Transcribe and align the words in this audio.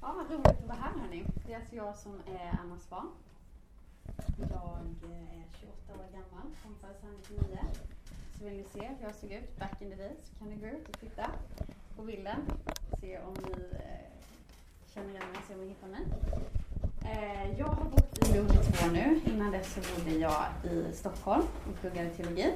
Ja, 0.00 0.14
vad 0.16 0.30
roligt 0.30 0.46
att 0.46 0.66
vara 0.66 0.78
här 0.78 0.92
hörni. 1.00 1.24
Det 1.46 1.52
är 1.52 1.56
alltså 1.56 1.76
jag 1.76 1.96
som 1.96 2.12
är 2.26 2.58
Annas 2.60 2.90
barn. 2.90 3.08
Jag 4.38 4.78
är 5.10 5.44
28 5.60 5.92
år 5.92 6.06
gammal, 6.12 6.46
kom 6.62 6.74
föddes 6.80 7.02
här 7.02 7.10
99. 7.10 7.58
Så 8.38 8.44
vill 8.44 8.56
ni 8.56 8.64
se 8.64 8.80
hur 8.80 9.06
jag 9.06 9.14
såg 9.14 9.32
ut 9.32 9.58
back 9.58 9.82
in 9.82 9.90
the 9.90 9.96
day 9.96 10.12
så 10.24 10.38
kan 10.38 10.48
ni 10.48 10.56
gå 10.56 10.66
ut 10.66 10.88
och 10.88 11.00
titta 11.00 11.30
på 11.96 12.02
bilden. 12.02 12.36
Se 13.00 13.18
om 13.18 13.34
ni 13.46 13.52
eh, 13.52 14.10
känner 14.94 15.08
igen 15.10 15.22
mig, 15.32 15.40
se 15.48 15.54
om 15.54 15.60
ni 15.60 15.68
hittar 15.68 15.88
mig. 15.88 16.06
Eh, 17.04 17.58
jag 17.58 17.66
har 17.66 17.84
bott 17.84 18.28
i 18.28 18.32
Lund 18.32 18.52
i 18.52 18.56
två 18.56 18.86
år 18.86 18.90
nu. 18.90 19.20
Innan 19.26 19.50
dess 19.52 19.74
så 19.74 19.80
bodde 19.80 20.18
jag 20.18 20.44
i 20.64 20.92
Stockholm 20.92 21.46
och 21.68 21.80
pluggade 21.80 22.10
teologi. 22.10 22.54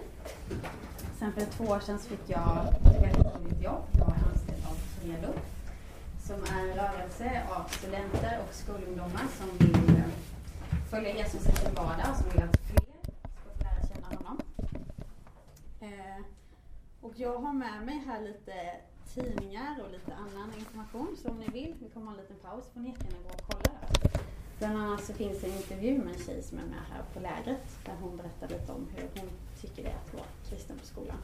Sen 1.19 1.33
för 1.33 1.41
två 1.41 1.65
år 1.65 1.81
sedan 1.81 1.99
så 1.99 2.09
fick 2.09 2.31
jag 2.31 2.69
ett 2.69 3.03
väldigt 3.03 3.35
roligt 3.37 3.63
jobb. 3.63 3.83
Jag 3.93 4.09
är 4.09 4.29
anställd 4.31 4.67
av 4.67 4.77
Redo 5.05 5.33
som 6.33 6.57
är 6.57 6.69
en 6.69 6.77
rörelse 6.77 7.43
av 7.51 7.69
studenter 7.69 8.39
och 8.43 8.54
skolungdomar 8.54 9.27
som 9.39 9.59
vill 9.59 9.96
eh, 9.96 10.04
följa 10.91 11.17
Jesus 11.17 11.49
i 11.49 11.53
sin 11.53 11.75
vardag 11.75 12.07
och 12.11 12.17
som 12.17 12.31
vill 12.31 12.43
att 12.43 12.57
fler 12.57 12.85
ska 13.03 13.29
få 13.45 13.50
lära 13.64 13.89
känna 13.89 14.07
honom. 14.07 14.41
Eh, 15.81 16.25
och 17.00 17.13
jag 17.17 17.39
har 17.39 17.53
med 17.53 17.82
mig 17.86 18.03
här 18.07 18.21
lite 18.21 18.55
tidningar 19.14 19.81
och 19.85 19.93
lite 19.93 20.14
annan 20.14 20.53
information. 20.58 21.17
Så 21.22 21.31
om 21.31 21.39
ni 21.41 21.49
vill, 21.49 21.75
vi 21.81 21.89
kommer 21.89 22.07
ha 22.07 22.13
en 22.13 22.21
liten 22.21 22.36
paus, 22.36 22.64
får 22.72 22.80
ni 22.80 22.89
jättegärna 22.89 23.19
gå 23.22 23.29
och 23.29 23.43
kolla. 23.46 23.79
Bland 24.58 24.79
annat 24.79 25.05
så 25.05 25.13
finns 25.13 25.41
det 25.41 25.46
en 25.46 25.57
intervju 25.57 25.99
med 25.99 26.14
en 26.14 26.21
tjej 26.21 26.43
som 26.43 26.58
är 26.58 26.63
med 26.63 26.83
här 26.93 27.03
på 27.14 27.21
lägret 27.21 27.67
där 27.85 27.94
hon 28.00 28.17
berättar 28.17 28.49
lite 28.49 28.72
om 28.72 28.86
hur 28.96 29.08
hon 29.21 29.30
tycker 29.61 29.83
det 29.83 29.89
är 29.89 29.96
att 29.96 30.14
vara 30.14 30.27
kristen 30.49 30.79
på 30.79 30.86
skolan. 30.86 31.19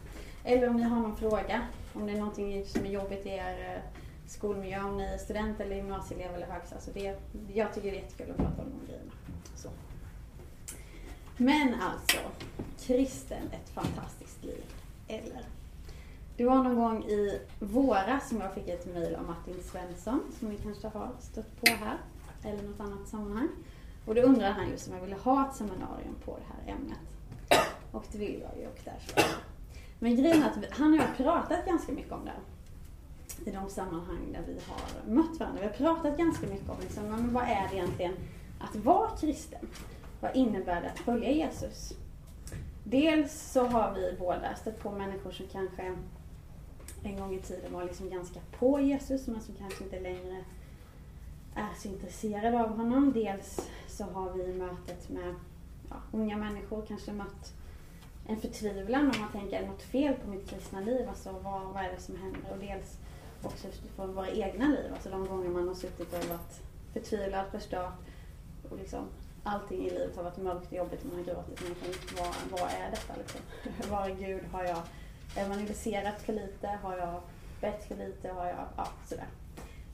Eller 0.45 0.69
om 0.69 0.77
ni 0.77 0.83
har 0.83 1.01
någon 1.01 1.17
fråga, 1.17 1.63
om 1.95 2.07
det 2.07 2.13
är 2.13 2.19
någonting 2.19 2.67
som 2.67 2.85
är 2.85 2.91
jobbigt 2.91 3.27
i 3.27 3.29
er 3.29 3.75
eh, 3.75 3.99
skolmiljö, 4.29 4.85
om 4.85 4.97
ni 4.97 5.05
är 5.05 5.19
student 5.19 5.61
eller 5.61 5.77
gymnasieelev 5.77 6.35
eller 6.35 6.47
högstadiet. 6.47 6.89
Alltså 6.89 7.55
jag 7.55 7.75
tycker 7.75 7.91
det 7.91 7.99
är 7.99 8.03
jättekul 8.03 8.31
att 8.31 8.37
prata 8.37 8.63
om 8.63 8.69
de 8.81 8.87
grejerna. 8.87 9.13
Så. 9.55 9.69
Men 11.37 11.75
alltså, 11.75 12.19
kristen, 12.81 13.43
ett 13.53 13.69
fantastiskt 13.69 14.45
liv. 14.45 14.65
Eller? 15.09 15.43
Det 16.37 16.45
var 16.45 16.63
någon 16.63 16.77
gång 16.77 17.05
i 17.05 17.41
våras 17.61 18.29
som 18.29 18.41
jag 18.41 18.55
fick 18.55 18.69
ett 18.69 18.87
mejl 18.87 19.15
av 19.15 19.25
Martin 19.25 19.63
Svensson, 19.63 20.21
som 20.39 20.49
ni 20.49 20.57
kanske 20.57 20.89
har 20.89 21.11
stött 21.21 21.61
på 21.61 21.73
här, 21.73 21.99
eller 22.45 22.63
något 22.63 22.81
annat 22.81 23.09
sammanhang. 23.09 23.49
Och 24.07 24.15
då 24.15 24.21
undrade 24.21 24.53
han 24.53 24.71
just 24.71 24.89
om 24.89 24.95
jag 24.95 25.01
ville 25.01 25.17
ha 25.17 25.49
ett 25.49 25.57
seminarium 25.57 26.15
på 26.25 26.39
det 26.39 26.45
här 26.45 26.77
ämnet. 26.77 26.99
Och 27.93 28.05
det 28.13 28.19
vill 28.19 28.41
jag 28.41 28.61
ju 28.61 28.67
och 28.67 28.79
där 28.85 28.99
så. 29.07 29.21
Men 29.99 30.17
grejen 30.17 30.43
är 30.43 30.47
att 30.47 30.79
han 30.79 30.93
och 30.93 30.99
jag 30.99 31.03
har 31.03 31.15
pratat 31.15 31.67
ganska 31.67 31.93
mycket 31.93 32.13
om 32.13 32.25
det 32.25 32.33
i 33.45 33.51
de 33.51 33.71
sammanhang 33.71 34.33
där 34.33 34.43
vi 34.47 34.61
har 34.69 35.15
mött 35.15 35.41
varandra. 35.41 35.61
Vi 35.61 35.67
har 35.67 35.75
pratat 35.75 36.19
ganska 36.19 36.47
mycket 36.47 36.69
om 36.69 36.77
liksom, 36.81 37.05
men 37.05 37.33
vad 37.33 37.43
är 37.43 37.69
det 37.71 37.77
egentligen 37.77 38.15
att 38.61 38.77
vara 38.77 39.11
kristen? 39.17 39.69
Vad 40.21 40.37
innebär 40.37 40.81
det 40.81 40.91
att 40.91 40.99
följa 40.99 41.31
Jesus? 41.31 41.93
Dels 42.85 43.53
så 43.53 43.65
har 43.67 43.95
vi 43.95 44.17
båda 44.19 44.55
stött 44.55 44.83
på 44.83 44.91
människor 44.91 45.31
som 45.31 45.47
kanske 45.53 45.97
en 47.03 47.17
gång 47.17 47.35
i 47.35 47.41
tiden 47.41 47.73
var 47.73 47.85
liksom 47.85 48.11
ganska 48.11 48.41
på 48.59 48.81
Jesus 48.81 49.27
men 49.27 49.41
som 49.41 49.55
kanske 49.55 49.85
inte 49.85 50.01
längre 50.01 50.45
är 51.55 51.75
så 51.79 51.89
intresserade 51.89 52.63
av 52.63 52.77
honom. 52.77 53.13
Dels 53.13 53.69
så 53.89 54.05
har 54.05 54.33
vi 54.33 54.55
mötet 54.55 55.09
med 55.09 55.35
ja, 55.91 55.97
unga 56.13 56.37
människor 56.37 56.85
kanske 56.89 57.13
mött 57.13 57.53
en 58.27 58.41
förtvivlan 58.41 59.11
om 59.15 59.21
man 59.21 59.33
tänker, 59.33 59.57
är 59.57 59.63
det 59.63 59.69
något 59.69 59.83
fel 59.83 60.15
på 60.15 60.31
mitt 60.31 60.51
kristna 60.51 60.81
liv? 60.81 61.09
Alltså 61.09 61.33
vad, 61.33 61.63
vad 61.63 61.85
är 61.85 61.93
det 61.93 62.01
som 62.01 62.17
händer? 62.17 62.53
Och 62.53 62.59
dels 62.59 62.99
också 63.43 63.69
från 63.97 64.15
våra 64.15 64.31
egna 64.31 64.69
liv. 64.69 64.93
Alltså 64.93 65.11
de 65.11 65.27
gånger 65.27 65.49
man 65.49 65.69
har 65.69 65.75
suttit 65.75 66.13
och 66.13 66.25
varit 66.29 66.61
förtvivlad, 66.93 67.45
förstört 67.53 67.95
och 68.71 68.79
liksom 68.79 69.05
allting 69.43 69.87
i 69.87 69.91
livet 69.91 70.17
har 70.17 70.23
varit 70.23 70.37
mörkt 70.37 70.67
och 70.67 70.77
jobbigt 70.77 71.05
och 71.05 71.07
man 71.07 71.17
har 71.19 71.25
gråtit. 71.25 71.61
Man 71.63 71.93
vad, 72.19 72.61
vad 72.61 72.71
är 72.71 72.91
detta 72.91 73.15
liksom? 73.17 73.41
Var 73.91 74.09
är 74.09 74.15
Gud? 74.15 74.43
Har 74.53 74.65
jag 74.65 74.83
evangeliserat 75.37 76.23
för 76.23 76.33
lite? 76.33 76.69
Har 76.83 76.97
jag 76.97 77.21
bett 77.61 77.85
för 77.85 77.97
lite? 77.97 78.29
Har 78.29 78.47
jag, 78.47 78.67
ja 78.77 78.89
sådär. 79.07 79.27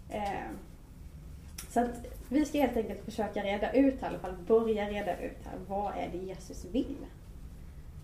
Eh, 0.09 0.51
så 1.71 1.81
att 1.81 2.07
vi 2.29 2.45
ska 2.45 2.59
helt 2.59 2.77
enkelt 2.77 3.05
försöka 3.05 3.43
reda 3.43 3.73
ut 3.73 4.01
här 4.01 4.09
i 4.09 4.11
alla 4.11 4.19
fall, 4.19 4.37
börja 4.47 4.89
reda 4.89 5.19
ut 5.21 5.39
här, 5.45 5.59
vad 5.69 5.93
är 5.97 6.09
det 6.13 6.19
Jesus 6.19 6.65
vill? 6.65 7.07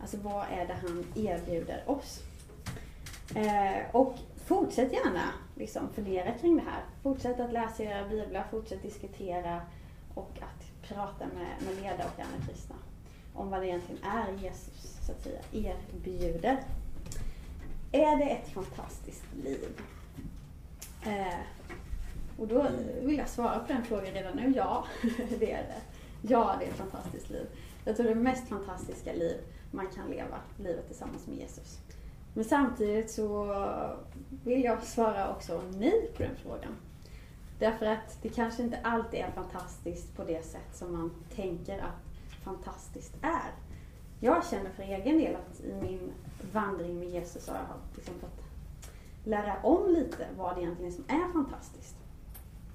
Alltså 0.01 0.17
vad 0.17 0.47
är 0.53 0.67
det 0.67 0.75
han 0.75 1.05
erbjuder 1.15 1.83
oss? 1.87 2.21
Eh, 3.35 3.95
och 3.97 4.15
fortsätt 4.51 4.93
gärna 4.93 5.33
liksom, 5.55 5.89
fundera 5.93 6.33
kring 6.33 6.57
det 6.57 6.63
här. 6.63 6.85
Fortsätt 7.03 7.41
att 7.41 7.53
läsa 7.53 7.83
era 7.83 8.09
biblar, 8.09 8.47
fortsätt 8.51 8.83
diskutera 8.83 9.61
och 10.15 10.39
att 10.43 10.89
prata 10.89 11.27
med, 11.27 11.63
med 11.67 11.77
ledare 11.77 12.09
och 12.15 12.21
andra 12.21 12.47
kristna 12.47 12.77
om 13.35 13.51
vad 13.51 13.61
det 13.61 13.67
egentligen 13.67 14.05
är 14.05 14.43
Jesus 14.43 14.99
så 15.07 15.13
att 15.13 15.23
säga 15.23 15.41
erbjuder. 15.53 16.63
Är 17.93 18.17
det 18.17 18.25
ett 18.25 18.49
fantastiskt 18.49 19.25
liv? 19.45 19.81
Eh, 21.07 21.39
och 22.39 22.49
då 22.49 22.67
vill 23.03 23.19
jag 23.19 23.29
svara 23.29 23.59
på 23.59 23.73
den 23.73 23.85
frågan 23.85 24.15
redan 24.15 24.37
nu. 24.37 24.53
Ja, 24.57 24.85
det 25.39 25.53
är 25.53 25.63
det. 25.63 25.81
Ja, 26.23 26.57
det 26.59 26.65
är 26.65 26.71
ett 26.71 26.77
fantastiskt 26.77 27.31
liv. 27.31 27.47
Jag 27.85 27.97
tror 27.97 28.07
det 28.07 28.13
är 28.13 28.15
det 28.15 28.21
mest 28.21 28.49
fantastiska 28.49 29.13
liv 29.13 29.37
man 29.71 29.87
kan 29.87 30.11
leva, 30.11 30.41
livet 30.59 30.87
tillsammans 30.87 31.27
med 31.27 31.37
Jesus. 31.37 31.79
Men 32.35 32.45
samtidigt 32.45 33.11
så 33.11 33.45
vill 34.45 34.65
jag 34.65 34.83
svara 34.83 35.31
också 35.31 35.63
nej 35.79 36.11
på 36.17 36.23
den 36.23 36.37
frågan. 36.37 36.77
Därför 37.59 37.87
att 37.87 38.19
det 38.23 38.29
kanske 38.29 38.63
inte 38.63 38.79
alltid 38.83 39.21
är 39.21 39.31
fantastiskt 39.31 40.17
på 40.17 40.25
det 40.25 40.45
sätt 40.45 40.77
som 40.77 40.93
man 40.93 41.11
tänker 41.35 41.79
att 41.79 42.11
fantastiskt 42.45 43.17
är. 43.23 43.53
Jag 44.21 44.47
känner 44.47 44.71
för 44.71 44.83
egen 44.83 45.19
del 45.19 45.37
att 45.37 45.61
i 45.61 45.73
min 45.73 46.13
vandring 46.53 46.99
med 46.99 47.09
Jesus 47.09 47.49
har 47.49 47.57
jag 47.57 47.65
liksom 47.97 48.15
fått 48.15 48.45
lära 49.25 49.57
om 49.63 49.91
lite 49.91 50.27
vad 50.37 50.57
det 50.57 50.63
egentligen 50.63 50.93
som 50.93 51.05
är 51.09 51.33
fantastiskt. 51.33 51.97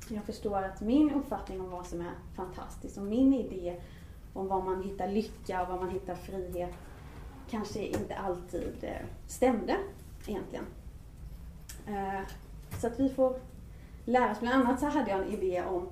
Jag 0.09 0.23
förstår 0.23 0.63
att 0.63 0.81
min 0.81 1.13
uppfattning 1.13 1.61
om 1.61 1.69
vad 1.69 1.87
som 1.87 2.01
är 2.01 2.13
fantastiskt 2.35 2.97
och 2.97 3.03
min 3.03 3.33
idé 3.33 3.81
om 4.33 4.47
var 4.47 4.61
man 4.61 4.83
hittar 4.83 5.07
lycka 5.07 5.61
och 5.61 5.67
var 5.67 5.79
man 5.79 5.89
hittar 5.89 6.16
frihet 6.16 6.73
kanske 7.50 7.88
inte 7.88 8.16
alltid 8.16 8.78
eh, 8.81 9.06
stämde 9.28 9.78
egentligen. 10.28 10.66
Eh, 11.88 12.22
så 12.81 12.88
att 12.88 13.00
vi 13.00 13.09
får 13.09 13.39
lära 14.06 14.31
oss. 14.31 14.39
Bland 14.39 14.61
annat 14.61 14.79
så 14.79 14.85
hade 14.85 15.11
jag 15.11 15.22
en 15.22 15.33
idé 15.33 15.63
om 15.63 15.89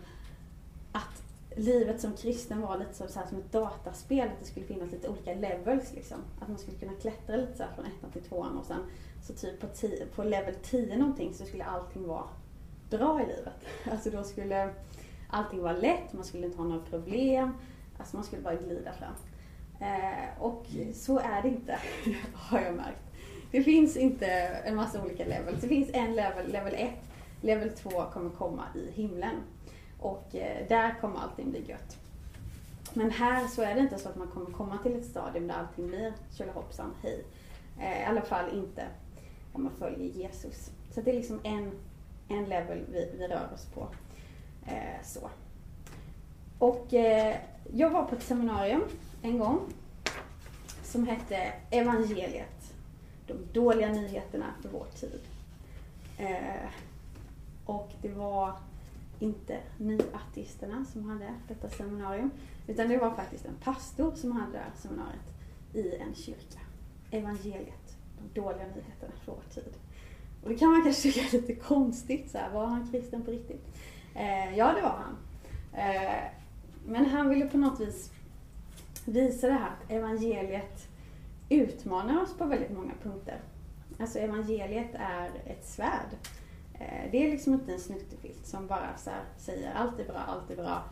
att 0.91 1.23
livet 1.55 2.01
som 2.01 2.13
kristen 2.13 2.61
var 2.61 2.77
lite 2.77 2.93
så, 2.93 3.19
här 3.19 3.27
som 3.27 3.37
ett 3.37 3.51
dataspel, 3.51 4.27
att 4.27 4.39
det 4.39 4.45
skulle 4.45 4.65
finnas 4.65 4.91
lite 4.91 5.09
olika 5.09 5.33
levels 5.33 5.93
liksom. 5.93 6.17
Att 6.41 6.47
man 6.47 6.57
skulle 6.57 6.77
kunna 6.77 6.93
klättra 7.01 7.35
lite 7.35 7.57
så 7.57 7.63
från 7.75 7.85
ettan 7.85 8.11
till 8.11 8.23
tvåan 8.23 8.57
och 8.57 8.65
sen 8.65 8.79
så 9.23 9.33
typ 9.33 9.59
på, 9.59 9.67
tio, 9.67 10.05
på 10.05 10.23
level 10.23 10.55
10 10.63 10.97
någonting 10.97 11.33
så 11.33 11.45
skulle 11.45 11.63
allting 11.63 12.07
vara 12.07 12.27
bra 12.89 13.21
i 13.21 13.25
livet. 13.25 13.53
Alltså 13.91 14.09
då 14.09 14.23
skulle 14.23 14.73
allting 15.29 15.61
vara 15.61 15.73
lätt, 15.73 16.13
man 16.13 16.23
skulle 16.23 16.45
inte 16.45 16.57
ha 16.57 16.65
några 16.65 16.85
problem, 16.85 17.57
alltså 17.97 18.15
man 18.15 18.25
skulle 18.25 18.41
bara 18.41 18.55
glida 18.55 18.93
fram. 18.93 19.13
Eh, 19.83 20.43
och 20.43 20.65
så 20.93 21.19
är 21.19 21.41
det 21.41 21.47
inte, 21.47 21.79
har 22.33 22.59
jag 22.61 22.75
märkt. 22.75 23.01
Det 23.51 23.63
finns 23.63 23.97
inte 23.97 24.27
en 24.65 24.75
massa 24.75 25.03
olika 25.03 25.25
levels. 25.25 25.61
Det 25.61 25.67
finns 25.67 25.89
en 25.93 26.15
level, 26.15 26.51
level 26.51 26.73
1. 26.73 26.89
Level 27.41 27.69
2 27.69 27.89
kommer 27.89 28.29
komma 28.29 28.63
i 28.75 28.91
himlen. 28.91 29.35
Och 29.99 30.35
eh, 30.35 30.67
där 30.67 30.95
kommer 31.01 31.19
allting 31.19 31.51
bli 31.51 31.65
gött. 31.69 31.97
Men 32.93 33.11
här 33.11 33.47
så 33.47 33.61
är 33.61 33.75
det 33.75 33.79
inte 33.79 33.97
så 33.97 34.09
att 34.09 34.15
man 34.15 34.27
kommer 34.27 34.51
komma 34.51 34.77
till 34.83 34.95
ett 34.95 35.05
stadium 35.05 35.47
där 35.47 35.55
allting 35.55 35.87
blir 35.87 36.13
tjolahoppsan, 36.37 36.93
hej. 37.01 37.23
Eh, 37.79 38.01
I 38.01 38.05
alla 38.05 38.21
fall 38.21 38.57
inte 38.57 38.85
om 39.53 39.63
man 39.63 39.71
följer 39.79 40.09
Jesus. 40.09 40.71
Så 40.91 41.01
det 41.01 41.11
är 41.11 41.15
liksom 41.15 41.39
en, 41.43 41.71
en 42.27 42.45
level 42.45 42.85
vi, 42.91 43.11
vi 43.17 43.27
rör 43.27 43.49
oss 43.53 43.65
på. 43.65 43.87
Så. 45.03 45.29
Och 46.59 46.87
jag 47.73 47.89
var 47.89 48.03
på 48.03 48.15
ett 48.15 48.23
seminarium 48.23 48.83
en 49.21 49.37
gång 49.37 49.59
som 50.93 51.07
hette 51.07 51.53
Evangeliet. 51.69 52.73
De 53.27 53.33
dåliga 53.53 53.89
nyheterna 53.89 54.45
för 54.61 54.69
vår 54.69 54.85
tid. 54.85 55.21
Eh, 56.17 56.69
och 57.65 57.91
det 58.01 58.09
var 58.09 58.53
inte 59.19 59.59
nyateisterna 59.77 60.85
som 60.85 61.09
hade 61.09 61.33
detta 61.47 61.69
seminarium. 61.69 62.31
Utan 62.67 62.89
det 62.89 62.97
var 62.97 63.15
faktiskt 63.15 63.45
en 63.45 63.55
pastor 63.63 64.15
som 64.15 64.31
hade 64.31 64.51
det 64.51 64.57
här 64.57 64.71
seminariet 64.75 65.33
i 65.73 65.95
en 65.95 66.15
kyrka. 66.15 66.59
Evangeliet, 67.11 67.97
de 68.17 68.41
dåliga 68.41 68.65
nyheterna 68.65 69.13
för 69.25 69.31
vår 69.31 69.43
tid. 69.53 69.73
Och 70.43 70.49
det 70.49 70.55
kan 70.55 70.71
man 70.71 70.83
kanske 70.83 71.01
tycka 71.01 71.27
är 71.27 71.31
lite 71.31 71.55
konstigt, 71.55 72.31
så 72.31 72.37
här, 72.37 72.49
var 72.49 72.65
han 72.65 72.91
kristen 72.91 73.21
på 73.21 73.31
riktigt? 73.31 73.65
Eh, 74.15 74.57
ja, 74.57 74.73
det 74.73 74.81
var 74.81 75.03
han. 75.03 75.17
Eh, 75.73 76.23
men 76.85 77.05
han 77.05 77.29
ville 77.29 77.45
på 77.45 77.57
något 77.57 77.79
vis 77.79 78.11
visa 79.05 79.47
det 79.47 79.53
här 79.53 79.69
att 79.69 79.91
evangeliet 79.91 80.87
utmanar 81.49 82.21
oss 82.21 82.37
på 82.37 82.45
väldigt 82.45 82.71
många 82.71 82.93
punkter. 83.03 83.39
Alltså 83.99 84.19
evangeliet 84.19 84.89
är 84.93 85.29
ett 85.45 85.65
svärd. 85.65 86.09
Eh, 86.73 87.11
det 87.11 87.27
är 87.27 87.31
liksom 87.31 87.53
inte 87.53 87.73
en 87.73 87.79
snuttefilt 87.79 88.45
som 88.45 88.67
bara 88.67 88.97
så 88.97 89.11
säger 89.37 89.73
allt 89.73 89.99
är 89.99 90.05
bra, 90.05 90.17
allt 90.17 90.51
är 90.51 90.55
bra. 90.55 90.83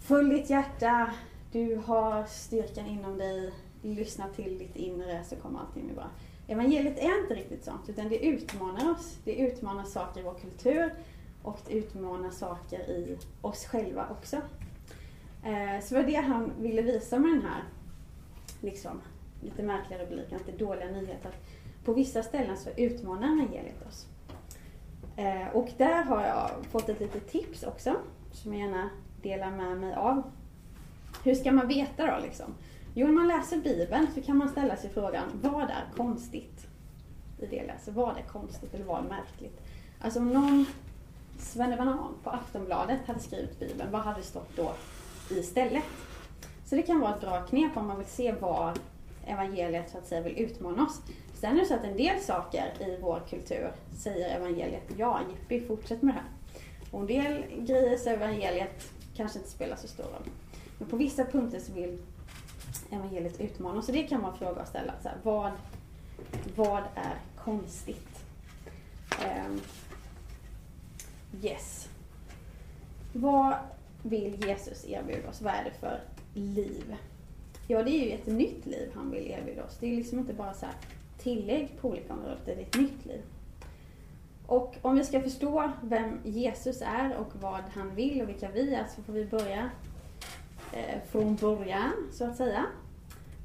Följ 0.00 0.34
ditt 0.34 0.50
hjärta, 0.50 1.10
du 1.52 1.76
har 1.76 2.24
styrkan 2.24 2.86
inom 2.86 3.18
dig, 3.18 3.52
lyssna 3.82 4.28
till 4.36 4.58
ditt 4.58 4.76
inre 4.76 5.24
så 5.24 5.36
kommer 5.36 5.60
allting 5.60 5.86
bli 5.86 5.94
bra. 5.94 6.10
Evangeliet 6.48 6.98
är 6.98 7.22
inte 7.22 7.34
riktigt 7.34 7.64
sånt, 7.64 7.88
utan 7.88 8.08
det 8.08 8.26
utmanar 8.26 8.90
oss. 8.90 9.18
Det 9.24 9.34
utmanar 9.34 9.84
saker 9.84 10.20
i 10.20 10.22
vår 10.22 10.34
kultur 10.34 10.94
och 11.42 11.58
det 11.66 11.72
utmanar 11.72 12.30
saker 12.30 12.78
i 12.78 13.18
oss 13.40 13.64
själva 13.64 14.06
också. 14.10 14.36
Eh, 15.48 15.80
så 15.80 15.94
det 15.94 16.00
var 16.00 16.10
det 16.10 16.16
han 16.16 16.52
ville 16.58 16.82
visa 16.82 17.18
med 17.18 17.30
den 17.30 17.42
här 17.42 17.62
liksom, 18.60 19.00
lite 19.40 19.62
märkliga 19.62 20.02
rubriken, 20.02 20.36
att 20.36 20.46
det 20.46 20.52
är 20.52 20.58
dåliga 20.58 20.86
nyheter. 20.90 21.32
På 21.84 21.92
vissa 21.92 22.22
ställen 22.22 22.56
så 22.56 22.70
utmanar 22.76 23.28
evangeliet 23.28 23.86
oss. 23.88 24.06
Eh, 25.16 25.48
och 25.52 25.68
där 25.76 26.02
har 26.02 26.22
jag 26.22 26.50
fått 26.70 26.88
ett 26.88 27.00
litet 27.00 27.30
tips 27.30 27.62
också, 27.62 27.96
som 28.32 28.54
jag 28.54 28.62
gärna 28.62 28.90
delar 29.22 29.50
med 29.50 29.76
mig 29.76 29.94
av. 29.94 30.22
Hur 31.24 31.34
ska 31.34 31.52
man 31.52 31.68
veta 31.68 32.06
då 32.06 32.22
liksom? 32.22 32.54
Jo, 32.94 33.06
när 33.06 33.14
man 33.14 33.28
läser 33.28 33.56
Bibeln 33.56 34.06
så 34.14 34.22
kan 34.22 34.36
man 34.36 34.48
ställa 34.48 34.76
sig 34.76 34.90
frågan, 34.90 35.28
vad 35.42 35.62
är 35.62 35.84
konstigt 35.96 36.66
i 37.38 37.46
det 37.46 37.56
jag 37.56 37.66
läser? 37.66 37.92
Vad 37.92 38.16
är 38.16 38.22
konstigt 38.22 38.74
eller 38.74 38.84
vad 38.84 39.04
är 39.04 39.08
märkligt? 39.08 39.60
Alltså 40.00 40.20
om 40.20 40.32
någon 40.32 40.66
Banan 41.56 42.14
på 42.24 42.30
Aftonbladet 42.30 43.06
hade 43.06 43.20
skrivit 43.20 43.60
Bibeln, 43.60 43.90
vad 43.90 44.00
hade 44.00 44.20
det 44.20 44.26
stått 44.26 44.56
då 44.56 44.72
istället? 45.30 45.84
Så 46.64 46.74
det 46.74 46.82
kan 46.82 47.00
vara 47.00 47.14
ett 47.14 47.20
bra 47.20 47.40
knep 47.40 47.76
om 47.76 47.86
man 47.86 47.98
vill 47.98 48.06
se 48.06 48.32
vad 48.32 48.78
evangeliet 49.26 49.90
så 49.90 49.98
att 49.98 50.06
säga 50.06 50.20
vill 50.20 50.38
utmana 50.38 50.86
oss. 50.86 51.00
Sen 51.34 51.56
är 51.56 51.60
det 51.60 51.66
så 51.66 51.74
att 51.74 51.84
en 51.84 51.96
del 51.96 52.20
saker 52.20 52.72
i 52.80 52.98
vår 53.00 53.22
kultur 53.30 53.72
säger 53.98 54.36
evangeliet, 54.36 54.82
ja 54.96 55.20
jippi, 55.30 55.66
fortsätt 55.66 56.02
med 56.02 56.14
det 56.14 56.18
här. 56.18 56.28
Och 56.90 57.00
en 57.00 57.06
del 57.06 57.44
grejer 57.58 57.98
säger 57.98 58.16
evangeliet 58.16 58.92
kanske 59.16 59.38
inte 59.38 59.50
spelar 59.50 59.76
så 59.76 59.88
stor 59.88 60.04
roll. 60.04 60.28
Men 60.78 60.88
på 60.88 60.96
vissa 60.96 61.24
punkter 61.24 61.60
så 61.60 61.72
vill 61.72 61.98
evangeliet 62.90 63.40
utmana 63.40 63.78
oss. 63.78 63.86
Så 63.86 63.92
det 63.92 64.02
kan 64.02 64.22
vara 64.22 64.32
en 64.32 64.38
fråga 64.38 64.60
att 64.60 64.68
ställa. 64.68 64.92
Så 65.02 65.08
här, 65.08 65.16
vad, 65.22 65.50
vad 66.56 66.82
är 66.94 67.14
konstigt? 67.44 68.24
Um, 69.46 69.60
yes. 71.42 71.88
Vad 73.12 73.54
vill 74.02 74.44
Jesus 74.46 74.84
erbjuda 74.88 75.28
oss? 75.28 75.42
Vad 75.42 75.54
är 75.54 75.64
det 75.64 75.70
för 75.80 76.00
liv? 76.34 76.96
Ja, 77.66 77.82
det 77.82 77.90
är 77.90 78.04
ju 78.04 78.12
ett 78.12 78.26
nytt 78.26 78.66
liv 78.66 78.90
han 78.94 79.10
vill 79.10 79.30
erbjuda 79.30 79.64
oss. 79.64 79.76
Det 79.80 79.92
är 79.92 79.96
liksom 79.96 80.18
inte 80.18 80.32
bara 80.32 80.54
så 80.54 80.66
tillägg 81.18 81.80
på 81.80 81.88
olika 81.88 82.12
områden, 82.12 82.38
det 82.44 82.52
är 82.52 82.60
ett 82.60 82.76
nytt 82.76 83.06
liv. 83.06 83.22
Och 84.46 84.76
om 84.82 84.96
vi 84.96 85.04
ska 85.04 85.20
förstå 85.20 85.70
vem 85.82 86.18
Jesus 86.24 86.82
är 86.82 87.16
och 87.16 87.32
vad 87.40 87.62
han 87.74 87.94
vill 87.94 88.22
och 88.22 88.28
vilka 88.28 88.50
vi 88.50 88.74
är 88.74 88.86
så 88.96 89.02
får 89.02 89.12
vi 89.12 89.24
börja 89.24 89.70
eh, 90.72 91.02
från 91.10 91.36
början, 91.36 91.92
så 92.12 92.24
att 92.24 92.36
säga. 92.36 92.66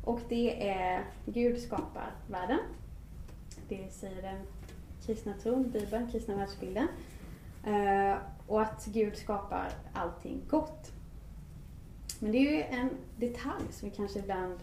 Och 0.03 0.19
det 0.29 0.69
är 0.69 1.03
Gud 1.25 1.61
skapar 1.61 2.11
världen. 2.27 2.59
Det 3.69 3.93
säger 3.93 4.21
den 4.21 4.39
kristna 5.05 5.33
tron, 5.33 5.71
Bibeln, 5.71 6.11
kristna 6.11 6.35
världsbilden. 6.35 6.87
Eh, 7.65 8.17
och 8.47 8.61
att 8.61 8.85
Gud 8.85 9.17
skapar 9.17 9.69
allting 9.93 10.41
gott. 10.49 10.91
Men 12.19 12.31
det 12.31 12.37
är 12.37 12.51
ju 12.51 12.61
en 12.61 12.89
detalj 13.17 13.65
som 13.71 13.89
vi 13.89 13.95
kanske 13.95 14.19
ibland 14.19 14.59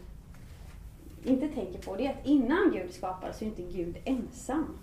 inte 1.25 1.49
tänker 1.49 1.83
på. 1.83 1.97
Det 1.97 2.07
är 2.07 2.11
att 2.11 2.27
innan 2.27 2.71
Gud 2.73 2.95
skapar 2.95 3.33
så 3.33 3.45
är 3.45 3.49
inte 3.49 3.63
Gud 3.63 3.99
ensam. 4.05 4.79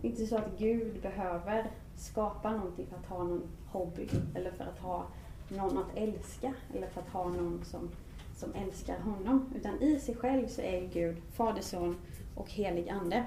Det 0.00 0.08
är 0.08 0.10
inte 0.10 0.26
så 0.26 0.36
att 0.36 0.58
Gud 0.58 1.02
behöver 1.02 1.70
skapa 1.96 2.50
någonting 2.50 2.86
för 2.86 2.96
att 2.96 3.06
ha 3.06 3.18
någon 3.18 3.48
hobby 3.66 4.08
eller 4.34 4.50
för 4.50 4.64
att 4.64 4.78
ha 4.78 5.06
någon 5.48 5.78
att 5.78 5.96
älska 5.96 6.54
eller 6.74 6.86
för 6.86 7.00
att 7.00 7.08
ha 7.08 7.28
någon 7.28 7.64
som, 7.64 7.90
som 8.36 8.54
älskar 8.54 9.00
honom. 9.00 9.52
Utan 9.56 9.82
i 9.82 10.00
sig 10.00 10.16
själv 10.16 10.48
så 10.48 10.60
är 10.60 10.88
Gud 10.92 11.16
Fader, 11.32 11.62
Son 11.62 11.96
och 12.34 12.50
Helig 12.50 12.88
Ande. 12.88 13.24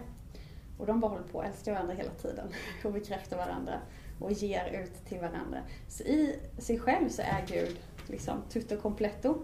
Och 0.80 0.86
de 0.86 1.00
bara 1.00 1.12
håller 1.12 1.28
på 1.28 1.42
att 1.42 1.48
älska 1.48 1.74
varandra 1.74 1.94
hela 1.94 2.12
tiden 2.12 2.48
och 2.84 2.94
bekräftar 2.94 3.38
varandra 3.38 3.80
och 4.20 4.32
ger 4.32 4.84
ut 4.84 5.06
till 5.06 5.20
varandra. 5.20 5.60
Så 5.88 6.04
i 6.04 6.40
sig 6.58 6.80
själv 6.80 7.10
så 7.10 7.22
är 7.22 7.46
Gud 7.48 7.78
liksom 8.08 8.42
tutto 8.50 8.78
completo. 8.78 9.38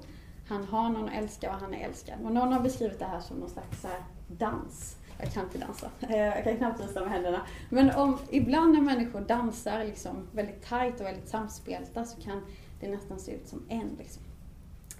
Han 0.48 0.64
har 0.64 0.90
någon 0.90 1.10
att 1.10 1.16
älska 1.16 1.50
och 1.50 1.60
han 1.60 1.74
är 1.74 1.86
älskad. 1.88 2.26
Och 2.26 2.32
någon 2.32 2.54
har 2.54 2.60
beskrivit 2.60 3.00
det 3.00 3.06
här 3.06 3.20
som 3.20 3.38
någon 3.38 3.50
slags 3.50 3.86
dans. 4.28 4.98
Jag 5.20 5.34
kan 5.34 5.44
inte 5.44 5.58
dansa. 5.58 5.92
Eh, 6.00 6.18
jag 6.18 6.44
kan 6.44 6.58
knappt 6.58 6.82
visa 6.82 7.00
med 7.00 7.10
händerna. 7.10 7.48
Men 7.70 7.92
om, 7.92 8.18
ibland 8.30 8.74
när 8.74 8.82
människor 8.82 9.22
dansar 9.22 9.84
liksom 9.84 10.28
väldigt 10.32 10.64
tajt 10.64 11.00
och 11.00 11.06
väldigt 11.06 11.30
samspelta 11.30 12.06
så 12.06 12.22
kan 12.22 12.42
det 12.80 12.90
nästan 12.90 13.20
se 13.20 13.32
ut 13.32 13.48
som 13.48 13.66
en. 13.70 13.96
Liksom. 13.98 14.24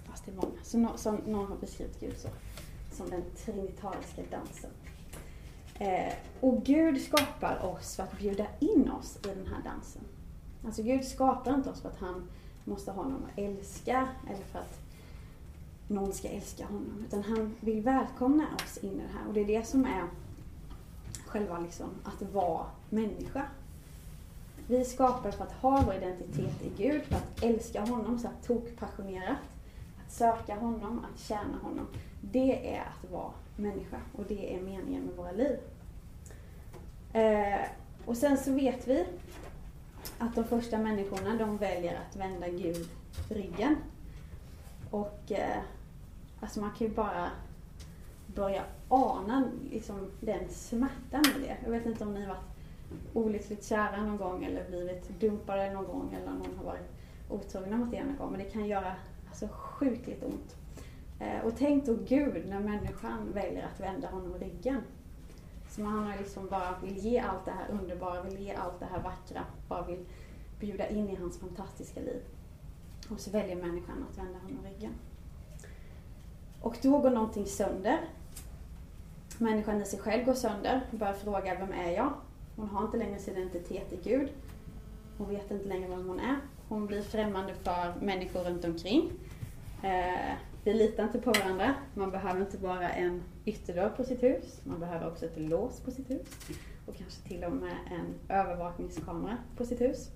Fast 0.04 0.26
det 0.26 0.32
är 0.32 0.36
många. 0.36 0.62
Så 0.62 0.78
no, 0.78 0.96
som 0.96 1.16
någon 1.16 1.46
har 1.46 1.56
beskrivit 1.56 2.00
Gud 2.00 2.16
så. 2.18 2.28
Som 2.92 3.10
den 3.10 3.22
trinitariska 3.44 4.22
dansen. 4.30 4.70
Eh, 5.74 6.12
och 6.40 6.64
Gud 6.64 7.00
skapar 7.00 7.64
oss 7.64 7.96
för 7.96 8.02
att 8.02 8.18
bjuda 8.18 8.46
in 8.60 8.90
oss 8.90 9.18
i 9.24 9.28
den 9.28 9.46
här 9.46 9.62
dansen. 9.64 10.02
Alltså 10.64 10.82
Gud 10.82 11.04
skapar 11.04 11.54
inte 11.54 11.70
oss 11.70 11.80
för 11.80 11.88
att 11.88 12.00
han 12.00 12.28
måste 12.64 12.90
ha 12.90 13.02
någon 13.02 13.24
att 13.24 13.38
älska 13.38 14.08
eller 14.30 14.44
för 14.44 14.58
att 14.58 14.80
någon 15.88 16.12
ska 16.12 16.28
älska 16.28 16.66
honom. 16.66 17.04
Utan 17.06 17.22
han 17.22 17.54
vill 17.60 17.82
välkomna 17.82 18.46
oss 18.64 18.78
in 18.78 18.90
i 18.90 19.02
det 19.02 19.18
här. 19.18 19.28
Och 19.28 19.34
det 19.34 19.40
är 19.40 19.46
det 19.46 19.66
som 19.66 19.84
är 19.84 20.04
själva 21.26 21.58
liksom 21.58 21.88
att 22.04 22.32
vara 22.32 22.66
människa. 22.90 23.46
Vi 24.66 24.84
skapar 24.84 25.30
för 25.30 25.44
att 25.44 25.52
ha 25.52 25.82
vår 25.86 25.94
identitet 25.94 26.62
i 26.62 26.82
Gud, 26.82 27.02
för 27.02 27.14
att 27.14 27.42
älska 27.42 27.80
honom 27.80 28.18
så 28.18 28.28
att 28.28 28.46
tokpassionerat. 28.46 29.38
Att 30.04 30.12
söka 30.12 30.54
honom, 30.54 31.04
att 31.12 31.20
tjäna 31.20 31.58
honom. 31.62 31.86
Det 32.20 32.74
är 32.74 32.80
att 32.80 33.10
vara 33.10 33.32
människa 33.56 34.00
och 34.12 34.24
det 34.28 34.54
är 34.56 34.60
meningen 34.60 35.02
med 35.02 35.16
våra 35.16 35.32
liv. 35.32 35.58
Eh, 37.12 37.60
och 38.04 38.16
sen 38.16 38.38
så 38.38 38.52
vet 38.52 38.88
vi 38.88 39.06
att 40.18 40.34
de 40.34 40.44
första 40.44 40.78
människorna 40.78 41.36
de 41.36 41.56
väljer 41.56 42.00
att 42.00 42.16
vända 42.16 42.48
Gud 42.48 42.88
ryggen. 43.28 43.76
Och 44.90 45.32
eh, 45.32 45.62
alltså 46.40 46.60
man 46.60 46.70
kan 46.70 46.86
ju 46.86 46.94
bara 46.94 47.30
börja 48.26 48.62
ana 48.88 49.44
liksom, 49.70 50.10
den 50.20 50.48
smärtan 50.48 51.22
i 51.36 51.46
det. 51.46 51.56
Jag 51.64 51.70
vet 51.70 51.86
inte 51.86 52.04
om 52.04 52.14
ni 52.14 52.26
varit 52.26 52.52
olyckligt 53.12 53.64
kära 53.64 54.02
någon 54.02 54.16
gång 54.16 54.44
eller 54.44 54.68
blivit 54.68 55.20
dumpade 55.20 55.72
någon 55.72 55.86
gång 55.86 56.14
eller 56.14 56.32
någon 56.32 56.56
har 56.56 56.64
varit 56.64 56.90
otrogna 57.28 57.76
mot 57.76 57.94
er 57.94 58.04
någon 58.04 58.16
gång. 58.16 58.30
Men 58.30 58.38
det 58.38 58.50
kan 58.50 58.66
göra 58.66 58.94
alltså, 59.28 59.48
sjukligt 59.52 60.22
ont. 60.22 60.56
Eh, 61.22 61.44
och 61.44 61.52
tänk 61.58 61.86
då 61.86 61.96
Gud 62.08 62.48
när 62.48 62.60
människan 62.60 63.32
väljer 63.32 63.66
att 63.66 63.80
vända 63.80 64.08
honom 64.08 64.34
ryggen. 64.38 64.82
Som 65.68 65.86
han 65.86 66.06
har 66.06 66.18
liksom 66.18 66.48
bara 66.48 66.78
vill 66.82 66.98
ge 66.98 67.18
allt 67.18 67.44
det 67.44 67.50
här 67.50 67.70
underbara, 67.70 68.22
vill 68.22 68.40
ge 68.40 68.54
allt 68.54 68.80
det 68.80 68.86
här 68.86 69.02
vackra, 69.02 69.44
bara 69.68 69.86
vill 69.86 70.04
bjuda 70.60 70.88
in 70.88 71.08
i 71.08 71.14
hans 71.14 71.40
fantastiska 71.40 72.00
liv. 72.00 72.22
Och 73.10 73.20
så 73.20 73.30
väljer 73.30 73.56
människan 73.56 74.06
att 74.10 74.18
vända 74.18 74.38
honom 74.38 74.64
ryggen. 74.64 74.92
Och 76.60 76.76
då 76.82 76.98
går 76.98 77.10
någonting 77.10 77.46
sönder. 77.46 78.00
Människan 79.38 79.82
i 79.82 79.84
sig 79.84 79.98
själv 79.98 80.24
går 80.24 80.34
sönder 80.34 80.80
och 80.92 80.98
börjar 80.98 81.14
fråga, 81.14 81.58
vem 81.58 81.72
är 81.72 81.90
jag? 81.90 82.12
Hon 82.56 82.68
har 82.68 82.84
inte 82.84 82.96
längre 82.96 83.18
sin 83.18 83.36
identitet 83.36 83.92
i 83.92 84.08
Gud. 84.08 84.32
Hon 85.18 85.28
vet 85.28 85.50
inte 85.50 85.68
längre 85.68 85.88
vem 85.88 86.08
hon 86.08 86.20
är. 86.20 86.36
Hon 86.68 86.86
blir 86.86 87.02
främmande 87.02 87.54
för 87.54 87.94
människor 88.00 88.40
runt 88.40 88.64
omkring. 88.64 89.12
Eh, 89.82 90.36
vi 90.64 90.74
litar 90.74 91.04
inte 91.04 91.18
på 91.18 91.32
varandra. 91.32 91.74
Man 91.94 92.10
behöver 92.10 92.40
inte 92.40 92.58
bara 92.58 92.90
en 92.90 93.22
ytterdörr 93.44 93.88
på 93.88 94.04
sitt 94.04 94.22
hus. 94.22 94.60
Man 94.64 94.80
behöver 94.80 95.08
också 95.08 95.26
ett 95.26 95.38
lås 95.38 95.80
på 95.80 95.90
sitt 95.90 96.10
hus. 96.10 96.28
Och 96.86 96.96
kanske 96.96 97.28
till 97.28 97.44
och 97.44 97.52
med 97.52 97.76
en 97.90 98.36
övervakningskamera 98.36 99.36
på 99.56 99.64
sitt 99.64 99.80
hus. 99.80 100.10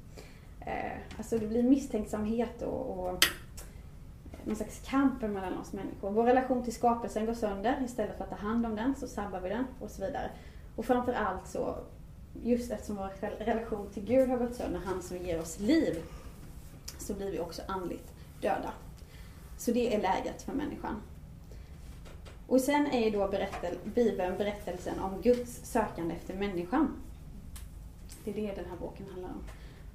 Eh, 0.60 0.98
alltså 1.18 1.38
det 1.38 1.46
blir 1.46 1.62
misstänksamhet 1.62 2.62
och, 2.62 2.98
och 2.98 3.26
någon 4.44 4.56
slags 4.56 4.80
kamp 4.88 5.22
mellan 5.22 5.58
oss 5.58 5.72
människor. 5.72 6.10
Vår 6.10 6.24
relation 6.24 6.64
till 6.64 6.74
skapelsen 6.74 7.26
går 7.26 7.34
sönder. 7.34 7.82
Istället 7.84 8.16
för 8.16 8.24
att 8.24 8.30
ta 8.30 8.36
hand 8.36 8.66
om 8.66 8.76
den 8.76 8.94
så 8.94 9.06
sabbar 9.06 9.40
vi 9.40 9.48
den 9.48 9.64
och 9.80 9.90
så 9.90 10.06
vidare. 10.06 10.30
Och 10.76 10.84
framför 10.84 11.12
allt 11.12 11.48
så, 11.48 11.76
just 12.42 12.70
eftersom 12.70 12.96
vår 12.96 13.44
relation 13.44 13.90
till 13.90 14.04
Gud 14.04 14.28
har 14.28 14.38
gått 14.38 14.54
sönder, 14.54 14.80
han 14.84 15.02
som 15.02 15.16
ger 15.16 15.40
oss 15.40 15.60
liv, 15.60 16.02
så 16.98 17.14
blir 17.14 17.30
vi 17.30 17.40
också 17.40 17.62
andligt 17.68 18.12
döda. 18.40 18.72
Så 19.56 19.72
det 19.72 19.94
är 19.94 20.02
läget 20.02 20.42
för 20.42 20.52
människan. 20.52 21.02
Och 22.46 22.60
sen 22.60 22.86
är 22.86 23.04
ju 23.04 23.10
då 23.10 23.28
berättel, 23.28 23.78
Bibeln 23.84 24.38
berättelsen 24.38 25.00
om 25.00 25.20
Guds 25.22 25.60
sökande 25.64 26.14
efter 26.14 26.34
människan. 26.34 26.96
Det 28.24 28.30
är 28.30 28.34
det 28.34 28.54
den 28.54 28.70
här 28.70 28.76
boken 28.80 29.06
handlar 29.10 29.28
om. 29.28 29.42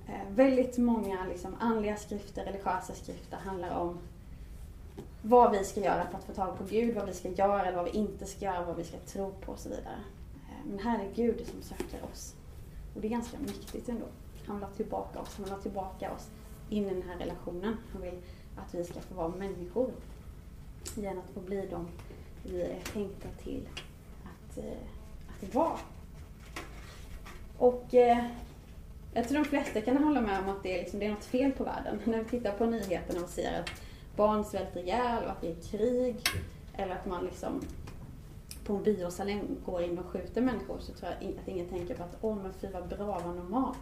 Eh, 0.08 0.36
väldigt 0.36 0.78
många 0.78 1.26
liksom, 1.30 1.56
andliga 1.60 1.96
skrifter, 1.96 2.46
religiösa 2.46 2.94
skrifter 2.94 3.38
handlar 3.38 3.78
om 3.78 4.00
vad 5.22 5.52
vi 5.52 5.64
ska 5.64 5.80
göra 5.80 6.08
för 6.08 6.18
att 6.18 6.24
få 6.24 6.34
tag 6.34 6.58
på 6.58 6.64
Gud, 6.64 6.96
vad 6.96 7.06
vi 7.06 7.14
ska 7.14 7.30
göra 7.30 7.66
eller 7.66 7.78
vad 7.78 7.86
vi 7.86 7.98
inte 7.98 8.26
ska 8.26 8.46
göra, 8.46 8.66
vad 8.66 8.76
vi 8.76 8.84
ska 8.84 8.98
tro 8.98 9.32
på 9.32 9.52
och 9.52 9.60
så 9.60 9.70
vidare. 9.70 10.00
Eh, 10.50 10.66
men 10.70 10.80
här 10.80 11.00
är 11.00 11.14
Gud 11.16 11.48
som 11.48 11.62
söker 11.62 12.04
oss. 12.12 12.36
Och 12.96 13.02
det 13.02 13.08
är 13.08 13.12
ganska 13.12 13.38
mäktigt 13.40 13.90
ändå. 13.90 14.06
Han 14.48 14.56
vill 14.56 14.66
ha 14.66 14.72
tillbaka 14.72 15.20
oss, 15.20 15.36
han 15.36 15.44
vill 15.44 15.54
ha 15.54 15.62
tillbaka 15.62 16.14
oss 16.14 16.30
in 16.70 16.86
i 16.86 16.94
den 16.94 17.04
här 17.10 17.18
relationen. 17.18 17.78
Han 17.94 18.02
vill 18.02 18.22
att 18.66 18.76
vi 18.76 18.84
ska 18.84 19.02
få 19.02 19.14
vara 19.14 19.28
människor. 19.28 19.92
Igen 20.98 21.20
att 21.20 21.34
få 21.34 21.40
bli 21.40 21.68
de 21.72 21.88
vi 22.44 22.62
är 22.62 22.80
tänkta 22.94 23.28
till 23.44 23.70
att, 24.24 24.58
eh, 24.58 25.44
att 25.44 25.56
vara. 25.56 25.78
Och 27.58 27.94
eh, 27.94 28.26
jag 29.14 29.28
tror 29.28 29.44
de 29.44 29.46
flesta 29.46 29.82
kan 29.82 30.04
hålla 30.04 30.22
med 30.22 30.40
om 30.40 30.50
att 30.50 30.64
det 30.64 30.78
är, 30.78 30.82
liksom, 30.82 31.00
det 31.00 31.06
är 31.06 31.12
något 31.12 31.26
fel 31.26 31.52
på 31.52 31.64
världen. 31.64 32.00
När 32.06 32.24
vi 32.24 32.30
tittar 32.30 32.52
på 32.52 32.66
nyheterna 32.66 33.24
och 33.24 33.30
ser 33.30 33.60
att 33.60 33.70
barn 34.16 34.46
svälter 34.46 34.80
ihjäl 34.80 35.24
och 35.24 35.32
att 35.32 35.42
det 35.42 35.52
är 35.52 35.56
krig 35.56 36.18
eller 36.74 36.96
att 36.96 37.06
man 37.06 37.26
liksom 37.26 37.62
på 38.66 38.76
en 38.76 38.84
biosalong 38.84 39.42
går 39.66 39.82
in 39.82 39.98
och 39.98 40.06
skjuter 40.06 40.42
människor 40.42 40.80
så 40.80 40.94
tror 40.94 41.12
jag 41.12 41.34
att 41.40 41.48
ingen 41.48 41.70
tänker 41.70 41.96
på 41.96 42.04
att 42.04 42.18
åh 42.22 42.36
men 42.36 42.54
fy 42.54 42.68
vad 42.68 42.88
bra, 42.88 43.22
vad 43.26 43.36
normalt. 43.36 43.78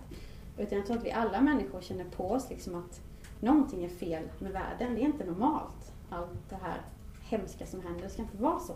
Utan 0.58 0.78
jag 0.78 0.88
tror 0.88 0.98
att 0.98 1.06
vi 1.06 1.12
alla 1.12 1.42
människor 1.42 1.82
känner 1.82 2.06
på 2.06 2.32
oss 2.32 2.50
liksom 2.50 2.76
att 2.76 3.02
någonting 3.40 3.84
är 3.84 3.90
fel 3.90 4.24
med 4.40 4.52
världen. 4.52 4.96
Det 4.96 5.02
är 5.02 5.06
inte 5.06 5.26
normalt. 5.26 5.94
Allt 6.10 6.50
det 6.50 6.56
här 6.56 6.82
hemska 7.22 7.66
som 7.66 7.82
händer, 7.82 8.04
det 8.04 8.10
ska 8.10 8.22
inte 8.22 8.38
vara 8.38 8.60
så. 8.60 8.74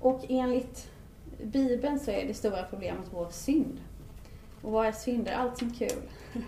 Och 0.00 0.24
enligt 0.28 0.90
Bibeln 1.42 2.00
så 2.00 2.10
är 2.10 2.26
det 2.26 2.34
stora 2.34 2.62
problemet 2.62 3.06
vår 3.10 3.28
synd. 3.30 3.80
Och 4.62 4.72
vad 4.72 4.86
är 4.86 4.92
synd? 4.92 5.28
Är 5.28 5.32
allt 5.32 5.58
som 5.58 5.70
kul? 5.70 6.02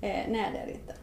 eh, 0.00 0.24
nej, 0.28 0.50
det 0.52 0.58
är 0.58 0.66
det 0.66 0.72
inte. 0.72 0.94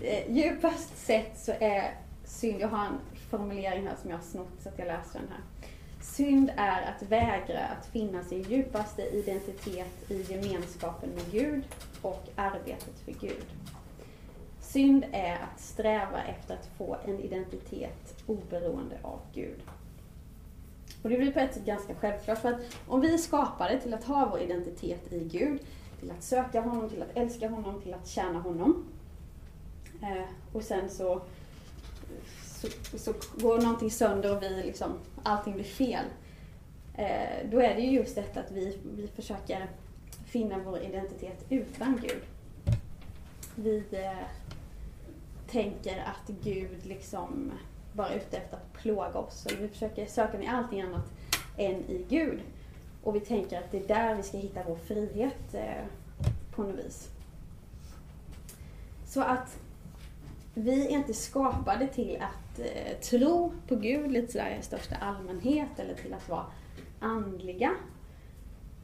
Eh, 0.00 0.36
djupast 0.36 0.98
sett 0.98 1.38
så 1.38 1.52
är 1.60 1.94
synd, 2.24 2.60
jag 2.60 2.68
har 2.68 2.86
en 2.86 2.98
formulering 3.30 3.86
här 3.86 3.96
som 4.00 4.10
jag 4.10 4.16
har 4.16 4.24
snott 4.24 4.62
så 4.62 4.68
att 4.68 4.78
jag 4.78 4.86
läser 4.86 5.18
den 5.18 5.28
här. 5.28 5.40
Synd 6.02 6.52
är 6.56 6.82
att 6.82 7.02
vägra 7.02 7.66
att 7.66 7.86
finna 7.86 8.22
sin 8.22 8.42
djupaste 8.42 9.02
identitet 9.02 10.10
i 10.10 10.22
gemenskapen 10.22 11.10
med 11.10 11.30
Gud 11.30 11.64
och 12.02 12.28
arbetet 12.36 12.98
för 13.04 13.12
Gud. 13.12 13.46
Synd 14.60 15.04
är 15.12 15.34
att 15.34 15.60
sträva 15.60 16.22
efter 16.22 16.54
att 16.54 16.66
få 16.78 16.96
en 17.04 17.20
identitet 17.20 18.22
oberoende 18.26 18.96
av 19.02 19.20
Gud. 19.34 19.60
Och 21.02 21.10
det 21.10 21.16
blir 21.16 21.32
på 21.32 21.38
ett 21.38 21.54
sätt 21.54 21.64
ganska 21.64 21.94
självklart 21.94 22.38
för 22.38 22.52
att 22.52 22.60
om 22.88 23.00
vi 23.00 23.14
är 23.14 23.18
skapade 23.18 23.80
till 23.80 23.94
att 23.94 24.04
ha 24.04 24.28
vår 24.30 24.40
identitet 24.40 25.12
i 25.12 25.18
Gud, 25.18 25.60
till 26.00 26.10
att 26.10 26.22
söka 26.22 26.60
honom, 26.60 26.90
till 26.90 27.02
att 27.02 27.16
älska 27.16 27.48
honom, 27.48 27.82
till 27.82 27.94
att 27.94 28.08
tjäna 28.08 28.40
honom. 28.40 28.84
Eh, 30.02 30.24
och 30.52 30.62
sen 30.62 30.90
så, 30.90 31.22
så, 32.62 32.98
så, 32.98 33.14
går 33.36 33.58
någonting 33.58 33.90
sönder 33.90 34.36
och 34.36 34.42
vi 34.42 34.48
liksom, 34.48 34.98
allting 35.22 35.54
blir 35.54 35.64
fel. 35.64 36.04
Eh, 36.94 37.50
då 37.50 37.60
är 37.60 37.74
det 37.74 37.80
ju 37.80 37.90
just 37.90 38.14
detta 38.14 38.40
att 38.40 38.50
vi, 38.50 38.78
vi 38.96 39.08
försöker 39.08 39.70
finna 40.26 40.58
vår 40.58 40.78
identitet 40.78 41.44
utan 41.48 42.00
Gud. 42.02 42.22
Vi 43.54 43.84
eh, 43.90 44.26
tänker 45.50 45.98
att 45.98 46.28
Gud 46.42 46.86
liksom 46.86 47.52
bara 47.92 48.08
är 48.08 48.16
ute 48.16 48.36
efter 48.36 48.56
att 48.56 48.72
plåga 48.72 49.18
oss. 49.18 49.42
Så 49.42 49.56
vi 49.60 49.68
försöker 49.68 50.06
söka 50.06 50.38
med 50.38 50.54
allting 50.54 50.80
annat 50.80 51.12
än 51.56 51.74
i 51.74 52.06
Gud. 52.08 52.40
Och 53.02 53.16
vi 53.16 53.20
tänker 53.20 53.58
att 53.58 53.70
det 53.70 53.78
är 53.78 53.88
där 53.88 54.14
vi 54.14 54.22
ska 54.22 54.38
hitta 54.38 54.60
vår 54.66 54.76
frihet 54.76 55.54
eh, 55.54 55.84
på 56.54 56.62
något 56.62 56.84
vis. 56.84 57.08
Så 59.06 59.20
att 59.20 59.58
vi 60.54 60.86
är 60.86 60.90
inte 60.90 61.14
skapade 61.14 61.86
till 61.86 62.16
att 62.20 62.41
eh, 62.58 62.98
tro 62.98 63.52
på 63.68 63.76
Gud 63.76 64.12
lite 64.12 64.32
sådär 64.32 64.56
i 64.60 64.62
största 64.62 64.96
allmänhet 64.96 65.78
eller 65.78 65.94
till 65.94 66.14
att 66.14 66.28
vara 66.28 66.46
andliga. 67.00 67.74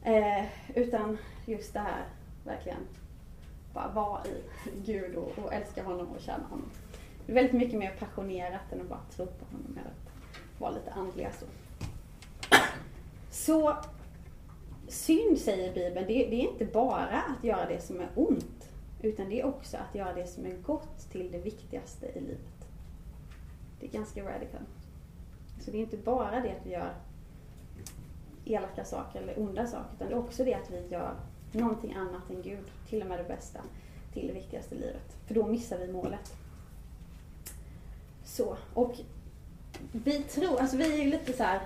Eh, 0.03 0.45
utan 0.75 1.17
just 1.45 1.73
det 1.73 1.79
här 1.79 2.05
verkligen 2.45 2.87
bara 3.73 3.91
vara 3.91 4.25
i 4.25 4.41
Gud 4.85 5.15
och, 5.15 5.39
och 5.39 5.53
älska 5.53 5.83
honom 5.83 6.07
och 6.07 6.21
tjäna 6.21 6.43
honom. 6.49 6.69
Det 7.25 7.31
är 7.31 7.35
väldigt 7.35 7.53
mycket 7.53 7.79
mer 7.79 7.95
passionerat 7.99 8.71
än 8.71 8.81
att 8.81 8.89
bara 8.89 9.03
tro 9.15 9.25
på 9.25 9.45
honom 9.45 9.77
eller 9.77 9.89
att 9.89 10.61
vara 10.61 10.71
lite 10.71 10.91
andliga 10.91 11.31
så. 11.31 11.45
Så 13.31 13.77
synd, 14.87 15.37
säger 15.37 15.73
Bibeln, 15.73 16.07
det, 16.07 16.25
det, 16.29 16.35
är 16.35 16.51
inte 16.51 16.65
bara 16.65 17.21
att 17.21 17.43
göra 17.43 17.65
det 17.65 17.81
som 17.81 17.99
är 17.99 18.09
ont. 18.15 18.69
Utan 19.01 19.29
det 19.29 19.41
är 19.41 19.45
också 19.45 19.77
att 19.77 19.95
göra 19.95 20.13
det 20.13 20.27
som 20.27 20.45
är 20.45 20.51
gott 20.51 21.11
till 21.11 21.31
det 21.31 21.37
viktigaste 21.37 22.05
i 22.05 22.19
livet. 22.19 22.58
Det 23.79 23.85
är 23.85 23.91
ganska 23.91 24.23
radical. 24.23 24.61
Så 25.59 25.71
det 25.71 25.77
är 25.77 25.81
inte 25.81 25.97
bara 25.97 26.39
det 26.41 26.51
att 26.51 26.65
vi 26.65 26.71
gör 26.71 26.93
elaka 28.45 28.85
saker 28.85 29.21
eller 29.21 29.39
onda 29.39 29.67
saker, 29.67 29.89
utan 29.95 30.07
det 30.07 30.13
är 30.13 30.19
också 30.19 30.43
det 30.43 30.53
att 30.53 30.71
vi 30.71 30.87
gör 30.87 31.15
någonting 31.51 31.93
annat 31.93 32.29
än 32.29 32.41
Gud, 32.41 32.65
till 32.89 33.01
och 33.01 33.07
med 33.07 33.19
det 33.19 33.23
bästa, 33.23 33.59
till 34.13 34.27
det 34.27 34.33
viktigaste 34.33 34.75
i 34.75 34.79
livet. 34.79 35.17
För 35.27 35.35
då 35.35 35.47
missar 35.47 35.77
vi 35.77 35.91
målet. 35.91 36.33
Så, 38.23 38.57
och 38.73 38.95
vi 39.91 40.23
tror, 40.23 40.59
alltså 40.59 40.77
vi 40.77 40.93
är 40.93 41.03
ju 41.03 41.09
lite 41.11 41.33
så 41.33 41.43
här, 41.43 41.61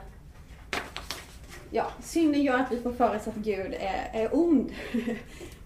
Ja, 1.75 1.87
synden 2.01 2.41
gör 2.41 2.59
att 2.59 2.71
vi 2.71 2.81
får 2.81 2.93
för 2.93 3.15
oss 3.15 3.27
att 3.27 3.35
Gud 3.35 3.73
är, 3.79 4.09
är 4.13 4.35
ond. 4.35 4.71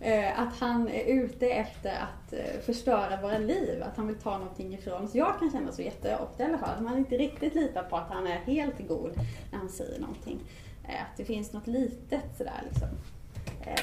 Eh, 0.01 0.39
att 0.39 0.59
han 0.59 0.89
är 0.89 1.05
ute 1.05 1.49
efter 1.49 1.89
att 1.89 2.33
eh, 2.33 2.59
förstöra 2.65 3.21
våra 3.21 3.37
liv, 3.37 3.83
att 3.83 3.97
han 3.97 4.07
vill 4.07 4.15
ta 4.15 4.37
någonting 4.37 4.73
ifrån 4.73 5.03
oss. 5.03 5.15
Jag 5.15 5.39
kan 5.39 5.51
känna 5.51 5.71
så 5.71 5.81
jätteofta 5.81 6.43
i 6.43 6.45
alla 6.45 6.57
fall, 6.57 6.69
att 6.69 6.83
man 6.83 6.97
inte 6.97 7.17
riktigt 7.17 7.55
litar 7.55 7.83
på 7.83 7.97
att 7.97 8.09
han 8.09 8.27
är 8.27 8.35
helt 8.35 8.87
god 8.87 9.11
när 9.51 9.59
han 9.59 9.69
säger 9.69 9.99
någonting. 9.99 10.39
Eh, 10.83 11.01
att 11.01 11.17
det 11.17 11.25
finns 11.25 11.53
något 11.53 11.67
litet 11.67 12.37
sådär 12.37 12.63
liksom, 12.69 12.87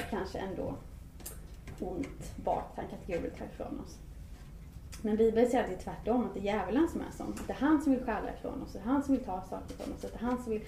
kanske 0.09 0.37
ändå 0.37 0.75
ont 1.79 2.35
baktanke 2.35 2.95
att 2.95 3.07
Gud 3.07 3.21
vill 3.21 3.31
ta 3.31 3.45
ifrån 3.45 3.81
oss. 3.85 3.97
Men 5.01 5.17
Bibeln 5.17 5.49
säger 5.49 5.63
att 5.63 5.69
det 5.69 5.75
är 5.75 5.79
tvärtom, 5.79 6.25
att 6.25 6.33
det 6.33 6.39
är 6.39 6.43
djävulen 6.43 6.87
som 6.89 7.01
är 7.01 7.11
sån. 7.17 7.33
Att 7.33 7.47
det 7.47 7.53
är 7.53 7.57
han 7.57 7.81
som 7.81 7.91
vill 7.91 8.03
stjäla 8.03 8.33
ifrån 8.37 8.61
oss, 8.61 8.73
det 8.73 8.79
är 8.79 8.83
han 8.83 9.03
som 9.03 9.15
vill 9.15 9.23
ta 9.23 9.41
saker 9.41 9.73
ifrån 9.73 9.93
oss, 9.93 10.05
att 10.05 10.11
det 10.11 10.19
är 10.19 10.27
han 10.27 10.43
som 10.43 10.51
vill 10.51 10.61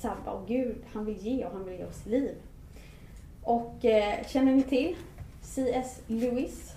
sabba. 0.00 0.30
Och 0.30 0.48
Gud, 0.48 0.76
han 0.92 1.04
vill 1.04 1.16
ge 1.16 1.44
och 1.44 1.52
han 1.52 1.64
vill 1.64 1.78
ge 1.78 1.84
oss 1.84 2.06
liv. 2.06 2.34
Och 3.42 3.84
eh, 3.84 4.26
känner 4.26 4.54
ni 4.54 4.62
till 4.62 4.96
C.S. 5.42 6.00
Lewis? 6.06 6.72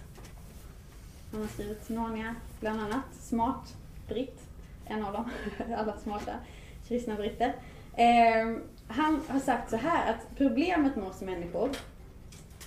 Han 1.31 1.41
har 1.41 1.47
skrivit 1.47 1.89
Narnia 1.89 2.35
bland 2.59 2.81
annat. 2.81 3.13
Smart 3.19 3.75
britt, 4.07 4.39
en 4.85 5.05
av 5.05 5.13
dem. 5.13 5.29
Alla 5.77 5.97
smarta 5.97 6.33
kristna 6.87 7.15
britter. 7.15 7.55
Eh, 7.95 8.57
han 8.87 9.21
har 9.27 9.39
sagt 9.39 9.69
så 9.69 9.75
här 9.75 10.13
att 10.13 10.37
problemet 10.37 10.95
med 10.95 11.07
oss 11.07 11.21
människor 11.21 11.69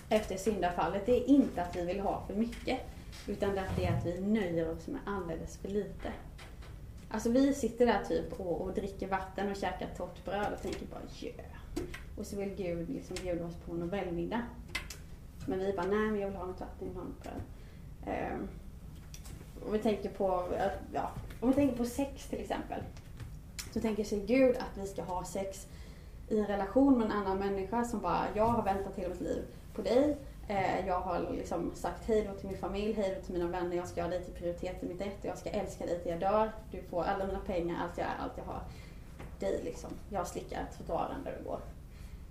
efter 0.09 0.37
syndafallet, 0.37 1.07
det 1.07 1.13
är 1.13 1.29
inte 1.29 1.63
att 1.63 1.77
vi 1.77 1.87
vill 1.87 2.01
ha 2.01 2.23
för 2.27 2.35
mycket. 2.35 2.79
Utan 3.27 3.55
det 3.55 3.85
är 3.85 3.99
att 3.99 4.07
vi 4.07 4.21
nöjer 4.21 4.73
oss 4.73 4.87
med 4.87 5.01
alldeles 5.07 5.57
för 5.57 5.69
lite. 5.69 6.13
Alltså 7.12 7.31
vi 7.31 7.54
sitter 7.54 7.87
där 7.87 8.04
typ 8.04 8.40
och, 8.40 8.61
och 8.61 8.73
dricker 8.73 9.09
vatten 9.09 9.50
och 9.50 9.57
käkar 9.57 9.88
torrt 9.97 10.25
bröd 10.25 10.52
och 10.52 10.62
tänker 10.62 10.87
bara 10.87 11.00
yeah. 11.21 11.37
Och 12.16 12.26
så 12.26 12.37
vill 12.37 12.54
Gud 12.54 12.90
liksom 12.90 13.16
bjuda 13.23 13.45
oss 13.45 13.57
på 13.66 13.75
Nobelmiddag. 13.75 14.42
Men 15.47 15.59
vi 15.59 15.73
bara, 15.73 15.87
nej 15.87 16.11
men 16.11 16.21
jag 16.21 16.28
vill 16.28 16.37
ha 16.37 16.47
något 16.47 16.61
vatten, 16.61 16.78
jag 16.78 16.87
vill 16.88 16.97
ha 16.97 17.04
något 17.04 17.23
bröd. 17.23 17.40
Um, 18.07 18.12
ehm, 18.12 18.49
om 19.66 19.73
vi 19.73 19.78
tänker 19.78 20.11
på, 20.11 20.45
eh, 20.57 20.73
ja, 20.92 21.11
om 21.40 21.49
vi 21.49 21.54
tänker 21.54 21.76
på 21.76 21.85
sex 21.85 22.28
till 22.28 22.40
exempel. 22.40 22.83
Så 23.73 23.81
tänker 23.81 24.04
sig 24.04 24.21
Gud 24.26 24.57
att 24.57 24.78
vi 24.83 24.87
ska 24.87 25.02
ha 25.02 25.25
sex 25.25 25.66
i 26.28 26.38
en 26.38 26.47
relation 26.47 26.99
med 26.99 27.04
en 27.04 27.12
annan 27.12 27.38
människa 27.38 27.85
som 27.85 28.00
bara, 28.00 28.26
jag 28.35 28.47
har 28.47 28.62
väntat 28.62 28.97
hela 28.97 29.09
mitt 29.09 29.21
liv 29.21 29.42
på 29.75 29.83
dig 29.83 30.16
Eh, 30.49 30.87
jag 30.87 31.01
har 31.01 31.21
liksom 31.31 31.73
sagt 31.75 32.09
hej 32.09 32.29
då 32.29 32.39
till 32.39 32.49
min 32.49 32.59
familj, 32.59 32.93
hej 32.93 33.15
då 33.17 33.25
till 33.25 33.35
mina 33.35 33.51
vänner. 33.51 33.77
Jag 33.77 33.89
ska 33.89 34.01
göra 34.01 34.11
dig 34.11 34.25
till 34.25 34.35
prioritet 34.35 34.83
i 34.83 34.87
mitt 34.87 35.01
ett. 35.01 35.19
Jag 35.23 35.39
ska 35.39 35.51
älska 35.51 35.87
dig 35.87 36.01
till 36.03 36.11
jag 36.11 36.21
dör. 36.21 36.53
Du 36.71 36.83
får 36.83 37.05
alla 37.05 37.27
mina 37.27 37.41
pengar, 37.41 37.77
allt 37.83 37.99
jag 37.99 38.07
är, 38.07 38.17
allt 38.19 38.33
jag 38.37 38.45
har. 38.45 38.63
Dig 39.41 39.61
liksom. 39.65 39.91
Jag 40.11 40.27
slickar 40.27 40.67
trottoaren 40.77 41.25
där 41.25 41.37
du 41.39 41.45
går. 41.45 41.61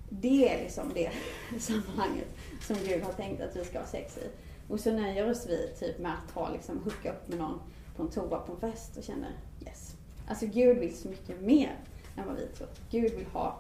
Det 0.10 0.54
är 0.54 0.64
liksom 0.64 0.92
det 0.94 1.12
sammanhanget 1.60 2.28
som 2.62 2.76
Gud 2.76 3.04
har 3.04 3.14
tänkt 3.14 3.42
att 3.42 3.56
vi 3.56 3.66
ska 3.66 3.80
ha 3.80 3.86
sex 3.86 4.18
i. 4.18 4.30
Och 4.68 4.80
så 4.80 4.92
nöjer 4.92 5.32
oss 5.32 5.48
vi 5.48 5.68
typ 5.80 6.00
med 6.00 6.12
att 6.12 6.32
ha 6.32 6.50
liksom 6.50 6.78
hooka 6.84 7.12
upp 7.12 7.28
med 7.28 7.38
någon 7.38 7.60
på 7.96 8.04
en 8.04 8.10
toa 8.10 8.40
på 8.40 8.54
en 8.54 8.60
fest 8.60 8.98
och 8.98 9.04
känner 9.04 9.32
yes. 9.66 9.96
Alltså 10.28 10.46
Gud 10.46 10.78
vill 10.78 10.98
så 10.98 11.08
mycket 11.08 11.42
mer 11.42 11.76
än 12.18 12.28
vad 12.28 12.36
vi 12.36 12.48
tror. 12.48 12.68
Gud 12.90 13.14
vill 13.14 13.26
ha, 13.26 13.58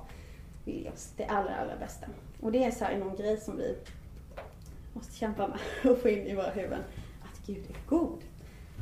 vill 0.66 0.90
oss 0.94 1.14
det 1.18 1.26
allra, 1.26 1.56
allra 1.56 1.78
bästa. 1.78 2.08
Och 2.42 2.52
det 2.52 2.64
är 2.64 2.72
så 2.72 2.86
här 2.86 2.98
någon 2.98 3.16
grej 3.16 3.38
som 3.38 3.58
vi 3.58 3.76
måste 4.94 5.16
kämpa 5.16 5.48
med 5.48 5.60
och 5.92 5.98
få 6.02 6.10
in 6.10 6.28
i 6.28 6.36
våra 6.36 6.50
huvuden 6.50 6.84
att 7.22 7.46
Gud 7.46 7.66
är 7.70 7.90
god. 7.90 8.20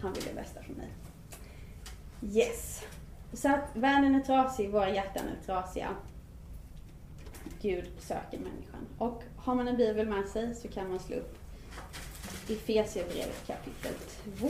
Han 0.02 0.14
vill 0.14 0.24
det 0.24 0.34
bästa 0.34 0.64
för 0.64 0.74
mig. 0.74 0.90
Yes. 2.22 2.84
Så 3.34 3.50
att 3.54 3.70
världen 3.74 4.16
är 4.16 4.20
trasig, 4.20 4.70
våra 4.70 4.90
hjärtan 4.90 5.24
är 5.28 5.46
trasiga. 5.46 5.90
Gud 7.62 7.90
söker 8.00 8.38
människan. 8.38 8.88
Och 8.98 9.24
har 9.38 9.56
man 9.56 9.68
en 9.68 9.78
bibel 9.78 10.08
med 10.08 10.28
sig 10.28 10.56
så 10.56 10.68
kan 10.68 10.90
man 10.90 11.00
slå 11.00 11.16
upp 11.16 11.38
Efesierbrevet 12.50 13.48
kapitel 13.48 13.94
2. 14.40 14.50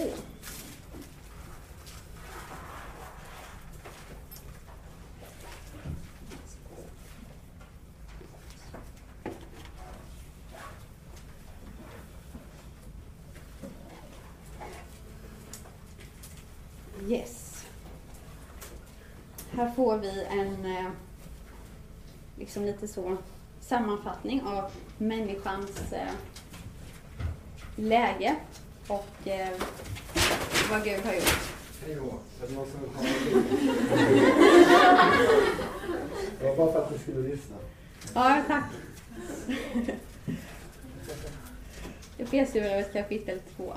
Yes. 17.08 17.66
Här 19.52 19.72
får 19.72 19.98
vi 19.98 20.24
en 20.24 20.66
eh, 20.66 20.92
liksom 22.36 22.66
lite 22.82 22.94
så 22.94 23.18
sammanfattning 23.62 24.42
av 24.42 24.72
människans 24.98 25.92
eh, 25.92 26.14
läge 27.76 28.36
och 28.88 29.28
eh, 29.28 29.50
vad 30.72 30.84
Gud 30.84 31.06
har 31.06 31.14
gjort. 31.14 31.40
Hej 31.86 31.96
då. 31.96 32.20
Det 32.48 32.56
var 32.56 32.66
som 32.66 32.80
Det 36.40 36.46
var 36.46 36.56
bara 36.56 36.72
för 36.72 36.82
att 36.82 36.94
du 36.94 37.00
skulle 37.00 37.28
lyssna. 37.28 37.56
Ja, 38.14 38.44
tack. 38.48 38.66
Efesierbrevet 42.18 42.94
kapitel 42.94 43.40
2. 43.58 43.74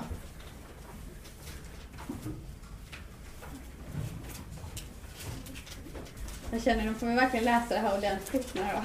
Jag 6.53 6.61
känner 6.61 6.83
nu 6.83 6.89
de 6.89 6.99
kommer 6.99 7.15
verkligen 7.15 7.45
läsa 7.45 7.73
det 7.73 7.79
här 7.79 7.97
ordentligt 7.97 8.53
nu 8.53 8.61
då. 8.61 8.81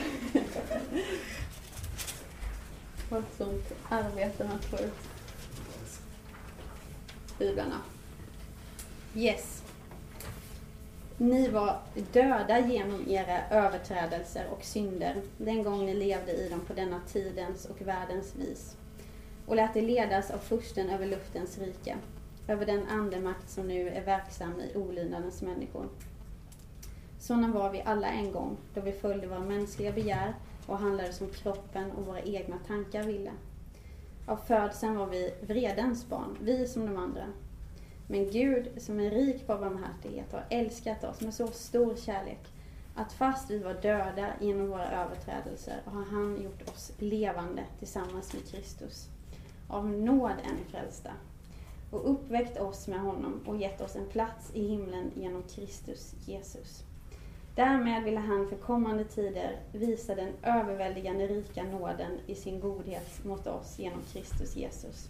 Vad 3.09 3.23
ett 3.23 3.73
arbete 3.89 4.45
med 4.45 4.55
att 4.55 4.65
få 4.65 4.77
ut 4.77 4.93
biblarna. 7.39 7.81
Yes. 9.15 9.63
Ni 11.17 11.49
var 11.49 11.81
döda 12.13 12.59
genom 12.59 13.09
era 13.09 13.49
överträdelser 13.51 14.47
och 14.51 14.65
synder 14.65 15.23
den 15.39 15.63
gång 15.63 15.87
ni 15.87 15.95
levde 15.95 16.33
i 16.33 16.49
dem 16.49 16.61
på 16.61 16.73
denna 16.73 17.01
tidens 17.13 17.65
och 17.65 17.81
världens 17.81 18.37
vis 18.37 18.77
och 19.47 19.57
lät 19.57 19.77
er 19.77 19.83
ledas 19.83 20.31
av 20.31 20.39
fursten 20.39 20.91
över 20.91 21.07
luftens 21.07 21.59
rike, 21.59 21.97
över 22.47 22.67
den 22.67 22.87
andemakt 22.87 23.51
som 23.51 23.69
nu 23.69 23.89
är 23.89 24.05
verksam 24.05 24.61
i 24.61 24.77
olydnadens 24.77 25.43
människor. 25.43 25.89
Sådana 27.29 27.49
var 27.53 27.71
vi 27.71 27.83
alla 27.83 28.09
en 28.09 28.33
gång, 28.33 28.57
då 28.75 28.81
vi 28.81 28.93
följde 28.93 29.27
våra 29.27 29.41
mänskliga 29.41 29.93
begär 29.93 30.35
och 30.67 30.79
handlade 30.79 31.13
som 31.13 31.29
kroppen 31.29 31.91
och 31.93 32.07
våra 32.07 32.21
egna 32.21 32.59
tankar 32.67 33.03
ville. 33.03 33.31
Av 34.27 34.37
födseln 34.37 34.97
var 34.97 35.07
vi 35.07 35.35
vredens 35.41 36.09
barn, 36.09 36.37
vi 36.41 36.69
som 36.69 36.87
de 36.87 36.97
andra. 36.97 37.25
Men 38.07 38.31
Gud, 38.31 38.69
som 38.77 39.01
är 39.01 39.11
rik 39.11 39.47
på 39.47 39.55
barmhärtighet, 39.57 40.33
har 40.33 40.45
älskat 40.51 41.05
oss 41.05 41.21
med 41.21 41.35
så 41.35 41.47
stor 41.47 41.97
kärlek 41.97 42.41
att 42.95 43.13
fast 43.13 43.51
vi 43.51 43.59
var 43.59 43.75
döda 43.75 44.29
genom 44.41 44.69
våra 44.69 44.91
överträdelser 44.91 45.83
har 45.85 46.05
han 46.05 46.43
gjort 46.43 46.69
oss 46.69 46.93
levande 46.99 47.65
tillsammans 47.79 48.33
med 48.33 48.49
Kristus. 48.49 49.09
Av 49.69 49.89
nåd 49.89 50.31
är 50.31 50.53
ni 50.53 50.71
frälsta 50.71 51.11
och 51.91 52.11
uppväckt 52.11 52.61
oss 52.61 52.89
med 52.89 53.01
honom 53.01 53.41
och 53.47 53.57
gett 53.57 53.81
oss 53.81 53.97
en 53.97 54.09
plats 54.09 54.51
i 54.55 54.69
himlen 54.69 55.11
genom 55.15 55.43
Kristus 55.43 56.15
Jesus. 56.27 56.88
Därmed 57.59 58.05
ville 58.05 58.21
han 58.21 58.49
för 58.49 58.57
kommande 58.57 59.05
tider 59.05 59.57
visa 59.73 60.15
den 60.15 60.33
överväldigande 60.43 61.27
rika 61.27 61.65
nåden 61.65 62.19
i 62.27 62.35
sin 62.35 62.61
godhet 62.61 63.25
mot 63.25 63.47
oss 63.47 63.79
genom 63.79 64.03
Kristus 64.13 64.57
Jesus. 64.57 65.09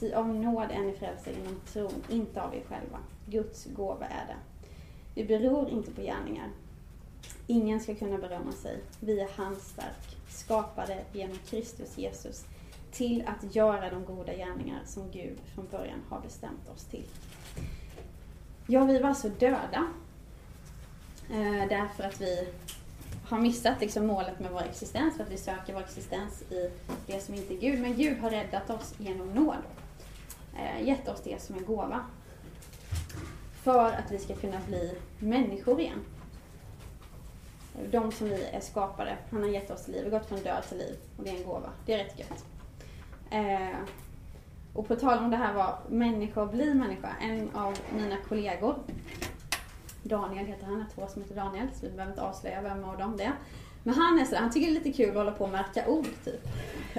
Ty 0.00 0.12
av 0.12 0.28
nåd 0.28 0.70
är 0.70 0.80
ni 0.80 0.92
frälsta 0.92 1.30
genom 1.30 1.60
tron, 1.72 2.04
inte 2.08 2.42
av 2.42 2.54
er 2.54 2.62
själva. 2.68 2.98
Guds 3.26 3.66
gåva 3.66 4.06
är 4.06 4.26
det. 4.26 4.36
Vi 5.14 5.24
beror 5.24 5.68
inte 5.68 5.90
på 5.90 6.00
gärningar. 6.00 6.50
Ingen 7.46 7.80
ska 7.80 7.94
kunna 7.94 8.18
berömma 8.18 8.52
sig. 8.52 8.78
Vi 9.00 9.20
är 9.20 9.30
hans 9.36 9.78
verk, 9.78 10.16
skapade 10.28 11.04
genom 11.12 11.38
Kristus 11.38 11.98
Jesus, 11.98 12.44
till 12.92 13.24
att 13.26 13.54
göra 13.54 13.90
de 13.90 14.04
goda 14.04 14.32
gärningar 14.32 14.80
som 14.84 15.10
Gud 15.10 15.38
från 15.54 15.66
början 15.70 16.00
har 16.08 16.20
bestämt 16.20 16.68
oss 16.74 16.84
till. 16.84 17.06
Ja, 18.66 18.84
vi 18.84 18.98
var 18.98 19.08
alltså 19.08 19.28
döda 19.28 19.86
Eh, 21.30 21.68
därför 21.68 22.04
att 22.04 22.20
vi 22.20 22.48
har 23.28 23.38
missat 23.38 23.80
liksom 23.80 24.06
målet 24.06 24.40
med 24.40 24.50
vår 24.52 24.62
existens, 24.62 25.16
för 25.16 25.24
att 25.24 25.30
vi 25.30 25.36
söker 25.36 25.74
vår 25.74 25.80
existens 25.80 26.42
i 26.42 26.70
det 27.06 27.20
som 27.20 27.34
inte 27.34 27.54
är 27.54 27.58
Gud. 27.58 27.80
Men 27.80 27.96
Gud 27.96 28.18
har 28.18 28.30
räddat 28.30 28.70
oss 28.70 28.94
genom 28.98 29.28
nåd. 29.28 29.56
Eh, 30.58 30.86
gett 30.86 31.08
oss 31.08 31.20
det 31.24 31.42
som 31.42 31.56
en 31.56 31.64
gåva. 31.64 32.00
För 33.62 33.92
att 33.92 34.10
vi 34.10 34.18
ska 34.18 34.34
kunna 34.34 34.60
bli 34.66 34.98
människor 35.18 35.80
igen. 35.80 36.04
De 37.90 38.12
som 38.12 38.28
vi 38.28 38.44
är 38.44 38.60
skapade. 38.60 39.16
Han 39.30 39.42
har 39.42 39.48
gett 39.48 39.70
oss 39.70 39.88
liv. 39.88 40.04
Vi 40.04 40.10
har 40.10 40.18
gått 40.18 40.28
från 40.28 40.42
död 40.42 40.62
till 40.68 40.78
liv. 40.78 40.96
Och 41.16 41.24
det 41.24 41.30
är 41.30 41.36
en 41.36 41.44
gåva. 41.44 41.70
Det 41.86 41.94
är 41.94 42.04
rätt 42.04 42.18
gött. 42.18 42.44
Eh, 43.30 43.78
och 44.72 44.88
på 44.88 44.96
tal 44.96 45.18
om 45.18 45.30
det 45.30 45.36
här 45.36 45.54
var 45.54 45.78
människa 45.88 46.42
och 46.42 46.48
bli 46.48 46.74
människa. 46.74 47.08
En 47.20 47.50
av 47.54 47.78
mina 47.96 48.16
kollegor 48.28 48.76
Daniel 50.08 50.46
heter 50.46 50.66
han, 50.66 50.78
jag 50.78 50.90
två 50.94 51.12
som 51.12 51.22
heter 51.22 51.34
Daniel, 51.34 51.66
så 51.74 51.86
vi 51.86 51.92
behöver 51.92 52.12
inte 52.12 52.22
avslöja 52.22 52.62
vem 52.62 52.84
av 52.84 52.98
dem 52.98 53.16
det 53.16 53.24
är. 53.24 53.32
Men 53.82 53.94
han 53.94 54.18
är 54.18 54.24
sådär, 54.24 54.40
han 54.40 54.50
tycker 54.50 54.66
det 54.66 54.72
är 54.72 54.84
lite 54.84 54.92
kul 54.92 55.10
att 55.10 55.16
hålla 55.16 55.32
på 55.32 55.44
och 55.44 55.50
märka 55.50 55.88
ord 55.88 56.06
typ. 56.24 56.46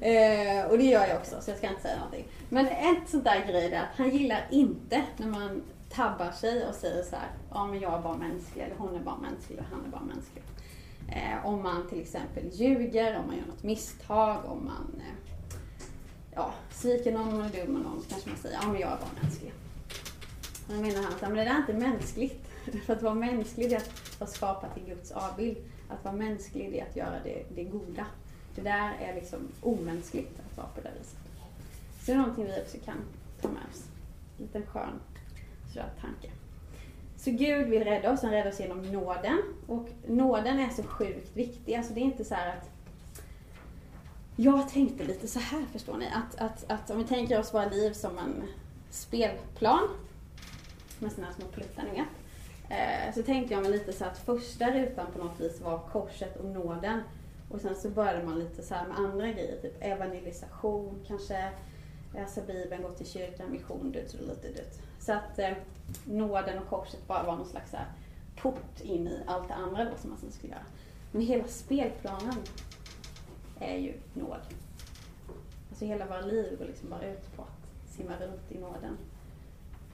eh, 0.00 0.70
och 0.70 0.78
det 0.78 0.84
gör 0.84 1.06
jag 1.06 1.16
också, 1.16 1.36
så 1.40 1.50
jag 1.50 1.58
ska 1.58 1.68
inte 1.68 1.82
säga 1.82 1.96
någonting. 1.96 2.28
Men 2.48 2.66
ett 2.66 3.08
sånt 3.08 3.24
där 3.24 3.46
grej 3.46 3.72
är 3.72 3.80
att 3.80 3.96
han 3.96 4.10
gillar 4.10 4.46
inte 4.50 5.02
när 5.16 5.26
man 5.26 5.62
tabbar 5.88 6.30
sig 6.30 6.66
och 6.66 6.74
säger 6.74 7.02
så 7.02 7.16
här, 7.16 7.28
ja 7.50 7.66
men 7.66 7.80
jag 7.80 7.94
är 7.94 8.02
bara 8.02 8.16
mänsklig, 8.16 8.62
eller 8.62 8.76
hon 8.76 8.94
är 8.94 9.00
bara 9.00 9.16
mänsklig, 9.16 9.58
och 9.58 9.64
han 9.70 9.84
är 9.84 9.88
bara 9.88 10.02
mänsklig. 10.02 10.42
Eh, 11.08 11.46
om 11.46 11.62
man 11.62 11.88
till 11.88 12.00
exempel 12.00 12.44
ljuger, 12.52 13.18
om 13.18 13.26
man 13.26 13.36
gör 13.36 13.46
något 13.46 13.62
misstag, 13.62 14.44
om 14.44 14.64
man 14.64 15.00
eh, 15.00 15.32
ja, 16.34 16.54
sviker 16.70 17.12
någon 17.12 17.40
och 17.40 17.46
är 17.46 17.64
dum 17.64 17.76
och 17.76 17.82
någon, 17.82 18.02
så 18.02 18.10
kanske 18.10 18.28
man 18.28 18.38
säger, 18.38 18.58
ja 18.62 18.68
men 18.68 18.80
jag 18.80 18.92
är 18.92 18.96
bara 18.96 19.22
mänsklig. 19.22 19.52
Då 20.68 20.74
menar 20.74 21.02
han 21.02 21.12
att 21.12 21.20
men 21.20 21.34
det 21.34 21.44
där 21.44 21.54
är 21.54 21.58
inte 21.58 21.72
mänskligt. 21.72 22.44
För 22.86 22.92
att 22.92 23.02
vara 23.02 23.14
mänsklig 23.14 23.72
är 23.72 23.76
att 23.76 24.20
vara 24.20 24.30
skapad 24.30 24.74
till 24.74 24.84
Guds 24.84 25.12
avbild. 25.12 25.56
Att 25.88 26.04
vara 26.04 26.14
mänsklig 26.14 26.74
är 26.74 26.86
att 26.86 26.96
göra 26.96 27.20
det, 27.24 27.42
det 27.54 27.64
goda. 27.64 28.06
Det 28.54 28.62
där 28.62 28.96
är 29.00 29.14
liksom 29.14 29.38
omänskligt 29.62 30.40
att 30.50 30.56
vara 30.56 30.66
på 30.66 30.80
det 30.80 30.90
viset. 30.98 31.18
Så 32.00 32.06
det 32.06 32.12
är 32.12 32.16
någonting 32.16 32.44
vi 32.44 32.62
också 32.62 32.76
kan 32.84 32.96
ta 33.40 33.48
med 33.48 33.62
oss. 33.72 33.84
En 34.38 34.44
liten 34.44 34.66
skön 34.66 35.00
sådär 35.72 35.90
tanke. 36.00 36.30
Så 37.16 37.30
Gud 37.30 37.68
vill 37.68 37.84
rädda 37.84 38.12
oss, 38.12 38.22
han 38.22 38.30
räddar 38.30 38.50
oss 38.50 38.60
genom 38.60 38.92
nåden. 38.92 39.42
Och 39.66 39.88
nåden 40.06 40.58
är 40.58 40.70
så 40.70 40.82
sjukt 40.82 41.36
viktig. 41.36 41.74
Alltså 41.74 41.94
det 41.94 42.00
är 42.00 42.04
inte 42.04 42.24
så 42.24 42.34
att 42.34 42.70
jag 44.36 44.68
tänkte 44.68 45.04
lite 45.04 45.28
så 45.28 45.38
här 45.38 45.64
förstår 45.72 45.96
ni, 45.96 46.06
att, 46.06 46.40
att, 46.40 46.70
att 46.70 46.90
om 46.90 46.98
vi 46.98 47.04
tänker 47.04 47.38
oss 47.38 47.54
våra 47.54 47.68
liv 47.68 47.92
som 47.92 48.18
en 48.18 48.42
spelplan 48.90 49.88
med 50.98 51.12
sina 51.12 51.26
här 51.26 51.34
små 51.34 51.46
pluttar. 51.46 51.84
Eh, 52.68 53.14
så 53.14 53.22
tänkte 53.22 53.54
jag 53.54 53.62
mig 53.62 53.72
lite 53.72 53.92
så 53.92 54.04
att 54.04 54.18
första 54.18 54.70
rutan 54.70 55.06
på 55.12 55.24
något 55.24 55.40
vis 55.40 55.60
var 55.60 55.78
korset 55.78 56.36
och 56.36 56.44
nåden. 56.44 57.00
Och 57.50 57.60
sen 57.60 57.76
så 57.76 57.88
började 57.88 58.24
man 58.24 58.38
lite 58.38 58.62
så 58.62 58.74
med 58.74 58.98
andra 58.98 59.32
grejer, 59.32 59.60
typ 59.62 59.76
evangelisation, 59.80 61.04
kanske 61.06 61.50
läsa 62.14 62.40
Bibeln, 62.40 62.82
gå 62.82 62.90
till 62.90 63.06
kyrkan, 63.06 63.52
mission, 63.52 63.92
dut, 63.92 64.16
lite 64.20 64.48
dut. 64.48 64.80
Så 65.00 65.12
att 65.12 65.38
eh, 65.38 65.52
nåden 66.04 66.58
och 66.58 66.68
korset 66.68 67.06
bara 67.06 67.22
var 67.22 67.36
någon 67.36 67.48
slags 67.48 67.70
så 67.70 67.78
port 68.36 68.80
in 68.80 69.08
i 69.08 69.20
allt 69.26 69.48
det 69.48 69.54
andra 69.54 69.84
då 69.84 69.96
som 69.96 70.10
man 70.10 70.18
sen 70.18 70.32
skulle 70.32 70.52
göra. 70.52 70.64
Men 71.12 71.22
hela 71.22 71.44
spelplanen 71.44 72.36
är 73.60 73.76
ju 73.76 73.94
nåd. 74.14 74.40
Alltså 75.68 75.84
hela 75.84 76.06
våra 76.06 76.20
liv 76.20 76.58
går 76.58 76.64
liksom 76.64 76.90
bara 76.90 77.06
ut 77.06 77.36
på 77.36 77.42
att 77.42 77.92
simma 77.96 78.12
runt 78.12 78.52
i 78.52 78.58
nåden. 78.58 78.98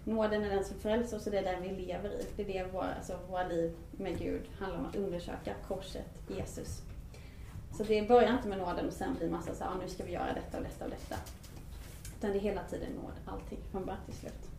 Nåden 0.04 0.44
är 0.44 0.50
den 0.50 0.64
som 0.64 0.78
frälser 0.78 1.16
oss 1.16 1.26
och 1.26 1.32
det 1.32 1.38
är 1.38 1.52
den 1.52 1.62
vi 1.62 1.86
lever 1.86 2.10
i. 2.10 2.26
Det 2.36 2.42
är 2.42 2.64
det 2.64 2.72
våra, 2.72 2.94
alltså, 2.94 3.18
våra 3.30 3.48
liv 3.48 3.76
med 3.92 4.18
Gud 4.18 4.42
handlar 4.58 4.78
om 4.78 4.86
att 4.86 4.96
undersöka 4.96 5.54
korset, 5.68 6.06
Jesus. 6.28 6.82
Så 7.76 7.84
det 7.84 8.08
börjar 8.08 8.32
inte 8.32 8.48
med 8.48 8.58
nåden 8.58 8.86
och 8.86 8.92
sen 8.92 9.14
blir 9.14 9.26
det 9.26 9.32
massa 9.32 9.54
så 9.54 9.64
här, 9.64 9.70
ah, 9.70 9.74
nu 9.82 9.88
ska 9.88 10.04
vi 10.04 10.12
göra 10.12 10.34
detta 10.34 10.58
och 10.58 10.64
detta 10.64 10.84
och 10.84 10.90
detta. 10.90 11.16
Utan 12.18 12.30
det 12.30 12.38
är 12.38 12.40
hela 12.40 12.62
tiden 12.62 12.92
nåd, 12.92 13.12
allting, 13.26 13.58
från 13.70 13.84
början 13.84 14.00
till 14.06 14.14
slut. 14.14 14.50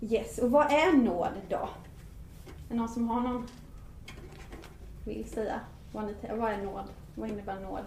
Yes, 0.00 0.38
och 0.38 0.50
vad 0.50 0.72
är 0.72 0.92
nåd 0.92 1.32
då? 1.48 1.68
Är 2.46 2.68
det 2.68 2.74
någon 2.74 2.88
som 2.88 3.08
har 3.08 3.20
någon 3.20 3.46
vill 5.04 5.30
säga? 5.30 5.60
Vad, 5.92 6.04
ni, 6.06 6.14
vad 6.36 6.52
är 6.52 6.62
nåd? 6.62 6.84
Vad 7.14 7.30
innebär 7.30 7.60
nåd? 7.60 7.84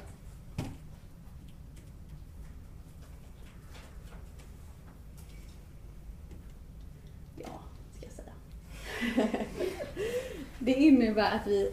Det 10.70 10.80
innebär 10.80 11.36
att 11.36 11.48
vi, 11.48 11.72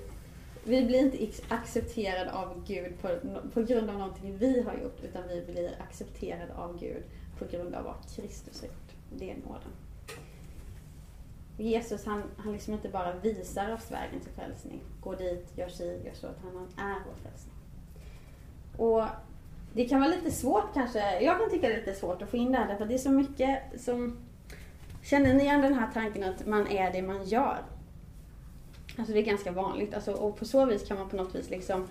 vi 0.64 0.84
blir 0.84 0.98
inte 0.98 1.44
accepterade 1.48 2.32
av 2.32 2.64
Gud 2.66 3.02
på, 3.02 3.08
på 3.54 3.62
grund 3.62 3.90
av 3.90 3.98
någonting 3.98 4.38
vi 4.38 4.62
har 4.62 4.74
gjort, 4.74 5.00
utan 5.02 5.22
vi 5.28 5.52
blir 5.52 5.76
accepterade 5.88 6.54
av 6.54 6.78
Gud 6.80 7.02
på 7.38 7.44
grund 7.44 7.74
av 7.74 7.84
vad 7.84 7.94
Kristus 8.16 8.60
har 8.60 8.68
gjort. 8.68 8.92
Det 9.10 9.30
är 9.30 9.36
nåden. 9.36 9.72
Jesus 11.58 12.06
han, 12.06 12.22
han 12.36 12.52
liksom 12.52 12.72
inte 12.72 12.88
bara 12.88 13.14
visar 13.14 13.74
oss 13.74 13.90
vägen 13.90 14.20
till 14.20 14.32
frälsning. 14.32 14.80
Gå 15.00 15.14
dit, 15.14 15.52
gör 15.56 15.68
si, 15.68 16.00
gör 16.04 16.14
så. 16.14 16.26
Utan 16.26 16.50
han 16.54 16.88
är 16.90 17.00
vår 17.06 17.14
frälsning. 17.22 17.54
Och 18.76 19.04
det 19.72 19.88
kan 19.88 20.00
vara 20.00 20.10
lite 20.10 20.30
svårt 20.30 20.74
kanske. 20.74 21.20
Jag 21.20 21.38
kan 21.38 21.50
tycka 21.50 21.68
det 21.68 21.74
är 21.74 21.78
lite 21.78 21.94
svårt 21.94 22.22
att 22.22 22.30
få 22.30 22.36
in 22.36 22.52
det 22.52 22.58
här 22.58 22.68
därför 22.68 22.82
att 22.82 22.88
det 22.88 22.94
är 22.94 22.98
så 22.98 23.10
mycket 23.10 23.80
som 23.80 24.26
Känner 25.02 25.34
ni 25.34 25.42
igen 25.42 25.60
den 25.60 25.74
här 25.74 25.88
tanken 25.94 26.24
att 26.24 26.46
man 26.46 26.66
är 26.66 26.92
det 26.92 27.02
man 27.02 27.24
gör? 27.24 27.62
Alltså 28.98 29.12
det 29.12 29.20
är 29.20 29.24
ganska 29.24 29.52
vanligt. 29.52 29.94
Alltså, 29.94 30.12
och 30.12 30.36
på 30.36 30.44
så 30.44 30.64
vis 30.64 30.88
kan 30.88 30.98
man 30.98 31.08
på 31.08 31.16
något 31.16 31.34
vis 31.34 31.50
liksom 31.50 31.88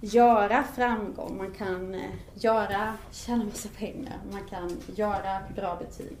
göra 0.00 0.64
framgång. 0.64 1.36
Man 1.36 1.50
kan 1.50 1.94
eh, 1.94 2.10
göra, 2.34 2.94
tjäna 3.10 3.44
massa 3.44 3.68
pengar. 3.78 4.18
Man 4.32 4.44
kan 4.44 4.80
göra 4.94 5.40
bra 5.56 5.76
betyg. 5.76 6.16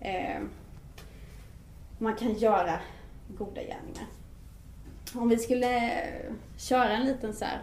Eh, 0.00 0.40
man 1.98 2.14
kan 2.14 2.34
göra 2.34 2.80
goda 3.28 3.60
gärningar. 3.60 4.06
Om 5.14 5.28
vi 5.28 5.38
skulle 5.38 5.92
köra 6.56 6.90
en 6.90 7.06
liten 7.06 7.34
så 7.34 7.44
här, 7.44 7.62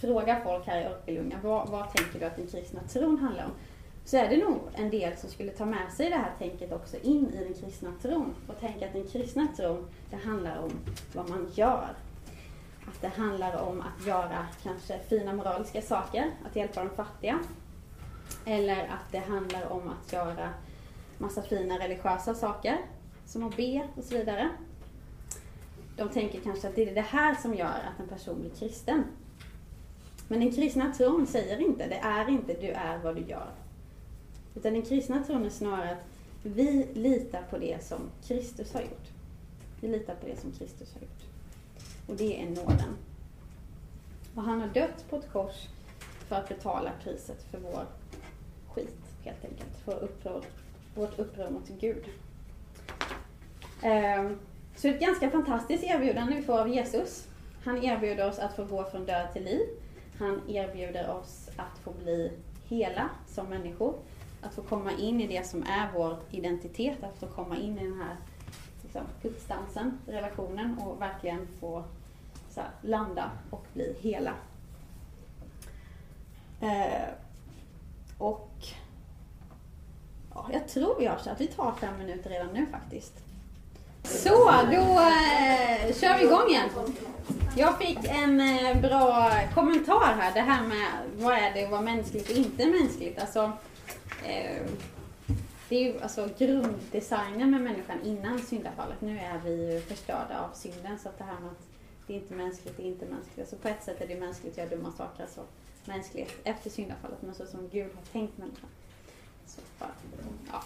fråga 0.00 0.40
folk 0.44 0.66
här 0.66 0.80
i 0.80 0.84
Örkelljunga, 0.84 1.38
vad, 1.42 1.68
vad 1.68 1.94
tänker 1.94 2.18
du 2.18 2.24
att 2.26 2.36
den 2.36 2.46
kristna 2.46 2.80
tron 2.80 3.18
handlar 3.18 3.44
om? 3.44 3.52
Så 4.04 4.16
är 4.16 4.28
det 4.28 4.36
nog 4.36 4.60
en 4.74 4.90
del 4.90 5.16
som 5.16 5.30
skulle 5.30 5.50
ta 5.50 5.64
med 5.64 5.92
sig 5.92 6.10
det 6.10 6.16
här 6.16 6.32
tänket 6.38 6.72
också 6.72 6.96
in 7.02 7.34
i 7.34 7.44
den 7.44 7.54
kristna 7.54 7.92
tron 8.02 8.34
och 8.48 8.60
tänka 8.60 8.86
att 8.86 8.92
den 8.92 9.06
kristna 9.08 9.48
tron, 9.56 9.88
det 10.10 10.16
handlar 10.16 10.58
om 10.58 10.70
vad 11.12 11.28
man 11.28 11.50
gör. 11.54 11.96
Att 12.88 13.00
det 13.00 13.08
handlar 13.08 13.62
om 13.62 13.80
att 13.80 14.06
göra 14.06 14.46
kanske 14.62 14.98
fina 14.98 15.32
moraliska 15.32 15.82
saker, 15.82 16.30
att 16.46 16.56
hjälpa 16.56 16.84
de 16.84 16.90
fattiga. 16.90 17.38
Eller 18.46 18.82
att 18.82 19.12
det 19.12 19.18
handlar 19.18 19.72
om 19.72 19.88
att 19.88 20.12
göra 20.12 20.50
massa 21.18 21.42
fina 21.42 21.78
religiösa 21.78 22.34
saker, 22.34 22.78
som 23.26 23.46
att 23.46 23.56
be 23.56 23.88
och 23.96 24.04
så 24.04 24.18
vidare. 24.18 24.48
De 25.96 26.08
tänker 26.08 26.40
kanske 26.40 26.68
att 26.68 26.76
det 26.76 26.90
är 26.90 26.94
det 26.94 27.00
här 27.00 27.34
som 27.34 27.54
gör 27.54 27.66
att 27.66 28.00
en 28.00 28.08
person 28.08 28.40
blir 28.40 28.50
kristen. 28.50 29.04
Men 30.28 30.40
den 30.40 30.52
kristna 30.52 30.92
tron 30.92 31.26
säger 31.26 31.60
inte, 31.60 31.88
det 31.88 31.98
är 31.98 32.28
inte 32.30 32.52
du 32.52 32.68
är 32.68 32.98
vad 32.98 33.16
du 33.16 33.22
gör. 33.22 33.50
Utan 34.54 34.72
den 34.72 34.82
kristna 34.82 35.24
tron 35.24 35.44
är 35.44 35.50
snarare 35.50 35.90
att 35.90 36.06
vi 36.42 36.88
litar 36.94 37.42
på 37.50 37.58
det 37.58 37.84
som 37.84 38.10
Kristus 38.26 38.74
har 38.74 38.80
gjort. 38.80 39.08
Vi 39.80 39.88
litar 39.88 40.14
på 40.14 40.26
det 40.26 40.36
som 40.40 40.52
Kristus 40.52 40.94
har 40.94 41.00
gjort. 41.00 41.24
Och 42.06 42.16
det 42.16 42.42
är 42.42 42.50
nåden. 42.50 42.96
Och 44.34 44.42
han 44.42 44.60
har 44.60 44.68
dött 44.68 45.04
på 45.10 45.16
ett 45.16 45.32
kors 45.32 45.68
för 46.28 46.36
att 46.36 46.48
betala 46.48 46.92
priset 47.02 47.42
för 47.50 47.58
vår 47.58 47.86
skit, 48.68 48.98
helt 49.24 49.44
enkelt. 49.44 49.76
För 49.84 50.02
uppror, 50.04 50.44
vårt 50.94 51.18
uppror 51.18 51.50
mot 51.50 51.68
Gud. 51.80 52.04
Ehm, 53.82 54.38
så 54.76 54.88
ett 54.88 55.00
ganska 55.00 55.30
fantastiskt 55.30 55.84
erbjudande 55.84 56.36
vi 56.36 56.42
får 56.42 56.58
av 56.58 56.68
Jesus. 56.68 57.28
Han 57.64 57.84
erbjuder 57.84 58.28
oss 58.28 58.38
att 58.38 58.56
få 58.56 58.64
gå 58.64 58.84
från 58.84 59.04
död 59.04 59.32
till 59.32 59.44
liv. 59.44 59.68
Han 60.18 60.40
erbjuder 60.48 61.10
oss 61.10 61.48
att 61.56 61.78
få 61.78 61.92
bli 61.92 62.32
hela 62.68 63.10
som 63.26 63.46
människor. 63.46 63.94
Att 64.44 64.54
få 64.54 64.62
komma 64.62 64.92
in 64.92 65.20
i 65.20 65.26
det 65.26 65.46
som 65.46 65.62
är 65.62 65.88
vår 65.94 66.16
identitet, 66.30 67.04
att 67.04 67.18
få 67.18 67.26
komma 67.26 67.56
in 67.56 67.78
i 67.78 67.84
den 67.84 68.00
här 68.00 68.16
liksom, 68.82 69.02
uppstansen, 69.22 69.98
relationen 70.06 70.78
och 70.78 71.02
verkligen 71.02 71.48
få 71.60 71.84
här, 72.56 72.70
landa 72.82 73.30
och 73.50 73.66
bli 73.72 73.96
hela. 74.00 74.32
Eh, 76.60 77.08
och 78.18 78.50
ja, 80.34 80.48
jag 80.52 80.68
tror 80.68 80.98
vi 80.98 81.06
har 81.06 81.16
att 81.16 81.40
vi 81.40 81.46
tar 81.46 81.72
fem 81.72 81.98
minuter 81.98 82.30
redan 82.30 82.48
nu 82.48 82.66
faktiskt. 82.66 83.24
Så, 84.02 84.50
då 84.70 85.00
eh, 85.00 85.94
kör 85.94 86.18
vi 86.18 86.24
igång 86.24 86.48
igen. 86.48 86.68
Jag 87.56 87.78
fick 87.78 87.98
en 88.04 88.40
eh, 88.40 88.80
bra 88.80 89.30
kommentar 89.54 90.14
här, 90.18 90.34
det 90.34 90.40
här 90.40 90.62
med 90.62 90.88
vad 91.16 91.34
är 91.34 91.54
det 91.54 91.64
att 91.64 91.70
vara 91.70 91.80
mänskligt 91.80 92.30
och 92.30 92.36
inte 92.36 92.66
mänskligt. 92.66 93.18
Alltså, 93.18 93.52
eh, 94.24 94.62
det 95.68 95.76
är 95.76 95.80
ju 95.80 96.00
alltså 96.00 96.28
grunddesignen 96.38 97.50
med 97.50 97.60
människan 97.60 98.02
innan 98.04 98.38
syndafallet. 98.38 99.00
Nu 99.00 99.18
är 99.18 99.40
vi 99.44 99.72
ju 99.72 99.80
förstörda 99.80 100.40
av 100.40 100.54
synden, 100.54 100.98
så 100.98 101.08
att 101.08 101.18
det 101.18 101.24
här 101.24 101.40
med 101.40 101.50
att 101.50 101.66
det 102.06 102.12
är 102.12 102.16
inte 102.16 102.34
mänskligt, 102.34 102.76
det 102.76 102.82
är 102.82 102.86
inte 102.86 103.06
mänskligt. 103.06 103.38
Alltså 103.38 103.56
på 103.56 103.68
ett 103.68 103.84
sätt 103.84 104.00
är 104.00 104.08
det 104.08 104.20
mänskligt 104.20 104.52
att 104.52 104.58
göra 104.58 104.68
dumma 104.68 104.92
saker, 104.92 105.22
alltså 105.22 105.40
mänsklighet 105.84 106.32
efter 106.44 106.70
syndafallet, 106.70 107.22
men 107.22 107.34
så 107.34 107.46
som 107.46 107.68
Gud 107.68 107.90
har 107.94 108.02
tänkt 108.12 108.38
människan. 108.38 108.68
Så, 109.46 109.60
bara, 109.78 109.90
ja. 110.52 110.62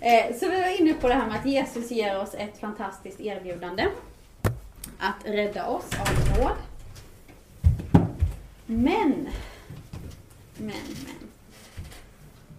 Eh, 0.00 0.36
så 0.36 0.50
vi 0.50 0.60
var 0.60 0.80
inne 0.80 0.94
på 0.94 1.08
det 1.08 1.14
här 1.14 1.26
med 1.26 1.40
att 1.40 1.46
Jesus 1.46 1.90
ger 1.90 2.20
oss 2.20 2.34
ett 2.34 2.58
fantastiskt 2.58 3.20
erbjudande. 3.20 3.88
Att 4.98 5.24
rädda 5.24 5.66
oss 5.66 5.90
av 6.00 6.38
nåd. 6.38 6.56
Men, 8.66 9.28
men, 10.56 10.82
men. 11.04 11.33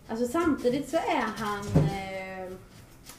Alltså 0.08 0.28
samtidigt 0.28 0.90
så 0.90 0.98
är 0.98 1.26
han, 1.38 1.60
eh, 1.60 2.58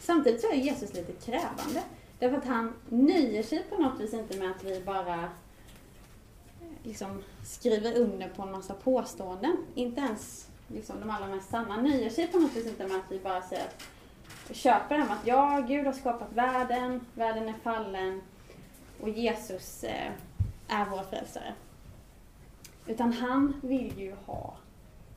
samtidigt 0.00 0.40
så 0.40 0.50
är 0.50 0.54
Jesus 0.54 0.94
lite 0.94 1.12
krävande. 1.12 1.82
Därför 2.18 2.36
att 2.36 2.44
han 2.44 2.72
nöjer 2.88 3.42
sig 3.42 3.64
på 3.70 3.82
något 3.82 4.00
vis 4.00 4.14
inte 4.14 4.38
med 4.38 4.50
att 4.50 4.64
vi 4.64 4.80
bara 4.80 5.22
eh, 5.22 6.68
liksom 6.82 7.22
skriver 7.44 7.96
under 7.96 8.28
på 8.28 8.42
en 8.42 8.52
massa 8.52 8.74
påståenden. 8.74 9.56
Inte 9.74 10.00
ens 10.00 10.48
liksom, 10.68 11.00
de 11.00 11.10
allra 11.10 11.26
mest 11.26 11.50
sanna 11.50 11.76
nöjer 11.76 12.10
sig 12.10 12.26
på 12.26 12.38
något 12.38 12.56
vis 12.56 12.66
inte 12.66 12.86
med 12.86 12.96
att 12.96 13.12
vi 13.12 13.18
bara 13.18 13.42
säger 13.42 13.64
att 13.64 13.86
köper 14.50 14.94
det 14.94 15.00
här 15.00 15.08
med 15.08 15.16
att 15.16 15.26
ja, 15.26 15.64
Gud 15.68 15.86
har 15.86 15.92
skapat 15.92 16.32
världen, 16.32 17.00
världen 17.14 17.48
är 17.48 17.54
fallen 17.62 18.22
och 19.00 19.08
Jesus 19.08 19.84
eh, 19.84 20.12
är 20.68 20.84
vår 20.90 21.02
frälsare. 21.02 21.54
Utan 22.86 23.12
han 23.12 23.60
vill 23.62 23.98
ju 23.98 24.14
ha 24.26 24.56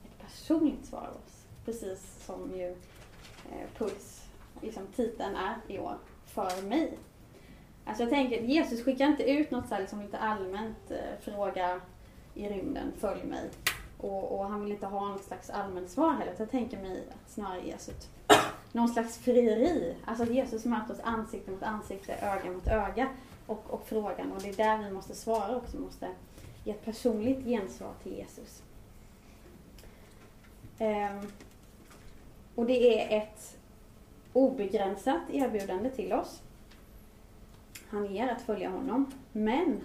ett 0.04 0.28
personligt 0.28 0.86
svar 0.86 1.00
av 1.00 1.16
oss. 1.26 1.29
Precis 1.70 2.26
som 2.26 2.56
ju 2.56 2.70
eh, 3.52 3.68
Puls, 3.78 4.24
liksom 4.62 4.88
titeln 4.96 5.36
är 5.36 5.56
i 5.68 5.80
år, 5.80 5.98
för 6.26 6.62
mig. 6.62 6.98
Alltså 7.86 8.04
jag 8.04 8.10
tänker, 8.10 8.42
Jesus 8.42 8.84
skickar 8.84 9.08
inte 9.08 9.24
ut 9.24 9.52
något 9.52 9.68
så 9.68 9.74
här, 9.74 9.82
liksom 9.82 10.02
lite 10.02 10.18
allmänt 10.18 10.92
eh, 10.92 11.20
fråga 11.22 11.82
i 12.34 12.50
rymden, 12.50 12.92
följ 13.00 13.24
mig. 13.24 13.50
Och, 13.98 14.40
och, 14.40 14.46
han 14.46 14.62
vill 14.62 14.72
inte 14.72 14.86
ha 14.86 15.08
något 15.08 15.24
slags 15.24 15.50
allmänt 15.50 15.90
svar 15.90 16.14
heller. 16.14 16.36
Så 16.36 16.42
jag 16.42 16.52
tänker 16.52 16.78
mig 16.78 17.04
att 17.10 17.32
snarare 17.32 17.62
Jesus 17.62 18.10
någon 18.72 18.90
slags 18.90 19.18
frieri. 19.18 19.96
Alltså 20.06 20.24
att 20.24 20.34
Jesus 20.34 20.66
möter 20.66 20.94
oss 20.94 21.00
ansikte 21.04 21.52
mot 21.52 21.64
ansikte, 21.64 22.14
öga 22.14 22.52
mot 22.52 22.68
öga 22.68 23.10
och, 23.46 23.64
och 23.70 23.86
frågan. 23.88 24.32
Och 24.32 24.42
det 24.42 24.50
är 24.50 24.54
där 24.54 24.78
vi 24.78 24.92
måste 24.92 25.16
svara 25.16 25.56
också. 25.56 25.78
Vi 25.78 25.84
måste 25.84 26.10
ge 26.64 26.72
ett 26.72 26.86
personligt 26.86 27.46
gensvar 27.46 27.94
till 28.04 28.14
Jesus. 28.14 28.64
Um, 30.80 31.32
och 32.60 32.66
det 32.66 33.04
är 33.04 33.18
ett 33.18 33.58
obegränsat 34.34 35.22
erbjudande 35.30 35.90
till 35.90 36.14
oss. 36.14 36.42
Han 37.90 38.14
ger 38.14 38.28
att 38.28 38.42
följa 38.42 38.70
honom. 38.70 39.12
Men 39.32 39.82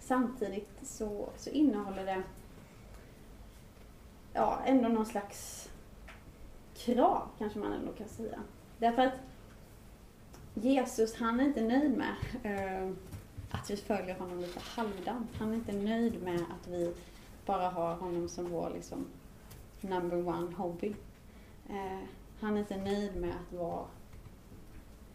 samtidigt 0.00 0.70
så, 0.82 1.28
så 1.36 1.50
innehåller 1.50 2.06
det 2.06 2.22
ja, 4.32 4.58
ändå 4.66 4.88
någon 4.88 5.06
slags 5.06 5.68
krav, 6.76 7.28
kanske 7.38 7.58
man 7.58 7.72
ändå 7.72 7.92
kan 7.92 8.08
säga. 8.08 8.38
Därför 8.78 9.02
att 9.02 9.14
Jesus, 10.54 11.16
han 11.16 11.40
är 11.40 11.44
inte 11.44 11.62
nöjd 11.62 11.96
med 11.96 12.14
uh, 12.44 12.94
att 13.50 13.70
vi 13.70 13.76
följer 13.76 14.18
honom 14.18 14.40
lite 14.40 14.60
halvdant. 14.60 15.30
Han 15.38 15.50
är 15.50 15.54
inte 15.54 15.72
nöjd 15.72 16.22
med 16.22 16.40
att 16.40 16.68
vi 16.68 16.94
bara 17.46 17.68
har 17.68 17.94
honom 17.94 18.28
som 18.28 18.50
vår 18.50 18.70
liksom, 18.74 19.06
number 19.80 20.28
one 20.28 20.54
hobby 20.56 20.94
eh, 21.68 22.04
han 22.40 22.56
är 22.56 22.60
inte 22.60 22.76
nöjd 22.76 23.16
med 23.16 23.30
att 23.30 23.58
vara 23.58 23.86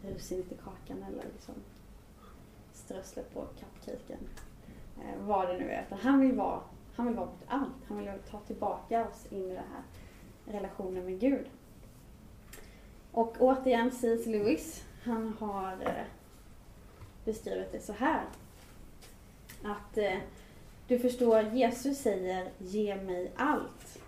russinet 0.02 0.52
i 0.52 0.56
kakan 0.56 1.04
eller 1.04 1.24
liksom 1.24 1.56
strösslet 2.74 3.34
på 3.34 3.48
cupcaken. 3.60 4.20
Eh, 4.98 5.26
vad 5.26 5.48
det 5.48 5.58
nu 5.58 5.70
är. 5.70 5.84
För 5.84 5.96
han 5.96 6.20
vill 6.20 6.34
vara 6.34 6.62
han 6.96 7.08
vill 7.08 7.16
vara 7.16 7.26
mot 7.26 7.44
allt. 7.48 7.86
Han 7.88 7.98
vill 7.98 8.12
ta 8.30 8.40
tillbaka 8.40 9.08
oss 9.08 9.26
in 9.30 9.44
i 9.44 9.48
den 9.48 9.64
här 9.74 9.84
relationen 10.46 11.06
med 11.06 11.20
Gud. 11.20 11.50
Och 13.12 13.36
återigen 13.40 13.92
C.S. 13.92 14.26
Lewis, 14.26 14.84
han 15.04 15.34
har 15.40 15.72
eh, 15.82 16.06
beskrivit 17.26 17.72
det 17.72 17.80
så 17.80 17.94
här. 17.94 18.24
Att 19.64 19.98
eh, 19.98 20.18
du 20.88 21.00
förstår, 21.00 21.42
Jesus 21.42 21.98
säger 21.98 22.52
ge 22.58 22.96
mig 22.96 23.32
allt. 23.36 24.03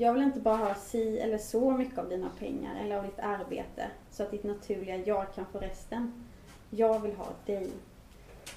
Jag 0.00 0.12
vill 0.12 0.22
inte 0.22 0.40
bara 0.40 0.56
ha 0.56 0.74
si 0.74 1.18
eller 1.18 1.38
så 1.38 1.70
mycket 1.70 1.98
av 1.98 2.08
dina 2.08 2.30
pengar 2.38 2.84
eller 2.84 2.96
av 2.96 3.04
ditt 3.04 3.18
arbete 3.18 3.90
så 4.10 4.22
att 4.22 4.30
ditt 4.30 4.44
naturliga 4.44 4.96
jag 4.96 5.34
kan 5.34 5.46
få 5.46 5.58
resten. 5.58 6.24
Jag 6.70 7.00
vill 7.00 7.14
ha 7.14 7.26
dig. 7.46 7.70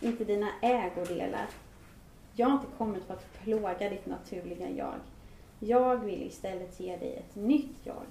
Inte 0.01 0.23
dina 0.23 0.49
ägodelar. 0.61 1.47
Jag 2.33 2.47
har 2.47 2.53
inte 2.53 2.67
kommit 2.77 3.03
för 3.03 3.13
att 3.13 3.33
plåga 3.33 3.89
ditt 3.89 4.05
naturliga 4.05 4.69
jag. 4.69 4.93
Jag 5.59 5.97
vill 5.97 6.23
istället 6.23 6.79
ge 6.79 6.97
dig 6.97 7.13
ett 7.15 7.35
nytt 7.35 7.77
jag. 7.83 8.05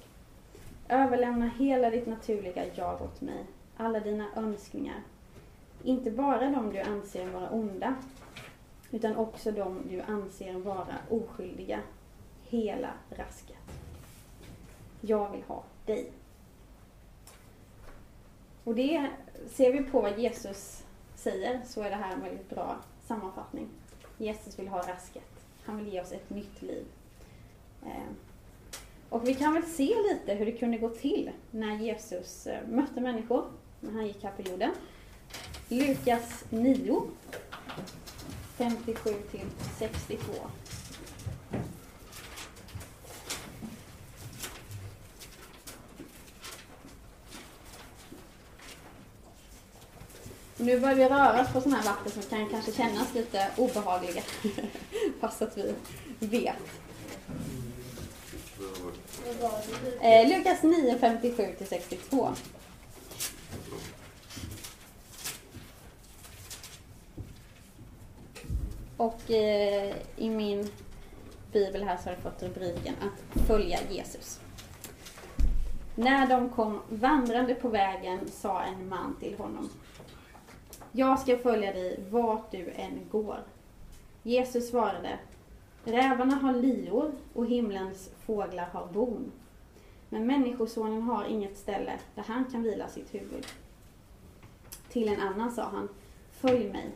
Överlämna 0.88 1.50
hela 1.58 1.90
ditt 1.90 2.06
naturliga 2.06 2.64
jag 2.74 3.02
åt 3.02 3.20
mig, 3.20 3.46
alla 3.76 4.00
dina 4.00 4.26
önskningar. 4.36 5.02
Inte 5.82 6.10
bara 6.10 6.50
de 6.50 6.72
du 6.72 6.80
anser 6.80 7.26
vara 7.26 7.50
onda, 7.50 7.94
utan 8.90 9.16
också 9.16 9.52
de 9.52 9.82
du 9.90 10.00
anser 10.00 10.52
vara 10.52 10.94
oskyldiga. 11.10 11.80
Hela 12.52 12.92
rasket. 13.10 13.56
Jag 15.00 15.30
vill 15.30 15.42
ha 15.42 15.64
dig. 15.86 16.12
Och 18.64 18.74
det 18.74 19.10
ser 19.50 19.72
vi 19.72 19.82
på 19.82 20.00
vad 20.00 20.18
Jesus 20.18 20.82
säger 21.14 21.60
så 21.66 21.82
är 21.82 21.90
det 21.90 21.96
här 21.96 22.12
en 22.12 22.20
väldigt 22.20 22.50
bra 22.50 22.76
sammanfattning. 23.06 23.68
Jesus 24.18 24.58
vill 24.58 24.68
ha 24.68 24.78
rasket. 24.78 25.44
Han 25.64 25.76
vill 25.76 25.92
ge 25.92 26.00
oss 26.00 26.12
ett 26.12 26.30
nytt 26.30 26.62
liv. 26.62 26.84
Eh, 27.82 28.12
och 29.08 29.28
vi 29.28 29.34
kan 29.34 29.54
väl 29.54 29.66
se 29.66 29.94
lite 30.12 30.34
hur 30.34 30.46
det 30.46 30.52
kunde 30.52 30.78
gå 30.78 30.88
till 30.88 31.30
när 31.50 31.76
Jesus 31.76 32.46
eh, 32.46 32.68
mötte 32.68 33.00
människor 33.00 33.44
när 33.80 33.92
han 33.92 34.06
gick 34.06 34.24
här 34.24 34.32
på 34.32 34.42
jorden. 34.42 34.74
Lukas 35.68 36.44
9, 36.50 37.02
57 38.56 39.10
till 39.30 39.46
62. 39.78 40.32
Nu 50.62 50.80
börjar 50.80 50.94
vi 50.94 51.08
röra 51.08 51.42
oss 51.42 51.52
på 51.52 51.60
sådana 51.60 51.82
här 51.82 51.90
vatten 51.90 52.12
som 52.12 52.22
kan 52.22 52.48
kanske 52.48 52.72
kännas 52.72 53.14
lite 53.14 53.48
obehagliga. 53.56 54.22
Fast 55.20 55.42
att 55.42 55.58
vi 55.58 55.74
vet. 56.18 56.56
Eh, 60.00 60.28
Lukas 60.28 60.62
957 60.62 61.54
till 61.58 61.66
62. 61.66 62.28
Och 68.96 69.30
eh, 69.30 69.96
i 70.16 70.30
min 70.30 70.68
bibel 71.52 71.82
här 71.82 71.96
så 71.96 72.04
har 72.04 72.12
jag 72.12 72.22
fått 72.22 72.42
rubriken 72.42 72.94
att 73.00 73.46
följa 73.46 73.78
Jesus. 73.90 74.40
När 75.94 76.26
de 76.26 76.50
kom 76.50 76.80
vandrande 76.88 77.54
på 77.54 77.68
vägen 77.68 78.30
sa 78.32 78.62
en 78.62 78.88
man 78.88 79.16
till 79.20 79.36
honom 79.38 79.70
jag 80.92 81.18
ska 81.18 81.38
följa 81.38 81.72
dig 81.72 82.00
vart 82.10 82.50
du 82.50 82.70
än 82.76 83.00
går. 83.10 83.38
Jesus 84.22 84.68
svarade, 84.68 85.18
rävarna 85.84 86.34
har 86.34 86.52
lior 86.52 87.12
och 87.34 87.46
himlens 87.46 88.10
fåglar 88.26 88.66
har 88.72 88.86
bon. 88.92 89.32
Men 90.08 90.26
Människosonen 90.26 91.02
har 91.02 91.24
inget 91.24 91.56
ställe 91.56 91.92
där 92.14 92.22
han 92.22 92.44
kan 92.44 92.62
vila 92.62 92.88
sitt 92.88 93.14
huvud. 93.14 93.46
Till 94.88 95.08
en 95.08 95.20
annan 95.20 95.52
sa 95.52 95.62
han, 95.62 95.88
följ 96.30 96.72
mig. 96.72 96.90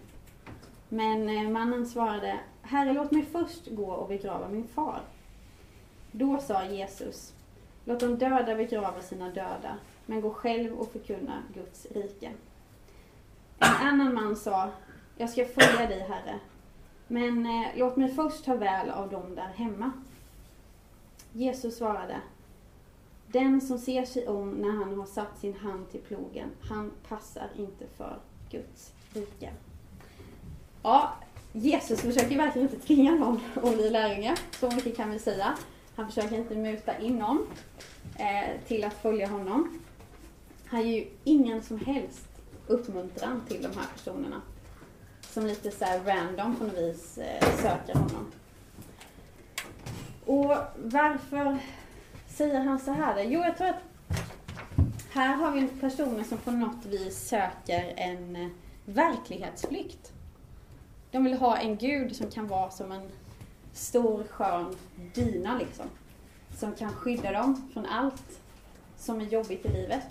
Men 0.88 1.28
eh, 1.28 1.50
mannen 1.50 1.86
svarade, 1.86 2.38
Herre 2.62 2.92
låt 2.92 3.10
mig 3.10 3.22
först 3.22 3.70
gå 3.70 3.92
och 3.92 4.08
begrava 4.08 4.48
min 4.48 4.68
far. 4.68 5.00
Då 6.12 6.38
sa 6.38 6.64
Jesus, 6.64 7.34
låt 7.84 8.00
de 8.00 8.18
döda 8.18 8.54
begrava 8.54 9.00
sina 9.00 9.28
döda, 9.28 9.78
men 10.06 10.20
gå 10.20 10.30
själv 10.30 10.74
och 10.74 10.92
förkunna 10.92 11.42
Guds 11.54 11.86
rike. 11.90 12.30
En 13.58 13.74
annan 13.88 14.14
man 14.14 14.36
sa, 14.36 14.70
jag 15.16 15.30
ska 15.30 15.44
följa 15.44 15.86
dig 15.86 16.00
Herre, 16.00 16.38
men 17.08 17.46
eh, 17.46 17.66
låt 17.76 17.96
mig 17.96 18.14
först 18.14 18.44
ta 18.44 18.54
väl 18.54 18.90
av 18.90 19.10
dem 19.10 19.34
där 19.34 19.52
hemma. 19.54 19.92
Jesus 21.32 21.76
svarade, 21.76 22.20
den 23.26 23.60
som 23.60 23.78
ser 23.78 24.04
sig 24.04 24.28
om 24.28 24.50
när 24.50 24.70
han 24.70 24.98
har 24.98 25.06
satt 25.06 25.38
sin 25.38 25.54
hand 25.54 25.90
till 25.90 26.00
plogen, 26.00 26.50
han 26.68 26.92
passar 27.08 27.48
inte 27.56 27.84
för 27.96 28.18
Guds 28.50 28.92
rike. 29.14 29.52
Ja, 30.82 31.12
Jesus 31.52 32.00
försöker 32.00 32.36
verkligen 32.36 32.68
inte 32.68 32.86
tvinga 32.86 33.14
någon 33.14 33.40
att 33.54 33.74
bli 33.74 33.90
lärjunge, 33.90 34.34
så 34.50 34.70
mycket 34.70 34.96
kan 34.96 35.10
vi 35.10 35.18
säga. 35.18 35.54
Han 35.96 36.06
försöker 36.08 36.36
inte 36.36 36.54
muta 36.54 36.98
in 36.98 37.16
någon 37.16 37.46
eh, 38.18 38.60
till 38.66 38.84
att 38.84 38.94
följa 38.94 39.28
honom. 39.28 39.80
Han 40.66 40.88
ger 40.88 40.96
ju 40.96 41.06
ingen 41.24 41.62
som 41.62 41.80
helst 41.80 42.35
uppmuntran 42.66 43.42
till 43.48 43.62
de 43.62 43.68
här 43.68 43.86
personerna. 43.96 44.42
Som 45.20 45.46
lite 45.46 45.70
så 45.70 45.84
random 46.04 46.56
på 46.56 46.64
något 46.64 46.78
vis 46.78 47.18
eh, 47.18 47.56
söker 47.56 47.94
honom. 47.94 48.32
Och 50.24 50.56
varför 50.76 51.58
säger 52.28 52.60
han 52.60 52.78
så 52.78 52.92
här? 52.92 53.22
Jo, 53.22 53.40
jag 53.40 53.56
tror 53.56 53.68
att 53.68 53.82
här 55.10 55.36
har 55.36 55.52
vi 55.52 55.68
personer 55.80 56.24
som 56.24 56.38
på 56.38 56.50
något 56.50 56.86
vis 56.86 57.28
söker 57.28 57.94
en 57.96 58.36
eh, 58.36 58.48
verklighetsflykt. 58.84 60.12
De 61.10 61.24
vill 61.24 61.38
ha 61.38 61.56
en 61.56 61.76
gud 61.76 62.16
som 62.16 62.30
kan 62.30 62.46
vara 62.46 62.70
som 62.70 62.92
en 62.92 63.08
stor 63.72 64.24
skön 64.24 64.76
dyna 65.14 65.58
liksom. 65.58 65.86
Som 66.58 66.72
kan 66.74 66.92
skydda 66.92 67.32
dem 67.32 67.70
från 67.72 67.86
allt 67.86 68.40
som 68.96 69.20
är 69.20 69.24
jobbigt 69.24 69.66
i 69.66 69.68
livet. 69.68 70.02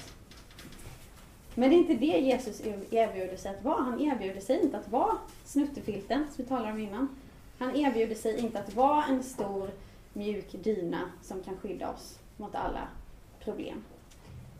Men 1.55 1.69
det 1.69 1.75
är 1.75 1.77
inte 1.77 1.93
det 1.93 2.19
Jesus 2.19 2.61
erbjuder 2.91 3.37
sig 3.37 3.51
att 3.51 3.63
vara. 3.63 3.81
Han 3.81 4.01
erbjuder 4.01 4.41
sig 4.41 4.61
inte 4.61 4.77
att 4.77 4.89
vara 4.89 5.17
snuttefilten, 5.45 6.25
som 6.35 6.43
vi 6.43 6.49
talade 6.49 6.71
om 6.71 6.79
innan. 6.79 7.15
Han 7.57 7.75
erbjuder 7.75 8.15
sig 8.15 8.39
inte 8.39 8.59
att 8.59 8.75
vara 8.75 9.03
en 9.05 9.23
stor 9.23 9.69
mjuk 10.13 10.51
dyna 10.51 11.01
som 11.21 11.43
kan 11.43 11.57
skydda 11.57 11.89
oss 11.89 12.19
mot 12.37 12.55
alla 12.55 12.87
problem. 13.43 13.83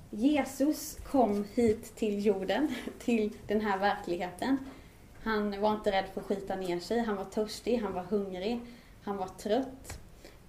Jesus 0.10 0.98
kom 1.12 1.46
hit 1.54 1.96
till 1.96 2.26
jorden, 2.26 2.76
till 3.00 3.34
den 3.48 3.62
här 3.62 3.78
verkligheten. 3.78 4.58
Han 5.24 5.62
var 5.62 5.74
inte 5.74 5.92
rädd 5.92 6.06
för 6.14 6.22
att 6.22 6.28
skita 6.28 6.56
ner 6.56 6.80
sig, 6.80 7.00
han 7.00 7.16
var 7.16 7.26
törstig, 7.26 7.78
han 7.78 7.94
var 7.94 8.04
hungrig, 8.04 8.60
han 9.04 9.18
var 9.18 9.28
trött. 9.28 10.00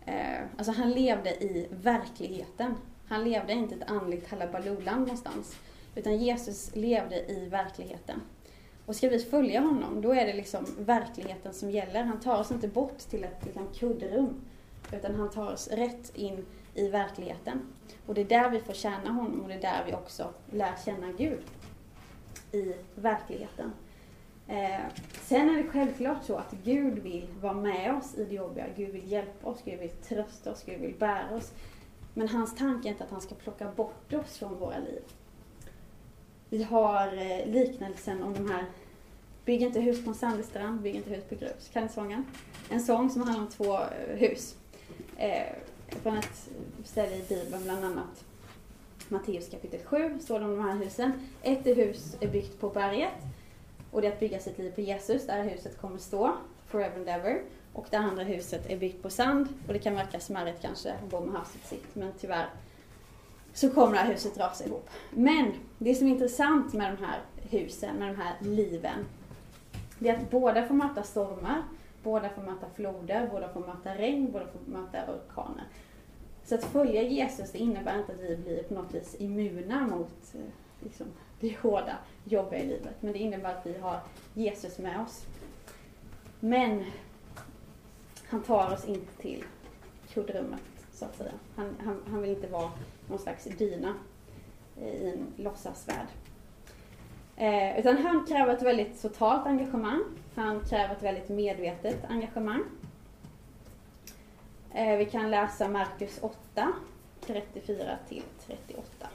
Eh, 0.05 0.41
alltså 0.57 0.73
han 0.73 0.91
levde 0.91 1.31
i 1.31 1.69
verkligheten. 1.71 2.75
Han 3.09 3.25
levde 3.25 3.53
inte 3.53 3.75
ett 3.75 3.91
andligt 3.91 4.31
halabalooland 4.31 5.01
någonstans. 5.01 5.57
Utan 5.97 6.17
Jesus 6.19 6.71
levde 6.75 7.33
i 7.33 7.49
verkligheten. 7.49 8.21
Och 8.87 8.97
ska 8.97 9.09
vi 9.09 9.19
följa 9.19 9.61
honom, 9.61 10.01
då 10.01 10.13
är 10.13 10.27
det 10.27 10.33
liksom 10.33 10.67
verkligheten 10.79 11.55
som 11.55 11.71
gäller. 11.71 12.03
Han 12.03 12.21
tar 12.21 12.41
oss 12.41 12.51
inte 12.51 12.69
bort 12.69 12.99
till 12.99 13.25
ett 13.25 13.45
liksom, 13.45 13.69
kuddrum, 13.75 14.41
utan 14.93 15.15
han 15.15 15.31
tar 15.31 15.53
oss 15.53 15.69
rätt 15.69 16.17
in 16.17 16.45
i 16.75 16.89
verkligheten. 16.89 17.61
Och 18.07 18.15
det 18.15 18.21
är 18.21 18.25
där 18.25 18.51
vi 18.51 18.61
får 18.61 18.73
känna 18.73 19.11
honom 19.11 19.41
och 19.41 19.49
det 19.49 19.55
är 19.55 19.61
där 19.61 19.85
vi 19.87 19.95
också 19.95 20.31
lär 20.51 20.73
känna 20.85 21.13
Gud. 21.13 21.43
I 22.53 22.75
verkligheten. 22.95 23.73
Eh, 24.49 24.81
sen 25.23 25.49
är 25.49 25.63
det 25.63 25.69
självklart 25.69 26.25
så 26.25 26.37
att 26.37 26.55
Gud 26.65 26.99
vill 26.99 27.29
vara 27.41 27.55
med 27.55 27.95
oss 27.95 28.15
i 28.15 28.25
det 28.25 28.35
jobbiga. 28.35 28.67
Gud 28.77 28.91
vill 28.91 29.13
hjälpa 29.13 29.49
oss, 29.49 29.63
Gud 29.65 29.81
vill 29.81 29.91
trösta 29.91 30.53
oss, 30.53 30.63
Gud 30.67 30.81
vill 30.81 30.95
bära 30.99 31.37
oss. 31.37 31.53
Men 32.15 32.29
hans 32.29 32.57
tanke 32.57 32.89
är 32.89 32.91
inte 32.91 33.05
att 33.05 33.11
han 33.11 33.21
ska 33.21 33.35
plocka 33.35 33.71
bort 33.77 34.13
oss 34.13 34.39
från 34.39 34.59
våra 34.59 34.79
liv. 34.79 35.03
Vi 36.49 36.63
har 36.63 37.07
eh, 37.07 37.47
liknelsen 37.47 38.23
om 38.23 38.35
de 38.35 38.51
här 38.51 38.65
Bygg 39.47 39.63
inte 39.63 39.81
hus 39.81 40.05
på 40.05 40.11
en 40.11 40.17
sandig 40.17 40.45
strand, 40.45 40.81
bygg 40.81 40.95
inte 40.95 41.11
hus 41.11 41.25
på 41.29 41.35
grus. 41.35 41.71
Kan 41.73 41.83
ni 41.83 41.89
sången? 41.89 42.27
En 42.71 42.81
sång 42.81 43.11
som 43.11 43.23
handlar 43.23 43.43
om 43.43 43.49
två 43.49 43.75
eh, 43.75 44.17
hus. 44.17 44.57
Eh, 45.17 45.47
från 45.89 46.17
ett 46.17 46.49
ställe 46.85 47.17
i 47.17 47.23
Bibeln, 47.29 47.63
bland 47.65 47.85
annat 47.85 48.25
Matteus 49.09 49.49
kapitel 49.49 49.81
7, 49.85 50.19
står 50.21 50.39
det 50.39 50.45
om 50.45 50.57
de 50.57 50.65
här 50.65 50.77
husen. 50.77 51.13
Ett 51.43 51.67
hus 51.67 52.17
är 52.21 52.29
byggt 52.29 52.61
på 52.61 52.69
berget 52.69 53.13
och 53.91 54.01
det 54.01 54.07
är 54.07 54.13
att 54.13 54.21
bygga 54.21 54.39
sitt 54.39 54.59
liv 54.59 54.71
på 54.71 54.81
Jesus, 54.81 55.27
där 55.27 55.45
huset 55.45 55.81
kommer 55.81 55.99
stå, 55.99 56.33
forever 56.67 56.97
and 56.97 57.09
ever. 57.09 57.43
Och 57.73 57.87
det 57.91 57.97
andra 57.97 58.23
huset 58.23 58.71
är 58.71 58.77
byggt 58.77 59.03
på 59.03 59.11
sand 59.11 59.49
och 59.67 59.73
det 59.73 59.79
kan 59.79 59.95
verka 59.95 60.21
smarrigt 60.21 60.63
kanske 60.63 60.93
att 60.93 61.11
bo 61.11 61.21
med 61.21 61.41
huset 61.41 61.67
sitt, 61.67 61.95
men 61.95 62.13
tyvärr 62.21 62.49
så 63.57 63.71
kommer 63.71 63.93
det 63.93 63.99
här 63.99 64.13
huset 64.13 64.39
rasa 64.39 64.65
ihop. 64.65 64.91
Men 65.11 65.53
det 65.79 65.95
som 65.95 66.07
är 66.07 66.11
intressant 66.11 66.73
med 66.73 66.97
de 66.97 67.05
här 67.05 67.21
husen, 67.51 67.97
med 67.97 68.09
de 68.09 68.17
här 68.17 68.35
liven, 68.41 69.05
det 69.99 70.09
är 70.09 70.17
att 70.17 70.31
båda 70.31 70.67
får 70.67 70.75
möta 70.75 71.03
stormar, 71.03 71.63
båda 72.03 72.29
får 72.29 72.43
möta 72.43 72.67
floder, 72.75 73.29
båda 73.33 73.49
får 73.49 73.61
möta 73.61 73.95
regn, 73.95 74.33
båda 74.33 74.47
får 74.47 74.73
möta 74.73 74.99
orkaner. 75.13 75.65
Så 76.45 76.55
att 76.55 76.65
följa 76.65 77.03
Jesus 77.03 77.53
det 77.53 77.59
innebär 77.59 77.99
inte 77.99 78.13
att 78.13 78.21
vi 78.21 78.37
blir 78.37 78.63
på 78.63 78.75
något 78.75 78.95
vis 78.95 79.17
immuna 79.19 79.87
mot 79.87 80.35
eh, 80.35 80.41
liksom, 80.81 81.07
det 81.41 81.57
hårda, 81.61 81.97
jobbiga 82.25 82.61
i 82.61 82.67
livet. 82.67 82.95
Men 83.01 83.13
det 83.13 83.19
innebär 83.19 83.55
att 83.55 83.67
vi 83.67 83.79
har 83.79 84.01
Jesus 84.35 84.79
med 84.79 85.01
oss. 85.01 85.25
Men 86.41 86.85
han 88.29 88.43
tar 88.43 88.73
oss 88.73 88.85
inte 88.85 89.23
till 89.23 89.45
kuddrummet, 90.09 90.61
så 90.97 91.05
att 91.05 91.17
säga. 91.17 91.33
Han, 91.57 91.77
han, 91.85 92.03
han 92.11 92.23
vill 92.23 92.31
inte 92.31 92.47
vara 92.47 92.71
någon 93.09 93.19
slags 93.19 93.45
dyna 93.45 93.95
i 94.81 95.09
en 95.09 95.27
låtsasvärld. 95.37 96.07
Eh, 97.37 97.79
utan 97.79 97.97
han 97.97 98.27
kräver 98.27 98.55
ett 98.55 98.63
väldigt 98.63 99.03
totalt 99.03 99.47
engagemang. 99.47 100.05
Han 100.35 100.61
kräver 100.61 100.95
ett 100.95 101.03
väldigt 101.03 101.29
medvetet 101.29 102.05
engagemang. 102.09 102.65
Eh, 104.75 104.97
vi 104.97 105.05
kan 105.05 105.31
läsa 105.31 105.69
Markus 105.69 106.19
8, 106.23 106.73
34 107.21 107.99
till 108.09 108.23
38. 108.47 109.09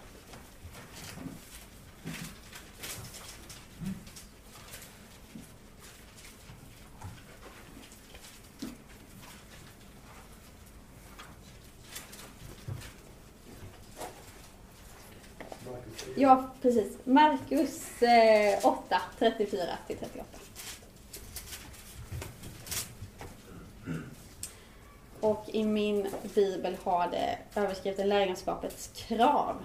Ja, 16.15 16.50
precis. 16.61 16.97
Markus 17.03 18.01
eh, 18.01 18.65
8, 18.65 19.01
34 19.19 19.61
till 19.87 19.97
38. 19.97 20.25
Och 25.19 25.45
i 25.47 25.63
min 25.63 26.09
bibel 26.35 26.77
har 26.83 27.07
det 27.07 27.37
överskriften 27.55 28.09
lärjungaskapets 28.09 28.87
krav. 28.87 29.55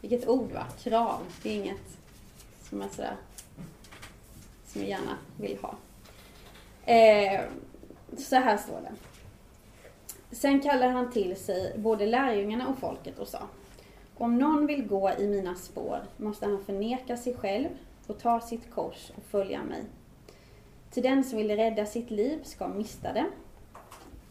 Vilket 0.00 0.28
ord 0.28 0.52
va? 0.52 0.66
Krav. 0.82 1.20
Det 1.42 1.50
är 1.50 1.54
inget 1.54 1.98
som 2.62 2.80
jag 2.80 2.90
sådär 2.90 3.16
som 4.66 4.80
jag 4.80 4.90
gärna 4.90 5.18
vill 5.36 5.58
ha. 5.62 5.74
Eh, 6.92 7.40
så 8.18 8.36
här 8.36 8.56
står 8.56 8.80
det. 8.80 8.92
Sen 10.36 10.60
kallade 10.60 10.92
han 10.92 11.12
till 11.12 11.36
sig 11.36 11.78
både 11.78 12.06
lärjungarna 12.06 12.68
och 12.68 12.78
folket 12.78 13.18
och 13.18 13.28
sa 13.28 13.38
om 14.18 14.38
någon 14.38 14.66
vill 14.66 14.86
gå 14.86 15.10
i 15.18 15.26
mina 15.26 15.54
spår 15.54 16.00
måste 16.16 16.46
han 16.46 16.64
förneka 16.64 17.16
sig 17.16 17.34
själv 17.34 17.68
och 18.06 18.18
ta 18.18 18.40
sitt 18.40 18.70
kors 18.70 19.12
och 19.16 19.22
följa 19.22 19.62
mig. 19.62 19.84
Till 20.90 21.02
den 21.02 21.24
som 21.24 21.38
vill 21.38 21.56
rädda 21.56 21.86
sitt 21.86 22.10
liv 22.10 22.40
ska 22.42 22.68
mista 22.68 23.12
det. 23.12 23.26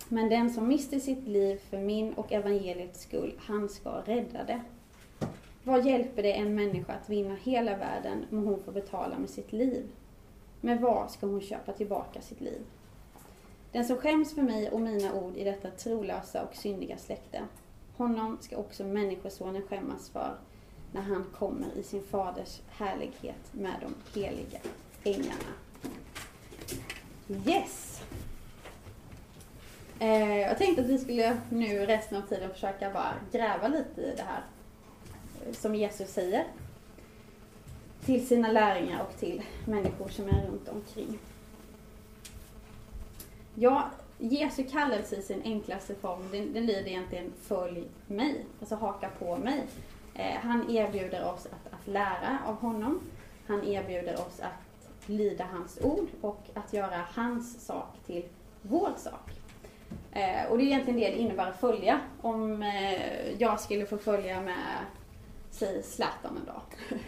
Men 0.09 0.29
den 0.29 0.49
som 0.49 0.67
mister 0.67 0.99
sitt 0.99 1.27
liv 1.27 1.61
för 1.69 1.77
min 1.77 2.13
och 2.13 2.31
evangeliets 2.31 3.01
skull, 3.01 3.33
han 3.39 3.69
ska 3.69 3.89
rädda 3.89 4.43
det. 4.43 4.61
Vad 5.63 5.85
hjälper 5.85 6.23
det 6.23 6.33
en 6.33 6.55
människa 6.55 6.93
att 6.93 7.09
vinna 7.09 7.35
hela 7.35 7.77
världen 7.77 8.25
om 8.31 8.43
hon 8.43 8.63
får 8.63 8.71
betala 8.71 9.17
med 9.17 9.29
sitt 9.29 9.53
liv? 9.53 9.87
Med 10.61 10.81
vad 10.81 11.11
ska 11.11 11.27
hon 11.27 11.41
köpa 11.41 11.73
tillbaka 11.73 12.21
sitt 12.21 12.41
liv? 12.41 12.61
Den 13.71 13.85
som 13.85 13.97
skäms 13.97 14.35
för 14.35 14.41
mig 14.41 14.69
och 14.69 14.81
mina 14.81 15.13
ord 15.13 15.37
i 15.37 15.43
detta 15.43 15.69
trolösa 15.69 16.43
och 16.43 16.55
syndiga 16.55 16.97
släkte, 16.97 17.41
honom 17.97 18.37
ska 18.41 18.57
också 18.57 18.83
Människosonen 18.83 19.61
skämmas 19.61 20.09
för 20.09 20.35
när 20.91 21.01
han 21.01 21.25
kommer 21.37 21.77
i 21.77 21.83
sin 21.83 22.03
faders 22.03 22.61
härlighet 22.69 23.53
med 23.53 23.75
de 23.81 24.19
heliga 24.19 24.59
änglarna. 25.03 25.51
Yes! 27.45 28.01
Eh, 29.99 30.37
jag 30.37 30.57
tänkte 30.57 30.81
att 30.81 30.87
vi 30.87 30.97
skulle 30.97 31.37
nu 31.49 31.85
resten 31.85 32.17
av 32.17 32.27
tiden 32.27 32.49
försöka 32.53 32.91
bara 32.91 33.13
gräva 33.31 33.67
lite 33.67 34.01
i 34.01 34.13
det 34.15 34.23
här 34.23 34.43
eh, 35.45 35.53
som 35.53 35.75
Jesus 35.75 36.09
säger 36.09 36.45
till 38.05 38.27
sina 38.27 38.51
lärjungar 38.51 39.01
och 39.01 39.19
till 39.19 39.41
människor 39.65 40.09
som 40.09 40.25
är 40.27 40.47
runt 40.47 40.69
omkring. 40.69 41.19
Jag 43.55 43.83
Jesu 44.17 44.63
kallelse 44.63 45.15
i 45.15 45.21
sin 45.21 45.41
enklaste 45.43 45.95
form, 45.95 46.21
den, 46.31 46.53
den 46.53 46.65
lyder 46.65 46.87
egentligen 46.87 47.33
följ 47.41 47.83
mig, 48.07 48.45
alltså 48.59 48.75
haka 48.75 49.09
på 49.19 49.37
mig. 49.37 49.63
Eh, 50.13 50.35
han 50.41 50.69
erbjuder 50.69 51.25
oss 51.33 51.45
att, 51.45 51.73
att 51.73 51.87
lära 51.87 52.39
av 52.45 52.55
honom. 52.55 52.99
Han 53.47 53.63
erbjuder 53.63 54.13
oss 54.13 54.39
att 54.39 55.09
lyda 55.09 55.43
hans 55.43 55.79
ord 55.81 56.07
och 56.21 56.43
att 56.53 56.73
göra 56.73 57.01
hans 57.13 57.65
sak 57.65 57.97
till 58.05 58.25
vår 58.61 58.93
sak. 58.97 59.31
Eh, 60.11 60.51
och 60.51 60.57
det 60.57 60.63
är 60.63 60.65
egentligen 60.65 60.99
det 60.99 61.09
det 61.09 61.17
innebär 61.17 61.49
att 61.49 61.59
följa. 61.59 61.99
Om 62.21 62.63
eh, 62.63 63.31
jag 63.37 63.59
skulle 63.59 63.85
få 63.85 63.97
följa 63.97 64.41
med, 64.41 64.77
säg 65.51 65.83
Zlatan 65.83 66.37
en 66.37 66.45
dag. 66.45 66.61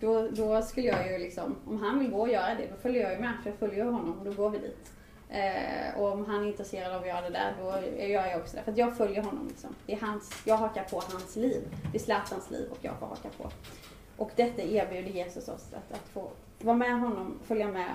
då, 0.00 0.28
då 0.28 0.62
skulle 0.62 0.86
jag 0.86 1.12
ju 1.12 1.18
liksom, 1.18 1.56
om 1.66 1.78
han 1.78 1.98
vill 1.98 2.10
gå 2.10 2.20
och 2.20 2.28
göra 2.28 2.54
det, 2.54 2.66
då 2.70 2.76
följer 2.76 3.02
jag 3.02 3.12
ju 3.12 3.18
med. 3.18 3.32
För 3.42 3.50
jag 3.50 3.58
följer 3.58 3.84
honom 3.84 4.18
och 4.18 4.24
då 4.24 4.32
går 4.32 4.50
vi 4.50 4.58
dit. 4.58 4.92
Eh, 5.30 6.00
och 6.00 6.12
om 6.12 6.24
han 6.24 6.42
är 6.42 6.48
intresserad 6.48 6.92
av 6.92 7.00
att 7.00 7.08
göra 7.08 7.20
det 7.20 7.30
där, 7.30 7.54
då 7.60 7.86
gör 8.02 8.26
jag 8.26 8.40
också 8.40 8.56
det. 8.56 8.62
För 8.62 8.72
att 8.72 8.78
jag 8.78 8.96
följer 8.96 9.22
honom 9.22 9.48
liksom. 9.48 9.74
Det 9.86 9.92
är 9.92 10.00
hans, 10.00 10.42
jag 10.44 10.56
hakar 10.56 10.84
på 10.84 11.02
hans 11.12 11.36
liv. 11.36 11.62
Det 11.92 11.98
är 11.98 12.02
Zlatans 12.02 12.50
liv 12.50 12.68
och 12.70 12.78
jag 12.80 12.98
får 12.98 13.06
haka 13.06 13.28
på. 13.38 13.50
Och 14.16 14.30
detta 14.36 14.62
erbjuder 14.62 15.10
Jesus 15.10 15.48
oss, 15.48 15.72
att, 15.72 15.92
att 15.92 16.08
få 16.08 16.30
vara 16.58 16.76
med 16.76 17.00
honom, 17.00 17.38
följa 17.44 17.68
med 17.68 17.94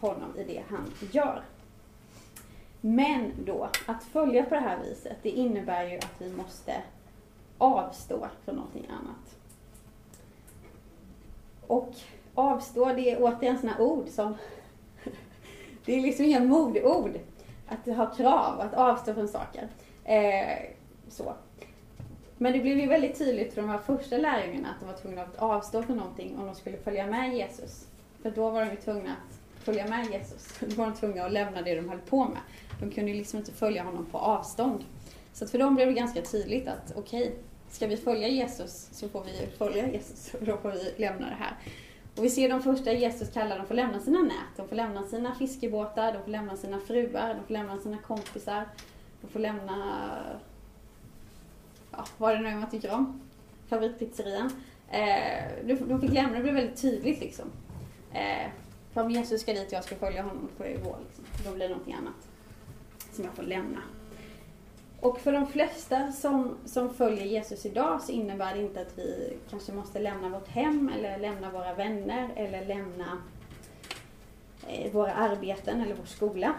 honom 0.00 0.36
i 0.38 0.44
det 0.44 0.62
han 0.68 0.92
gör. 1.12 1.42
Men 2.80 3.32
då, 3.44 3.68
att 3.86 4.04
följa 4.04 4.44
på 4.44 4.54
det 4.54 4.60
här 4.60 4.78
viset, 4.82 5.16
det 5.22 5.30
innebär 5.30 5.84
ju 5.84 5.96
att 5.96 6.14
vi 6.18 6.32
måste 6.32 6.82
avstå 7.58 8.28
från 8.44 8.54
någonting 8.54 8.86
annat. 8.90 9.36
Och 11.66 11.94
avstå, 12.34 12.84
det 12.84 13.10
är 13.10 13.22
återigen 13.22 13.58
sådana 13.58 13.78
ord 13.78 14.08
som 14.08 14.34
det 15.84 15.94
är 15.94 16.00
liksom 16.00 16.24
inga 16.24 16.40
modeord, 16.40 17.18
Att 17.66 17.96
ha 17.96 18.06
krav, 18.06 18.60
att 18.60 18.74
avstå 18.74 19.14
från 19.14 19.28
saker. 19.28 19.68
Eh, 20.04 20.58
så. 21.08 21.34
Men 22.38 22.52
det 22.52 22.58
blev 22.58 22.78
ju 22.78 22.86
väldigt 22.86 23.18
tydligt 23.18 23.54
för 23.54 23.60
de 23.60 23.70
här 23.70 23.78
första 23.78 24.16
lärjungarna 24.16 24.68
att 24.68 24.80
de 24.80 24.86
var 24.86 24.96
tvungna 24.96 25.22
att 25.22 25.36
avstå 25.36 25.82
från 25.82 25.96
någonting 25.96 26.38
om 26.38 26.46
de 26.46 26.54
skulle 26.54 26.76
följa 26.76 27.06
med 27.06 27.34
Jesus. 27.36 27.86
För 28.22 28.30
då 28.30 28.50
var 28.50 28.64
de 28.64 28.70
ju 28.70 28.76
tvungna 28.76 29.10
att 29.10 29.64
följa 29.64 29.86
med 29.86 30.06
Jesus. 30.10 30.58
Då 30.60 30.74
var 30.76 30.86
de 30.86 30.96
tvungna 30.96 31.24
att 31.24 31.32
lämna 31.32 31.62
det 31.62 31.74
de 31.74 31.88
höll 31.88 31.98
på 31.98 32.24
med. 32.24 32.40
De 32.80 32.90
kunde 32.90 33.10
ju 33.10 33.16
liksom 33.16 33.38
inte 33.38 33.52
följa 33.52 33.82
honom 33.82 34.06
på 34.06 34.18
avstånd. 34.18 34.84
Så 35.32 35.46
för 35.46 35.58
dem 35.58 35.74
blev 35.74 35.88
det 35.88 35.94
ganska 35.94 36.22
tydligt 36.22 36.68
att 36.68 36.92
okej, 36.96 37.22
okay, 37.22 37.32
ska 37.70 37.86
vi 37.86 37.96
följa 37.96 38.28
Jesus 38.28 38.88
så 38.92 39.08
får 39.08 39.24
vi 39.24 39.48
följa 39.58 39.92
Jesus 39.92 40.34
och 40.34 40.46
då 40.46 40.56
får 40.56 40.70
vi 40.70 40.94
lämna 40.96 41.26
det 41.26 41.36
här. 41.38 41.54
Och 42.20 42.26
vi 42.26 42.30
ser 42.30 42.48
de 42.48 42.62
första 42.62 42.92
Jesus 42.92 43.30
kallar, 43.30 43.58
de 43.58 43.66
får 43.66 43.74
lämna 43.74 44.00
sina 44.00 44.18
nät, 44.18 44.56
de 44.56 44.68
får 44.68 44.76
lämna 44.76 45.02
sina 45.06 45.34
fiskebåtar, 45.34 46.12
de 46.12 46.22
får 46.22 46.30
lämna 46.30 46.56
sina 46.56 46.80
fruar, 46.80 47.34
de 47.34 47.44
får 47.46 47.52
lämna 47.52 47.78
sina 47.78 47.98
kompisar, 47.98 48.68
de 49.20 49.28
får 49.28 49.40
lämna, 49.40 50.08
ja, 51.90 52.04
vad 52.18 52.34
det 52.34 52.40
nu 52.40 52.48
är 52.48 52.56
man 52.56 52.70
tycker 52.70 52.94
om, 52.94 53.20
favoritpizzerian. 53.68 54.50
Eh, 54.90 55.66
de 55.66 56.00
fick 56.00 56.12
lämna, 56.12 56.36
det 56.36 56.42
blev 56.42 56.54
väldigt 56.54 56.82
tydligt 56.82 57.20
liksom. 57.20 57.46
Eh, 58.12 58.50
för 58.92 59.02
om 59.02 59.10
Jesus 59.10 59.40
ska 59.40 59.52
dit 59.52 59.66
och 59.66 59.72
jag 59.72 59.84
ska 59.84 59.96
följa 59.96 60.22
honom, 60.22 60.48
då 60.50 60.56
får 60.56 60.66
jag 60.66 60.76
ju 60.76 60.82
gå 60.82 60.96
liksom. 61.06 61.24
Då 61.44 61.50
blir 61.54 61.68
det 61.68 61.74
någonting 61.74 61.94
annat 61.94 62.28
som 63.12 63.24
jag 63.24 63.34
får 63.34 63.42
lämna. 63.42 63.80
Och 65.00 65.20
för 65.20 65.32
de 65.32 65.46
flesta 65.46 66.12
som, 66.12 66.56
som 66.64 66.94
följer 66.94 67.24
Jesus 67.24 67.66
idag 67.66 68.02
så 68.02 68.12
innebär 68.12 68.54
det 68.54 68.60
inte 68.60 68.80
att 68.80 68.98
vi 68.98 69.36
kanske 69.50 69.72
måste 69.72 69.98
lämna 69.98 70.28
vårt 70.28 70.48
hem 70.48 70.90
eller 70.98 71.18
lämna 71.18 71.50
våra 71.50 71.74
vänner 71.74 72.30
eller 72.36 72.66
lämna 72.66 73.22
eh, 74.68 74.92
våra 74.92 75.12
arbeten 75.12 75.80
eller 75.80 75.94
vår 75.94 76.04
skola. 76.04 76.54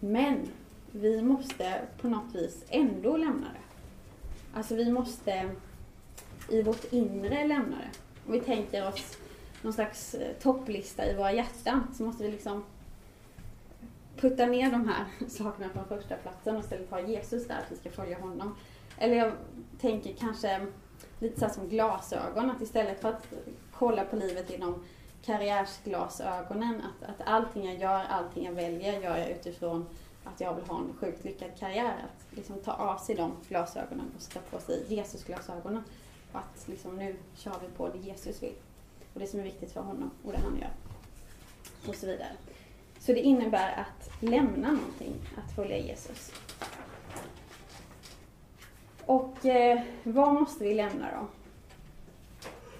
Men 0.00 0.48
vi 0.92 1.22
måste 1.22 1.80
på 2.00 2.08
något 2.08 2.34
vis 2.34 2.64
ändå 2.68 3.16
lämna 3.16 3.46
det. 3.46 3.64
Alltså 4.58 4.74
vi 4.74 4.92
måste 4.92 5.50
i 6.50 6.62
vårt 6.62 6.92
inre 6.92 7.46
lämna 7.46 7.76
det. 7.76 7.98
Om 8.26 8.32
vi 8.32 8.40
tänker 8.40 8.88
oss 8.88 9.18
någon 9.62 9.72
slags 9.72 10.14
eh, 10.14 10.32
topplista 10.42 11.06
i 11.06 11.16
våra 11.16 11.32
hjärtan 11.32 11.94
så 11.94 12.02
måste 12.02 12.24
vi 12.24 12.30
liksom 12.30 12.64
putta 14.24 14.46
ner 14.46 14.70
de 14.70 14.88
här 14.88 15.04
sakerna 15.28 15.68
från 15.68 15.84
första 15.84 16.16
platsen 16.16 16.56
och 16.56 16.62
istället 16.62 16.90
ha 16.90 17.00
Jesus 17.00 17.46
där, 17.46 17.54
att 17.54 17.72
vi 17.72 17.76
ska 17.76 17.90
följa 17.90 18.20
honom. 18.20 18.56
Eller 18.98 19.16
jag 19.16 19.32
tänker 19.80 20.12
kanske 20.12 20.66
lite 21.18 21.40
så 21.40 21.54
som 21.54 21.68
glasögon, 21.68 22.50
att 22.50 22.60
istället 22.60 23.00
för 23.00 23.08
att 23.08 23.26
kolla 23.72 24.04
på 24.04 24.16
livet 24.16 24.50
genom 24.50 24.84
karriärsglasögonen, 25.24 26.82
att, 26.82 27.08
att 27.10 27.28
allting 27.28 27.64
jag 27.66 27.78
gör, 27.78 28.04
allting 28.04 28.44
jag 28.44 28.52
väljer, 28.52 29.00
gör 29.00 29.16
jag 29.16 29.30
utifrån 29.30 29.86
att 30.24 30.40
jag 30.40 30.54
vill 30.54 30.64
ha 30.64 30.78
en 30.78 30.94
sjukt 31.00 31.24
lyckad 31.24 31.50
karriär. 31.58 31.94
Att 32.04 32.36
liksom 32.36 32.56
ta 32.60 32.72
av 32.72 32.98
sig 32.98 33.14
de 33.14 33.32
glasögonen 33.48 34.12
och 34.16 34.22
sätta 34.22 34.40
på 34.40 34.58
sig 34.58 34.84
Jesusglasögonen. 34.88 35.82
Och 36.32 36.38
att 36.38 36.68
liksom 36.68 36.96
nu 36.96 37.16
kör 37.36 37.54
vi 37.60 37.76
på 37.76 37.88
det 37.88 37.98
Jesus 37.98 38.42
vill. 38.42 38.54
Och 39.14 39.20
det 39.20 39.26
som 39.26 39.40
är 39.40 39.44
viktigt 39.44 39.72
för 39.72 39.80
honom 39.80 40.10
och 40.24 40.32
det 40.32 40.38
han 40.38 40.58
gör. 40.58 40.72
Och 41.88 41.94
så 41.94 42.06
vidare. 42.06 42.32
Så 43.04 43.12
det 43.12 43.20
innebär 43.20 43.72
att 43.72 44.22
lämna 44.22 44.72
någonting, 44.72 45.14
att 45.36 45.54
följa 45.54 45.78
Jesus. 45.78 46.32
Och 49.06 49.46
eh, 49.46 49.82
vad 50.02 50.34
måste 50.34 50.64
vi 50.64 50.74
lämna 50.74 51.10
då? 51.10 51.26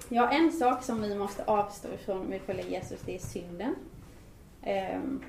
Ja, 0.08 0.30
en 0.30 0.52
sak 0.52 0.82
som 0.82 1.02
vi 1.02 1.14
måste 1.14 1.44
avstå 1.44 1.88
ifrån 1.94 2.20
om 2.20 2.30
vi 2.30 2.38
följer 2.38 2.64
Jesus, 2.64 3.00
det 3.06 3.14
är 3.14 3.18
synden. 3.18 3.74
Um, 4.66 5.24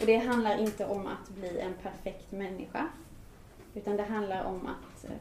och 0.00 0.06
det 0.06 0.16
handlar 0.16 0.58
inte 0.58 0.86
om 0.86 1.06
att 1.06 1.28
bli 1.28 1.58
en 1.58 1.74
perfekt 1.82 2.32
människa. 2.32 2.88
Utan 3.74 3.96
det 3.96 4.04
handlar 4.04 4.44
om 4.44 4.66
att, 4.66 5.04
eh, 5.04 5.16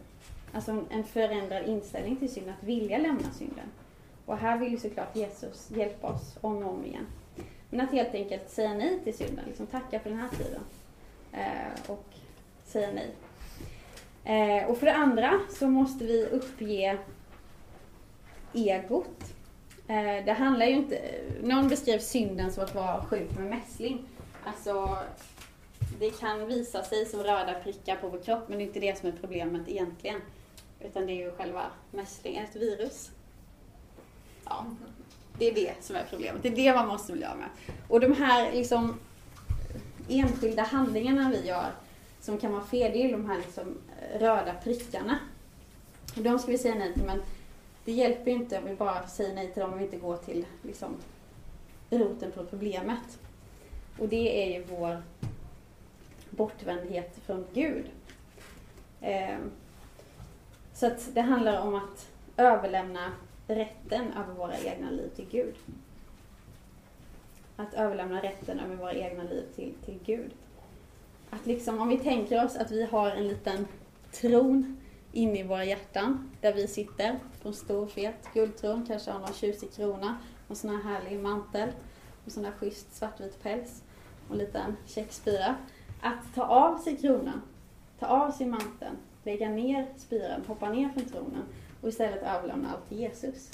alltså 0.53 0.85
en 0.89 1.03
förändrad 1.03 1.65
inställning 1.65 2.15
till 2.15 2.33
synden, 2.33 2.53
att 2.59 2.67
vilja 2.67 2.97
lämna 2.97 3.31
synden. 3.31 3.67
Och 4.25 4.37
här 4.37 4.57
vill 4.57 4.71
ju 4.71 4.77
såklart 4.77 5.15
Jesus 5.15 5.71
hjälpa 5.71 6.07
oss 6.07 6.37
om 6.41 6.57
och 6.57 6.73
om 6.73 6.85
igen. 6.85 7.05
Men 7.69 7.81
att 7.81 7.91
helt 7.91 8.13
enkelt 8.13 8.49
säga 8.49 8.73
nej 8.73 8.99
till 9.03 9.17
synden, 9.17 9.45
liksom 9.47 9.67
tacka 9.67 9.99
för 9.99 10.09
den 10.09 10.19
här 10.19 10.29
tiden. 10.29 10.61
Eh, 11.31 11.91
och 11.91 12.05
säga 12.65 12.89
nej. 12.93 13.11
Eh, 14.23 14.69
och 14.69 14.77
för 14.77 14.85
det 14.85 14.95
andra 14.95 15.39
så 15.49 15.67
måste 15.67 16.05
vi 16.05 16.25
uppge 16.25 16.97
egot. 18.53 19.33
Eh, 19.87 20.25
det 20.25 20.35
handlar 20.37 20.65
ju 20.65 20.73
inte, 20.73 21.01
någon 21.43 21.67
beskrev 21.67 21.99
synden 21.99 22.51
som 22.51 22.63
att 22.63 22.75
vara 22.75 23.05
sjuk 23.05 23.37
med 23.37 23.49
mässling. 23.49 24.05
Alltså, 24.43 24.97
det 25.99 26.09
kan 26.19 26.47
visa 26.47 26.83
sig 26.83 27.05
som 27.05 27.23
röda 27.23 27.53
prickar 27.53 27.95
på 27.95 28.09
vår 28.09 28.19
kropp, 28.19 28.49
men 28.49 28.57
det 28.57 28.63
är 28.63 28.67
inte 28.67 28.79
det 28.79 28.97
som 28.97 29.09
är 29.09 29.13
problemet 29.13 29.69
egentligen. 29.69 30.21
Utan 30.79 31.05
det 31.05 31.11
är 31.11 31.25
ju 31.25 31.31
själva 31.31 31.63
mässlingen, 31.91 32.45
ett 32.45 32.55
virus. 32.55 33.11
Ja, 34.45 34.65
det 35.39 35.49
är 35.49 35.55
det 35.55 35.73
som 35.81 35.95
är 35.95 36.05
problemet. 36.09 36.43
Det 36.43 36.49
är 36.49 36.55
det 36.55 36.73
man 36.73 36.87
måste 36.87 37.13
bli 37.13 37.25
av 37.25 37.37
med. 37.37 37.49
Och 37.87 37.99
de 37.99 38.13
här 38.13 38.51
liksom 38.51 38.99
enskilda 40.09 40.63
handlingarna 40.63 41.29
vi 41.29 41.47
gör 41.47 41.71
som 42.19 42.37
kan 42.37 42.51
vara 42.51 42.63
fel, 42.63 42.91
det 42.91 43.03
är 43.03 43.11
de 43.11 43.29
här 43.29 43.37
liksom 43.37 43.77
röda 44.19 44.53
prickarna. 44.63 45.19
De 46.15 46.39
ska 46.39 46.51
vi 46.51 46.57
säga 46.57 46.75
nej 46.75 46.93
till, 46.93 47.03
men 47.03 47.21
det 47.85 47.91
hjälper 47.91 48.31
ju 48.31 48.37
inte 48.37 48.57
om 48.57 48.65
vi 48.65 48.75
bara 48.75 49.07
säger 49.07 49.35
nej 49.35 49.53
till 49.53 49.61
dem 49.61 49.73
om 49.73 49.77
vi 49.77 49.85
inte 49.85 49.97
går 49.97 50.17
till 50.17 50.45
liksom, 50.61 50.95
roten 51.89 52.31
på 52.31 52.45
problemet. 52.45 53.19
Och 53.99 54.07
det 54.07 54.43
är 54.43 54.59
ju 54.59 54.65
vår 54.65 55.03
bortvändhet 56.29 57.19
från 57.25 57.45
Gud. 57.53 57.85
Eh, 59.01 59.37
så 60.73 60.87
att 60.87 61.09
det 61.13 61.21
handlar 61.21 61.61
om 61.61 61.75
att 61.75 62.07
överlämna 62.37 63.11
rätten 63.47 64.13
över 64.13 64.33
våra 64.33 64.57
egna 64.57 64.89
liv 64.89 65.09
till 65.15 65.27
Gud. 65.31 65.55
Att 67.55 67.73
överlämna 67.73 68.21
rätten 68.21 68.59
över 68.59 68.75
våra 68.75 68.93
egna 68.93 69.23
liv 69.23 69.43
till, 69.55 69.73
till 69.85 69.99
Gud. 70.05 70.31
Att 71.29 71.45
liksom, 71.45 71.81
om 71.81 71.89
vi 71.89 71.97
tänker 71.97 72.45
oss 72.45 72.55
att 72.55 72.71
vi 72.71 72.83
har 72.83 73.11
en 73.11 73.27
liten 73.27 73.67
tron 74.11 74.77
inne 75.11 75.39
i 75.39 75.43
våra 75.43 75.65
hjärtan 75.65 76.31
där 76.41 76.53
vi 76.53 76.67
sitter 76.67 77.19
på 77.41 77.47
en 77.47 77.53
stor 77.53 77.87
fet 77.87 78.33
guldtron, 78.33 78.85
kanske 78.87 79.11
har 79.11 79.19
någon 79.19 79.33
tjusig 79.33 79.73
krona 79.73 80.17
och 80.45 80.49
en 80.49 80.55
sån 80.55 80.69
här 80.69 80.83
härlig 80.83 81.19
mantel 81.19 81.69
och 82.25 82.31
sån 82.31 82.45
här 82.45 82.51
schysst 82.51 82.95
svartvit 82.95 83.43
päls 83.43 83.83
och 84.27 84.33
en 84.33 84.37
liten 84.37 84.75
checkspira. 84.87 85.55
Att 86.01 86.35
ta 86.35 86.43
av 86.43 86.77
sig 86.77 86.97
kronan, 86.97 87.41
ta 87.99 88.05
av 88.05 88.31
sig 88.31 88.47
manteln, 88.47 88.97
lägga 89.23 89.49
ner 89.49 89.87
spiran, 89.97 90.41
hoppa 90.47 90.69
ner 90.69 90.89
från 90.89 91.05
tronen 91.05 91.43
och 91.81 91.89
istället 91.89 92.23
överlämna 92.23 92.71
allt 92.71 92.89
till 92.89 92.99
Jesus. 92.99 93.51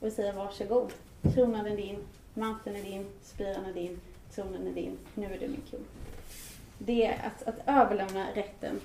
Och 0.00 0.12
säga 0.12 0.32
varsågod, 0.32 0.92
kronan 1.34 1.66
är 1.66 1.76
din, 1.76 1.98
manteln 2.34 2.76
är 2.76 2.82
din, 2.82 3.06
spiran 3.22 3.64
är 3.64 3.72
din, 3.72 4.00
tronen 4.34 4.66
är 4.66 4.72
din, 4.72 4.98
nu 5.14 5.24
är 5.26 5.38
du 5.38 5.48
min 5.48 5.62
kung. 5.70 5.84
Det 6.78 7.06
är 7.06 7.26
att, 7.26 7.48
att 7.48 7.60
överlämna 7.66 8.26
rätten 8.34 8.80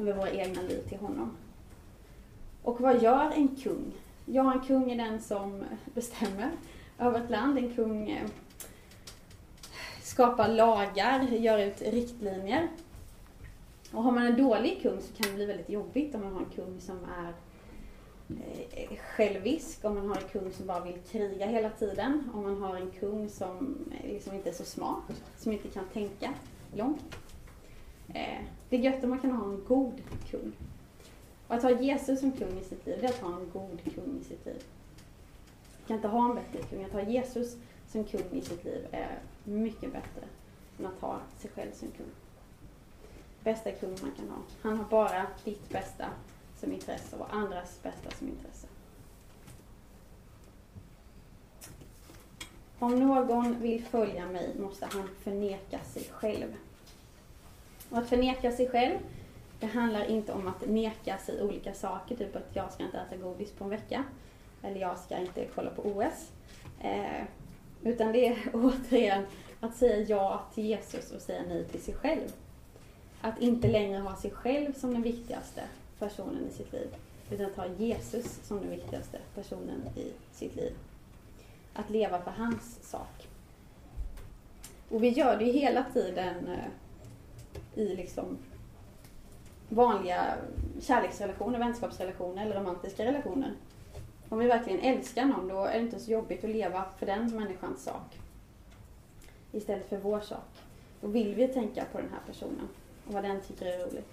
över 0.00 0.12
våra 0.12 0.30
egna 0.30 0.62
liv 0.62 0.80
till 0.88 0.98
honom. 0.98 1.36
Och 2.62 2.80
vad 2.80 3.02
gör 3.02 3.30
en 3.30 3.56
kung? 3.56 3.92
Ja, 4.26 4.52
en 4.52 4.60
kung 4.60 4.90
är 4.90 4.96
den 4.96 5.20
som 5.20 5.64
bestämmer 5.94 6.50
över 6.98 7.20
ett 7.20 7.30
land. 7.30 7.58
En 7.58 7.74
kung 7.74 8.10
eh, 8.10 8.28
skapar 10.02 10.48
lagar, 10.48 11.22
gör 11.22 11.58
ut 11.58 11.82
riktlinjer. 11.82 12.68
Och 13.92 14.02
har 14.02 14.12
man 14.12 14.26
en 14.26 14.36
dålig 14.36 14.82
kung 14.82 15.00
så 15.00 15.12
kan 15.12 15.30
det 15.30 15.36
bli 15.36 15.46
väldigt 15.46 15.70
jobbigt 15.70 16.14
om 16.14 16.20
man 16.20 16.32
har 16.32 16.40
en 16.40 16.50
kung 16.54 16.80
som 16.80 16.96
är 16.96 17.32
Eh, 18.70 18.98
självisk, 18.98 19.84
om 19.84 19.94
man 19.94 20.08
har 20.08 20.16
en 20.16 20.28
kung 20.28 20.52
som 20.52 20.66
bara 20.66 20.80
vill 20.80 20.98
kriga 21.10 21.46
hela 21.46 21.70
tiden, 21.70 22.30
om 22.34 22.42
man 22.42 22.62
har 22.62 22.76
en 22.76 22.90
kung 22.90 23.28
som 23.28 23.78
eh, 23.92 24.12
liksom 24.12 24.34
inte 24.34 24.48
är 24.48 24.54
så 24.54 24.64
smart, 24.64 25.22
som 25.38 25.52
inte 25.52 25.68
kan 25.68 25.84
tänka 25.92 26.34
långt. 26.74 27.16
Eh, 28.08 28.40
det 28.68 28.76
är 28.76 28.80
gött 28.80 29.04
om 29.04 29.10
man 29.10 29.18
kan 29.18 29.30
ha 29.30 29.44
en 29.44 29.64
god 29.68 30.02
kung. 30.30 30.52
Och 31.46 31.54
att 31.54 31.62
ha 31.62 31.80
Jesus 31.80 32.20
som 32.20 32.32
kung 32.32 32.58
i 32.58 32.64
sitt 32.64 32.86
liv, 32.86 32.98
det 33.00 33.06
är 33.06 33.10
att 33.10 33.20
ha 33.20 33.36
en 33.36 33.50
god 33.52 33.94
kung 33.94 34.18
i 34.20 34.24
sitt 34.24 34.46
liv. 34.46 34.62
Man 35.78 35.86
kan 35.86 35.96
inte 35.96 36.08
ha 36.08 36.28
en 36.28 36.34
bättre 36.34 36.62
kung. 36.70 36.84
Att 36.84 36.92
ha 36.92 37.02
Jesus 37.02 37.56
som 37.88 38.04
kung 38.04 38.22
i 38.32 38.40
sitt 38.40 38.64
liv 38.64 38.86
är 38.90 39.18
mycket 39.44 39.92
bättre 39.92 40.26
än 40.78 40.86
att 40.86 41.00
ha 41.00 41.20
sig 41.38 41.50
själv 41.54 41.72
som 41.72 41.88
kung. 41.88 42.06
Bästa 43.44 43.72
kung 43.72 43.90
man 43.90 44.12
kan 44.16 44.28
ha. 44.28 44.36
Han 44.62 44.76
har 44.78 44.84
bara 44.84 45.26
ditt 45.44 45.68
bästa 45.68 46.08
som 46.62 46.72
intresse 46.72 47.16
och 47.16 47.34
andras 47.34 47.80
bästa 47.82 48.10
som 48.10 48.28
intresse. 48.28 48.66
Om 52.78 52.98
någon 52.98 53.60
vill 53.60 53.84
följa 53.84 54.26
mig 54.26 54.54
måste 54.58 54.86
han 54.86 55.08
förneka 55.22 55.78
sig 55.78 56.04
själv. 56.10 56.56
Och 57.90 57.98
att 57.98 58.08
förneka 58.08 58.52
sig 58.52 58.68
själv, 58.68 58.98
det 59.60 59.66
handlar 59.66 60.04
inte 60.04 60.32
om 60.32 60.48
att 60.48 60.68
neka 60.68 61.18
sig 61.18 61.42
olika 61.42 61.74
saker, 61.74 62.16
typ 62.16 62.36
att 62.36 62.50
jag 62.52 62.72
ska 62.72 62.82
inte 62.82 62.98
äta 62.98 63.16
godis 63.16 63.52
på 63.52 63.64
en 63.64 63.70
vecka. 63.70 64.04
Eller 64.62 64.80
jag 64.80 64.98
ska 64.98 65.18
inte 65.18 65.46
kolla 65.54 65.70
på 65.70 65.82
OS. 65.82 66.32
Eh, 66.80 67.24
utan 67.82 68.12
det 68.12 68.26
är 68.26 68.38
återigen 68.52 69.24
att 69.60 69.76
säga 69.76 70.06
ja 70.08 70.44
till 70.54 70.64
Jesus 70.64 71.12
och 71.12 71.20
säga 71.20 71.42
nej 71.48 71.64
till 71.64 71.82
sig 71.82 71.94
själv. 71.94 72.32
Att 73.20 73.40
inte 73.40 73.68
längre 73.68 73.98
ha 73.98 74.16
sig 74.16 74.30
själv 74.30 74.72
som 74.72 74.92
den 74.92 75.02
viktigaste 75.02 75.62
personen 76.02 76.48
i 76.48 76.52
sitt 76.52 76.72
liv. 76.72 76.96
Utan 77.30 77.46
att 77.46 77.56
ha 77.56 77.66
Jesus 77.66 78.40
som 78.42 78.60
den 78.60 78.70
viktigaste 78.70 79.18
personen 79.34 79.88
i 79.96 80.12
sitt 80.32 80.56
liv. 80.56 80.72
Att 81.74 81.90
leva 81.90 82.22
för 82.22 82.30
hans 82.30 82.90
sak. 82.90 83.28
Och 84.88 85.02
vi 85.02 85.08
gör 85.08 85.36
det 85.36 85.44
ju 85.44 85.52
hela 85.52 85.84
tiden 85.92 86.48
eh, 86.48 87.82
i 87.82 87.96
liksom 87.96 88.38
vanliga 89.68 90.34
kärleksrelationer, 90.80 91.58
vänskapsrelationer 91.58 92.46
eller 92.46 92.60
romantiska 92.60 93.04
relationer. 93.04 93.52
Om 94.28 94.38
vi 94.38 94.46
verkligen 94.46 94.80
älskar 94.80 95.24
någon 95.24 95.48
då 95.48 95.64
är 95.64 95.78
det 95.78 95.84
inte 95.84 96.00
så 96.00 96.10
jobbigt 96.10 96.44
att 96.44 96.50
leva 96.50 96.84
för 96.98 97.06
den 97.06 97.36
människans 97.36 97.84
sak. 97.84 98.18
Istället 99.52 99.88
för 99.88 99.96
vår 99.96 100.20
sak. 100.20 100.48
Då 101.00 101.06
vill 101.06 101.34
vi 101.34 101.48
tänka 101.48 101.84
på 101.92 101.98
den 101.98 102.10
här 102.10 102.20
personen 102.26 102.68
och 103.06 103.12
vad 103.12 103.24
den 103.24 103.40
tycker 103.40 103.66
är 103.66 103.86
roligt. 103.86 104.11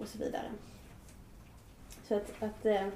Och 0.00 0.08
så 0.08 0.18
vidare. 0.18 0.50
Så 2.08 2.14
att, 2.14 2.42
att 2.42 2.66
eh, 2.66 2.88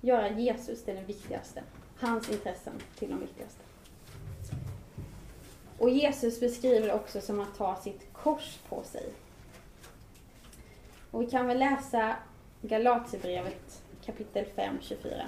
göra 0.00 0.30
Jesus 0.30 0.84
till 0.84 0.94
den 0.94 1.06
viktigaste. 1.06 1.62
Hans 2.00 2.28
intressen 2.30 2.72
till 2.98 3.10
de 3.10 3.20
viktigaste. 3.20 3.62
Och 5.78 5.90
Jesus 5.90 6.40
beskriver 6.40 6.86
det 6.86 6.94
också 6.94 7.20
som 7.20 7.40
att 7.40 7.56
ta 7.56 7.76
sitt 7.76 8.12
kors 8.12 8.58
på 8.68 8.82
sig. 8.82 9.12
Och 11.10 11.22
vi 11.22 11.26
kan 11.26 11.46
väl 11.46 11.58
läsa 11.58 12.16
Galaterbrevet 12.62 13.82
kapitel 14.04 14.44
5, 14.56 14.78
24. 14.80 15.26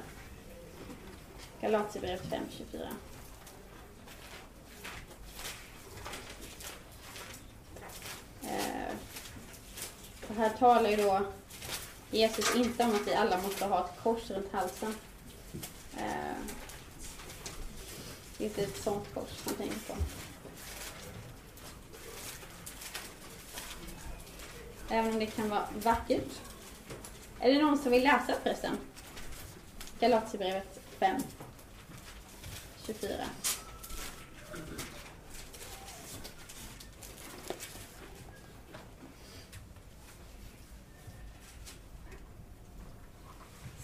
Galaterbrevet 1.61 2.27
5, 2.27 2.43
24. 2.51 2.89
Eh, 8.43 8.95
och 10.31 10.37
här 10.37 10.51
talar 10.51 10.91
ju 10.91 10.97
då 10.97 11.27
Jesus 12.11 12.55
inte 12.57 12.85
om 12.85 12.95
att 12.95 13.07
vi 13.07 13.15
alla 13.15 13.43
måste 13.43 13.65
ha 13.65 13.85
ett 13.85 14.03
kors 14.03 14.31
runt 14.31 14.53
halsen. 14.53 14.95
Eh, 15.97 16.37
det 18.39 18.45
är 18.45 18.49
inte 18.49 18.63
ett 18.63 18.83
sånt 18.83 19.15
kors 19.15 19.29
han 19.45 19.55
tänker 19.55 19.79
på. 19.79 19.95
Även 24.89 25.13
om 25.13 25.19
det 25.19 25.27
kan 25.27 25.49
vara 25.49 25.69
vackert. 25.83 26.41
Är 27.41 27.55
det 27.55 27.63
någon 27.63 27.79
som 27.79 27.93
vill 27.93 28.03
läsa 28.03 28.35
förresten? 28.43 28.77
Galaterbrevet 30.01 30.81
5, 30.99 31.23
24. 32.87 33.11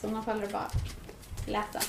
Så 0.00 0.08
man 0.08 0.24
faller 0.24 0.52
bara 0.52 0.70
läsa. 1.46 1.80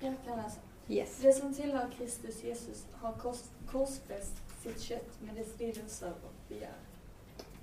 Jag 0.00 0.14
kan 0.26 0.36
läsa. 0.36 0.60
Yes. 0.88 1.18
Det 1.22 1.32
som 1.32 1.54
tillhör 1.54 1.88
Kristus 1.98 2.44
Jesus 2.44 2.86
har 2.92 3.12
kors, 3.12 3.40
korsfäst 3.70 4.34
sitt 4.62 4.80
kött 4.80 5.20
med 5.20 5.34
dess 5.34 5.58
lidelser 5.58 6.12
och 6.24 6.32
begär. 6.48 6.76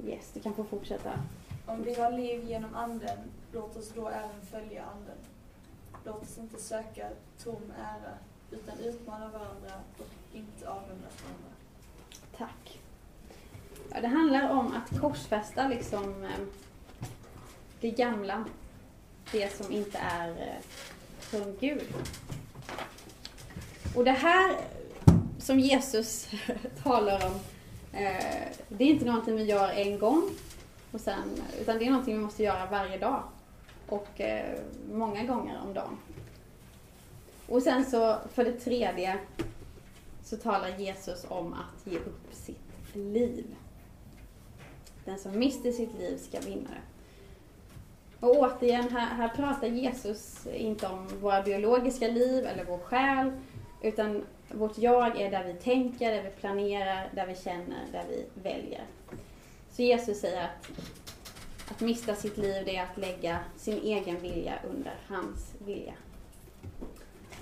Yes, 0.04 0.32
du 0.34 0.40
kan 0.40 0.54
få 0.54 0.64
fortsätta. 0.64 1.12
Om 1.66 1.84
vi 1.84 1.96
har 1.96 2.12
liv 2.12 2.44
genom 2.44 2.76
anden, 2.76 3.18
låt 3.54 3.78
oss 3.78 3.92
då 3.96 4.10
även 4.10 4.42
följa 4.52 4.84
anden. 4.84 5.18
Låt 6.06 6.22
oss 6.22 6.38
inte 6.38 6.62
söka 6.62 7.10
tom 7.44 7.72
ära, 7.78 8.14
utan 8.52 8.80
utmana 8.80 9.30
varandra 9.30 9.72
och 9.98 10.36
inte 10.36 10.70
avundas 10.70 11.24
varandra. 11.24 11.52
Tack. 12.38 12.80
Ja, 13.90 14.02
det 14.02 14.08
handlar 14.08 14.50
om 14.50 14.74
att 14.74 15.00
korsfästa 15.02 15.68
liksom 15.68 16.24
eh, 16.24 16.40
det 17.82 17.90
gamla. 17.90 18.46
Det 19.32 19.56
som 19.56 19.72
inte 19.72 19.98
är 19.98 20.30
eh, 20.30 20.62
från 21.20 21.58
Gud. 21.60 21.84
Och 23.96 24.06
det 24.06 24.12
här 24.12 24.56
som 25.40 25.60
Jesus 25.60 26.30
talar 26.84 27.26
om, 27.26 27.34
eh, 27.94 28.48
det 28.70 28.84
är 28.84 28.88
inte 28.88 29.06
någonting 29.06 29.36
vi 29.36 29.44
gör 29.44 29.70
en 29.70 30.00
gång. 30.00 30.30
Och 30.92 31.02
sen, 31.02 31.42
utan 31.62 31.78
det 31.78 31.86
är 31.86 31.90
någonting 31.90 32.18
vi 32.18 32.24
måste 32.24 32.44
göra 32.44 32.66
varje 32.72 32.98
dag. 32.98 33.24
Och 33.88 34.22
eh, 34.22 34.60
många 34.92 35.24
gånger 35.24 35.62
om 35.64 35.74
dagen. 35.74 35.98
Och 37.48 37.62
sen 37.62 37.86
så 37.86 38.18
för 38.34 38.46
det 38.46 38.60
tredje 38.60 39.18
så 40.24 40.38
talar 40.38 40.78
Jesus 40.78 41.26
om 41.30 41.54
att 41.54 41.92
ge 41.92 41.98
upp 41.98 42.34
sitt 42.34 42.96
liv. 42.96 43.46
Den 45.06 45.20
som 45.20 45.40
mister 45.40 45.72
sitt 45.72 46.00
liv 46.00 46.18
ska 46.18 46.40
vinna 46.40 46.70
det. 46.70 46.95
Och 48.20 48.38
återigen, 48.38 48.90
här, 48.90 49.16
här 49.16 49.28
pratar 49.28 49.68
Jesus 49.68 50.48
inte 50.48 50.88
om 50.88 51.08
våra 51.22 51.42
biologiska 51.42 52.08
liv 52.08 52.46
eller 52.46 52.66
vår 52.66 52.78
själ, 52.78 53.32
utan 53.82 54.24
vårt 54.52 54.78
jag 54.78 55.22
är 55.22 55.32
där 55.32 55.44
vi 55.44 55.54
tänker, 55.54 56.12
där 56.12 56.24
vi 56.24 56.30
planerar, 56.30 57.10
där 57.16 57.28
vi 57.28 57.36
känner, 57.36 57.86
där 57.92 58.04
vi 58.10 58.26
väljer. 58.44 58.84
Så 59.72 59.82
Jesus 59.82 60.20
säger 60.20 60.44
att 60.44 60.72
att 61.76 61.82
mista 61.82 62.16
sitt 62.16 62.38
liv 62.38 62.66
det 62.66 62.76
är 62.76 62.84
att 62.84 62.98
lägga 62.98 63.40
sin 63.58 63.78
egen 63.78 64.22
vilja 64.22 64.54
under 64.70 64.94
hans 65.08 65.54
vilja. 65.66 65.94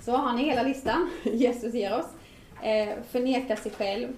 Så 0.00 0.12
har 0.12 0.32
ni 0.32 0.44
hela 0.44 0.62
listan 0.62 1.10
Jesus 1.22 1.74
ger 1.74 1.98
oss. 1.98 2.06
Eh, 2.62 3.02
förneka 3.10 3.56
sig 3.56 3.72
själv, 3.72 4.08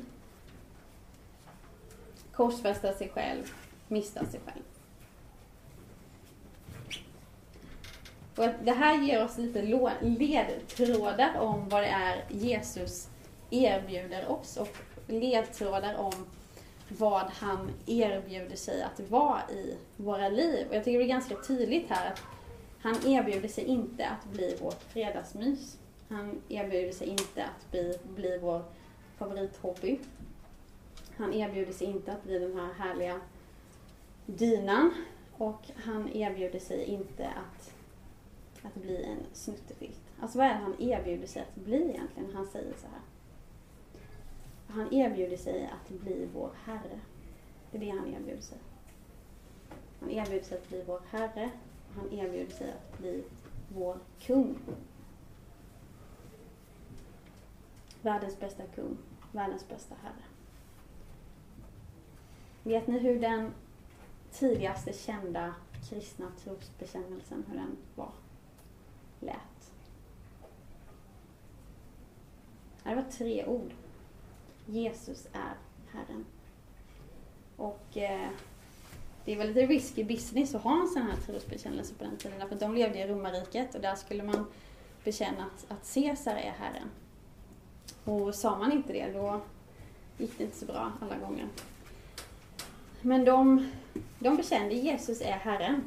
korsfästa 2.32 2.92
sig 2.92 3.08
själv, 3.08 3.52
mista 3.88 4.24
sig 4.24 4.40
själv. 4.44 4.62
Och 8.36 8.48
det 8.64 8.72
här 8.72 9.02
ger 9.02 9.24
oss 9.24 9.38
lite 9.38 9.62
ledtrådar 10.00 11.38
om 11.38 11.68
vad 11.68 11.82
det 11.82 11.88
är 11.88 12.24
Jesus 12.28 13.08
erbjuder 13.50 14.30
oss 14.30 14.56
och 14.56 14.76
ledtrådar 15.06 15.94
om 15.94 16.12
vad 16.88 17.26
han 17.30 17.70
erbjuder 17.86 18.56
sig 18.56 18.82
att 18.82 19.10
vara 19.10 19.40
i 19.50 19.76
våra 19.96 20.28
liv. 20.28 20.66
Och 20.68 20.74
jag 20.74 20.84
tycker 20.84 20.98
det 20.98 21.04
är 21.04 21.08
ganska 21.08 21.36
tydligt 21.36 21.90
här 21.90 22.12
att 22.12 22.22
han 22.80 23.06
erbjuder 23.06 23.48
sig 23.48 23.64
inte 23.64 24.06
att 24.06 24.32
bli 24.32 24.56
vårt 24.62 24.82
fredagsmys. 24.82 25.78
Han 26.08 26.42
erbjuder 26.48 26.92
sig 26.92 27.08
inte 27.08 27.44
att 27.44 27.70
bli, 27.70 27.98
bli 28.14 28.38
vår 28.38 28.62
favorithobby. 29.18 29.98
Han 31.16 31.34
erbjuder 31.34 31.72
sig 31.72 31.86
inte 31.86 32.12
att 32.12 32.24
bli 32.24 32.38
den 32.38 32.58
här 32.58 32.72
härliga 32.72 33.20
dynan. 34.26 34.94
Och 35.36 35.62
han 35.84 36.08
erbjuder 36.08 36.58
sig 36.58 36.84
inte 36.84 37.26
att, 37.26 37.72
att 38.66 38.82
bli 38.82 39.04
en 39.04 39.18
snuttefilt. 39.32 40.00
Alltså 40.20 40.38
vad 40.38 40.46
är 40.46 40.50
det 40.50 40.60
han 40.60 40.80
erbjuder 40.80 41.26
sig 41.26 41.42
att 41.42 41.54
bli 41.54 41.90
egentligen? 41.90 42.34
Han 42.34 42.46
säger 42.46 42.74
så 42.76 42.86
här. 42.86 43.00
Han 44.68 44.92
erbjuder 44.92 45.36
sig 45.36 45.70
att 45.72 45.88
bli 45.88 46.28
vår 46.34 46.50
Herre. 46.64 47.00
Det 47.70 47.78
är 47.78 47.80
det 47.80 47.90
han 47.90 48.14
erbjuder 48.14 48.42
sig. 48.42 48.58
Han 50.00 50.10
erbjuder 50.10 50.44
sig 50.44 50.58
att 50.58 50.68
bli 50.68 50.82
vår 50.86 51.00
Herre. 51.10 51.50
Han 51.96 52.12
erbjuder 52.12 52.54
sig 52.54 52.70
att 52.70 52.98
bli 52.98 53.24
vår 53.68 53.98
kung. 54.20 54.58
Världens 58.02 58.40
bästa 58.40 58.62
kung. 58.74 58.96
Världens 59.32 59.68
bästa 59.68 59.94
Herre. 60.02 60.24
Vet 62.62 62.86
ni 62.86 62.98
hur 62.98 63.20
den 63.20 63.52
tidigaste 64.32 64.92
kända 64.92 65.54
kristna 65.88 66.26
trosbekännelsen, 66.44 67.44
hur 67.48 67.58
den 67.58 67.76
var? 67.94 68.12
Lät. 69.26 69.72
Det 72.84 72.94
var 72.94 73.02
tre 73.02 73.46
ord. 73.46 73.72
Jesus 74.66 75.26
är 75.32 75.54
Herren. 75.92 76.24
Och 77.56 77.96
eh, 77.96 78.28
det 79.24 79.32
är 79.32 79.36
väl 79.36 79.48
lite 79.48 79.66
risky 79.66 80.04
business 80.04 80.54
att 80.54 80.62
ha 80.62 80.80
en 80.80 80.88
sån 80.88 81.02
här 81.02 81.16
trosbekännelse 81.16 81.94
på 81.94 82.04
den 82.04 82.16
tiden. 82.16 82.48
För 82.48 82.56
de 82.56 82.74
levde 82.74 82.98
i 82.98 83.06
romarriket 83.06 83.74
och 83.74 83.80
där 83.80 83.94
skulle 83.94 84.22
man 84.22 84.46
bekänna 85.04 85.44
att, 85.44 85.70
att 85.70 85.94
Caesar 85.94 86.36
är 86.36 86.50
Herren. 86.50 86.88
Och 88.04 88.34
sa 88.34 88.58
man 88.58 88.72
inte 88.72 88.92
det, 88.92 89.12
då 89.12 89.40
gick 90.18 90.38
det 90.38 90.44
inte 90.44 90.56
så 90.56 90.66
bra 90.66 90.92
alla 91.00 91.16
gånger. 91.16 91.48
Men 93.00 93.24
de, 93.24 93.70
de 94.18 94.36
bekände 94.36 94.74
Jesus 94.74 95.20
är 95.20 95.32
Herren. 95.32 95.82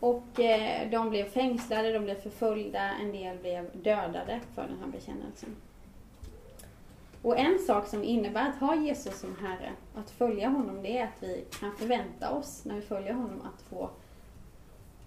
Och 0.00 0.40
eh, 0.40 0.90
de 0.90 1.10
blev 1.10 1.24
fängslade, 1.24 1.92
de 1.92 1.98
blev 1.98 2.20
förföljda, 2.20 2.80
en 2.80 3.12
del 3.12 3.38
blev 3.38 3.70
dödade 3.82 4.40
för 4.54 4.62
den 4.62 4.78
här 4.80 4.86
bekännelsen. 4.86 5.56
Och 7.22 7.38
en 7.38 7.58
sak 7.58 7.86
som 7.86 8.04
innebär 8.04 8.48
att 8.48 8.60
ha 8.60 8.76
Jesus 8.76 9.20
som 9.20 9.36
Herre, 9.36 9.72
att 9.94 10.10
följa 10.10 10.48
honom, 10.48 10.82
det 10.82 10.98
är 10.98 11.04
att 11.04 11.22
vi 11.22 11.44
kan 11.60 11.76
förvänta 11.76 12.30
oss 12.30 12.64
när 12.64 12.74
vi 12.74 12.82
följer 12.82 13.12
honom 13.12 13.42
att 13.42 13.62
få 13.62 13.90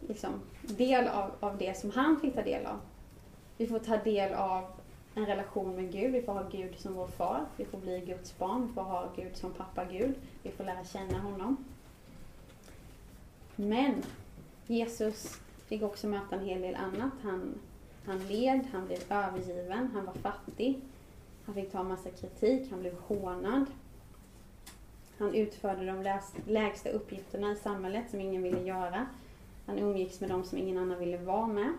liksom, 0.08 0.42
del 0.62 1.08
av, 1.08 1.32
av 1.39 1.58
det 1.58 1.78
som 1.78 1.92
han 1.92 2.20
fick 2.20 2.36
ta 2.36 2.42
del 2.42 2.66
av. 2.66 2.80
Vi 3.58 3.68
får 3.68 3.80
ta 3.80 3.98
del 3.98 4.34
av 4.34 4.66
en 5.16 5.26
relation 5.26 5.76
med 5.76 5.92
Gud, 5.92 6.12
vi 6.12 6.22
får 6.22 6.34
ha 6.34 6.44
Gud 6.52 6.80
som 6.80 6.94
vår 6.94 7.08
far, 7.08 7.46
vi 7.58 7.66
får 7.66 7.78
bli 7.78 8.00
Guds 8.00 8.38
barn, 8.38 8.68
vi 8.68 8.74
får 8.74 8.82
ha 8.82 9.10
Gud 9.16 9.38
som 9.38 9.54
pappa 9.54 9.86
Gud, 9.86 10.14
vi 10.44 10.52
får 10.52 10.64
lära 10.64 10.84
känna 10.84 11.20
honom. 11.20 11.58
Men 13.56 14.04
Jesus 14.72 15.39
fick 15.67 15.84
också 15.84 16.07
möta 16.07 16.36
en 16.36 16.45
hel 16.45 16.61
del 16.61 16.76
annat. 16.76 17.13
Han, 17.24 17.55
han 18.05 18.28
led, 18.28 18.67
han 18.72 18.86
blev 18.86 18.99
övergiven, 19.09 19.89
han 19.93 20.05
var 20.05 20.13
fattig, 20.13 20.82
han 21.45 21.55
fick 21.55 21.72
ta 21.72 21.84
massa 21.84 22.09
kritik, 22.09 22.72
han 22.72 22.80
blev 22.80 22.95
hånad. 22.99 23.65
Han 25.17 25.34
utförde 25.34 25.86
de 25.86 26.19
lägsta 26.45 26.89
uppgifterna 26.89 27.51
i 27.51 27.55
samhället 27.55 28.09
som 28.09 28.22
ingen 28.22 28.43
ville 28.43 28.61
göra. 28.61 29.05
Han 29.65 29.80
umgicks 29.80 30.22
med 30.22 30.30
de 30.30 30.43
som 30.43 30.57
ingen 30.57 30.78
annan 30.78 30.99
ville 30.99 31.17
vara 31.17 31.47
med. 31.47 31.74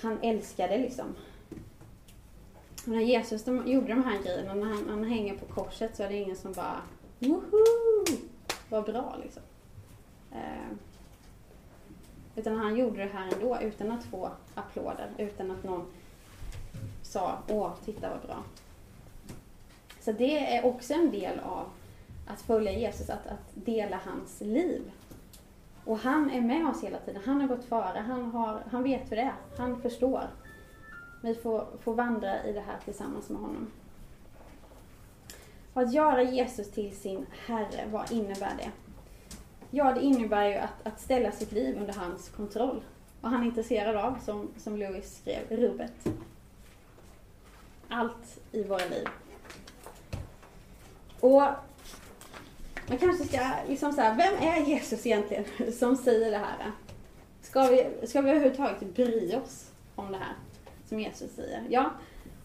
Han 0.00 0.18
älskade 0.22 0.78
liksom. 0.78 1.14
Och 2.82 2.88
när 2.88 3.00
Jesus 3.00 3.44
de, 3.44 3.66
gjorde 3.66 3.88
de 3.88 4.04
här 4.04 4.22
grejerna, 4.22 4.54
när 4.54 4.66
han, 4.66 4.88
han 4.88 5.04
hänger 5.04 5.38
på 5.38 5.46
korset 5.46 5.96
så 5.96 6.02
är 6.02 6.08
det 6.08 6.16
ingen 6.16 6.36
som 6.36 6.52
bara 6.52 6.82
Woho! 7.18 7.64
Vad 8.68 8.84
bra 8.84 9.16
liksom. 9.22 9.42
Eh, 10.32 10.76
utan 12.40 12.56
han 12.56 12.76
gjorde 12.76 13.04
det 13.04 13.10
här 13.12 13.32
ändå 13.32 13.58
utan 13.60 13.90
att 13.92 14.04
få 14.04 14.30
applåder, 14.54 15.10
utan 15.18 15.50
att 15.50 15.64
någon 15.64 15.86
sa 17.02 17.38
åh, 17.48 17.70
titta 17.84 18.10
vad 18.10 18.20
bra. 18.20 18.42
Så 20.00 20.12
det 20.12 20.56
är 20.56 20.66
också 20.66 20.94
en 20.94 21.10
del 21.10 21.38
av 21.38 21.66
att 22.26 22.40
följa 22.40 22.72
Jesus, 22.72 23.10
att, 23.10 23.26
att 23.26 23.54
dela 23.54 24.00
hans 24.04 24.40
liv. 24.40 24.92
Och 25.84 25.98
han 25.98 26.30
är 26.30 26.40
med 26.40 26.66
oss 26.66 26.82
hela 26.82 26.98
tiden. 26.98 27.22
Han 27.24 27.40
har 27.40 27.48
gått 27.48 27.64
före. 27.64 27.98
Han, 27.98 28.30
har, 28.30 28.62
han 28.70 28.82
vet 28.82 29.12
hur 29.12 29.16
det 29.16 29.22
är. 29.22 29.34
Han 29.56 29.82
förstår. 29.82 30.22
Vi 31.22 31.34
får, 31.34 31.66
får 31.80 31.94
vandra 31.94 32.44
i 32.44 32.52
det 32.52 32.60
här 32.60 32.76
tillsammans 32.84 33.28
med 33.28 33.40
honom. 33.40 33.70
Och 35.72 35.82
att 35.82 35.92
göra 35.92 36.22
Jesus 36.22 36.70
till 36.70 36.96
sin 36.96 37.26
Herre, 37.46 37.88
vad 37.92 38.12
innebär 38.12 38.52
det? 38.58 38.70
Ja, 39.70 39.94
det 39.94 40.00
innebär 40.00 40.48
ju 40.48 40.54
att, 40.54 40.86
att 40.86 41.00
ställa 41.00 41.32
sitt 41.32 41.52
liv 41.52 41.76
under 41.80 41.92
hans 41.92 42.28
kontroll. 42.28 42.82
Och 43.20 43.30
han 43.30 43.42
är 43.42 43.46
intresserad 43.46 43.96
av, 43.96 44.18
som, 44.24 44.48
som 44.56 44.76
Louis 44.76 45.18
skrev, 45.18 45.42
rubbet 45.48 46.08
allt 47.90 48.40
i 48.52 48.62
våra 48.62 48.84
liv. 48.84 49.08
Och 51.20 51.42
man 52.88 52.98
kanske 53.00 53.24
ska 53.24 53.40
liksom 53.68 53.92
så 53.92 54.00
vem 54.00 54.34
är 54.40 54.66
Jesus 54.66 55.06
egentligen 55.06 55.44
som 55.72 55.96
säger 55.96 56.30
det 56.30 56.38
här? 56.38 56.72
Ska 57.42 57.62
vi, 57.62 58.06
ska 58.06 58.20
vi 58.20 58.30
överhuvudtaget 58.30 58.94
bry 58.94 59.34
oss 59.34 59.70
om 59.94 60.12
det 60.12 60.18
här 60.18 60.34
som 60.88 61.00
Jesus 61.00 61.34
säger? 61.34 61.66
Ja, 61.68 61.90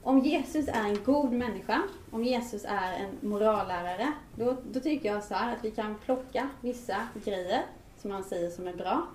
om 0.06 0.20
Jesus 0.20 0.68
är 0.68 0.84
en 0.84 1.04
god 1.04 1.32
människa, 1.32 1.82
om 2.12 2.24
Jesus 2.24 2.66
är 2.66 2.94
en 2.94 3.30
morallärare, 3.30 4.12
då, 4.36 4.56
då 4.72 4.80
tycker 4.80 5.14
jag 5.14 5.24
så 5.24 5.34
att 5.36 5.64
vi 5.64 5.72
kan 5.72 5.96
plocka 5.96 6.50
vissa 6.62 7.08
grejer 7.26 7.62
som 7.98 8.12
han 8.12 8.24
säger 8.24 8.50
som 8.50 8.68
är 8.68 8.74
bra. 8.74 9.08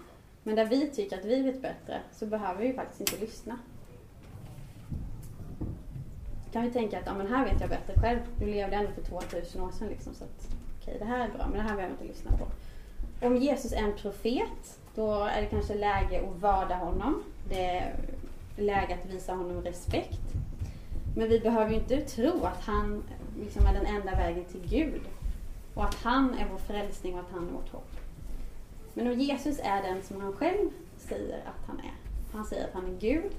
Men 0.43 0.57
där 0.57 0.65
vi 0.65 0.91
tycker 0.91 1.19
att 1.19 1.25
vi 1.25 1.43
vet 1.43 1.63
bättre 1.63 2.01
så 2.13 2.27
behöver 2.27 2.63
vi 2.63 2.73
faktiskt 2.73 3.01
inte 3.01 3.21
lyssna 3.21 3.59
kan 6.53 6.63
vi 6.63 6.71
tänka 6.71 6.99
att 6.99 7.07
ja, 7.07 7.15
men 7.15 7.27
här 7.27 7.45
vet 7.45 7.61
jag 7.61 7.69
bättre 7.69 8.01
själv. 8.01 8.19
Du 8.39 8.47
levde 8.47 8.77
ändå 8.77 8.91
för 8.91 9.03
2000 9.03 9.63
år 9.63 9.71
sedan. 9.71 9.89
Liksom, 9.89 10.15
så 10.15 10.25
att, 10.25 10.49
okej, 10.81 10.97
det 10.99 11.05
här 11.05 11.29
är 11.29 11.29
bra, 11.29 11.47
men 11.47 11.53
det 11.53 11.63
här 11.63 11.77
behöver 11.77 11.83
jag 11.83 11.91
inte 11.93 12.05
lyssna 12.05 12.31
på. 12.37 12.47
Om 13.27 13.37
Jesus 13.37 13.73
är 13.73 13.77
en 13.77 13.97
profet, 13.97 14.79
då 14.95 15.15
är 15.15 15.43
det 15.43 15.47
kanske 15.47 15.75
läge 15.75 16.23
att 16.29 16.43
vörda 16.43 16.75
honom. 16.75 17.23
Det 17.49 17.65
är 17.65 17.95
läge 18.57 18.95
att 18.95 19.11
visa 19.11 19.35
honom 19.35 19.63
respekt. 19.63 20.21
Men 21.17 21.29
vi 21.29 21.41
behöver 21.41 21.71
ju 21.71 21.77
inte 21.77 22.01
tro 22.01 22.45
att 22.45 22.65
han 22.65 23.03
liksom 23.41 23.67
är 23.67 23.75
den 23.75 23.87
enda 23.87 24.15
vägen 24.17 24.45
till 24.45 24.69
Gud. 24.69 25.03
Och 25.75 25.85
att 25.85 25.95
han 25.95 26.35
är 26.35 26.49
vår 26.51 26.59
frälsning 26.59 27.15
och 27.15 27.21
att 27.21 27.31
han 27.31 27.49
är 27.49 27.53
vårt 27.53 27.69
hopp. 27.69 27.97
Men 28.95 29.07
om 29.07 29.21
Jesus 29.21 29.59
är 29.63 29.83
den 29.83 30.03
som 30.03 30.21
han 30.21 30.33
själv 30.33 30.71
säger 30.99 31.39
att 31.39 31.67
han 31.67 31.79
är. 31.79 31.95
Han 32.33 32.45
säger 32.45 32.65
att 32.65 32.75
han 32.75 32.87
är 32.87 33.01
Gud. 33.01 33.33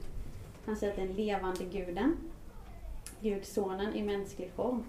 Han 0.65 0.75
säger 0.75 0.93
att 0.93 0.97
det 0.97 1.03
är 1.03 1.07
den 1.07 1.15
levande 1.15 1.63
guden. 1.63 2.17
Gudsonen 3.21 3.95
i 3.95 4.03
mänsklig 4.03 4.51
form. 4.51 4.83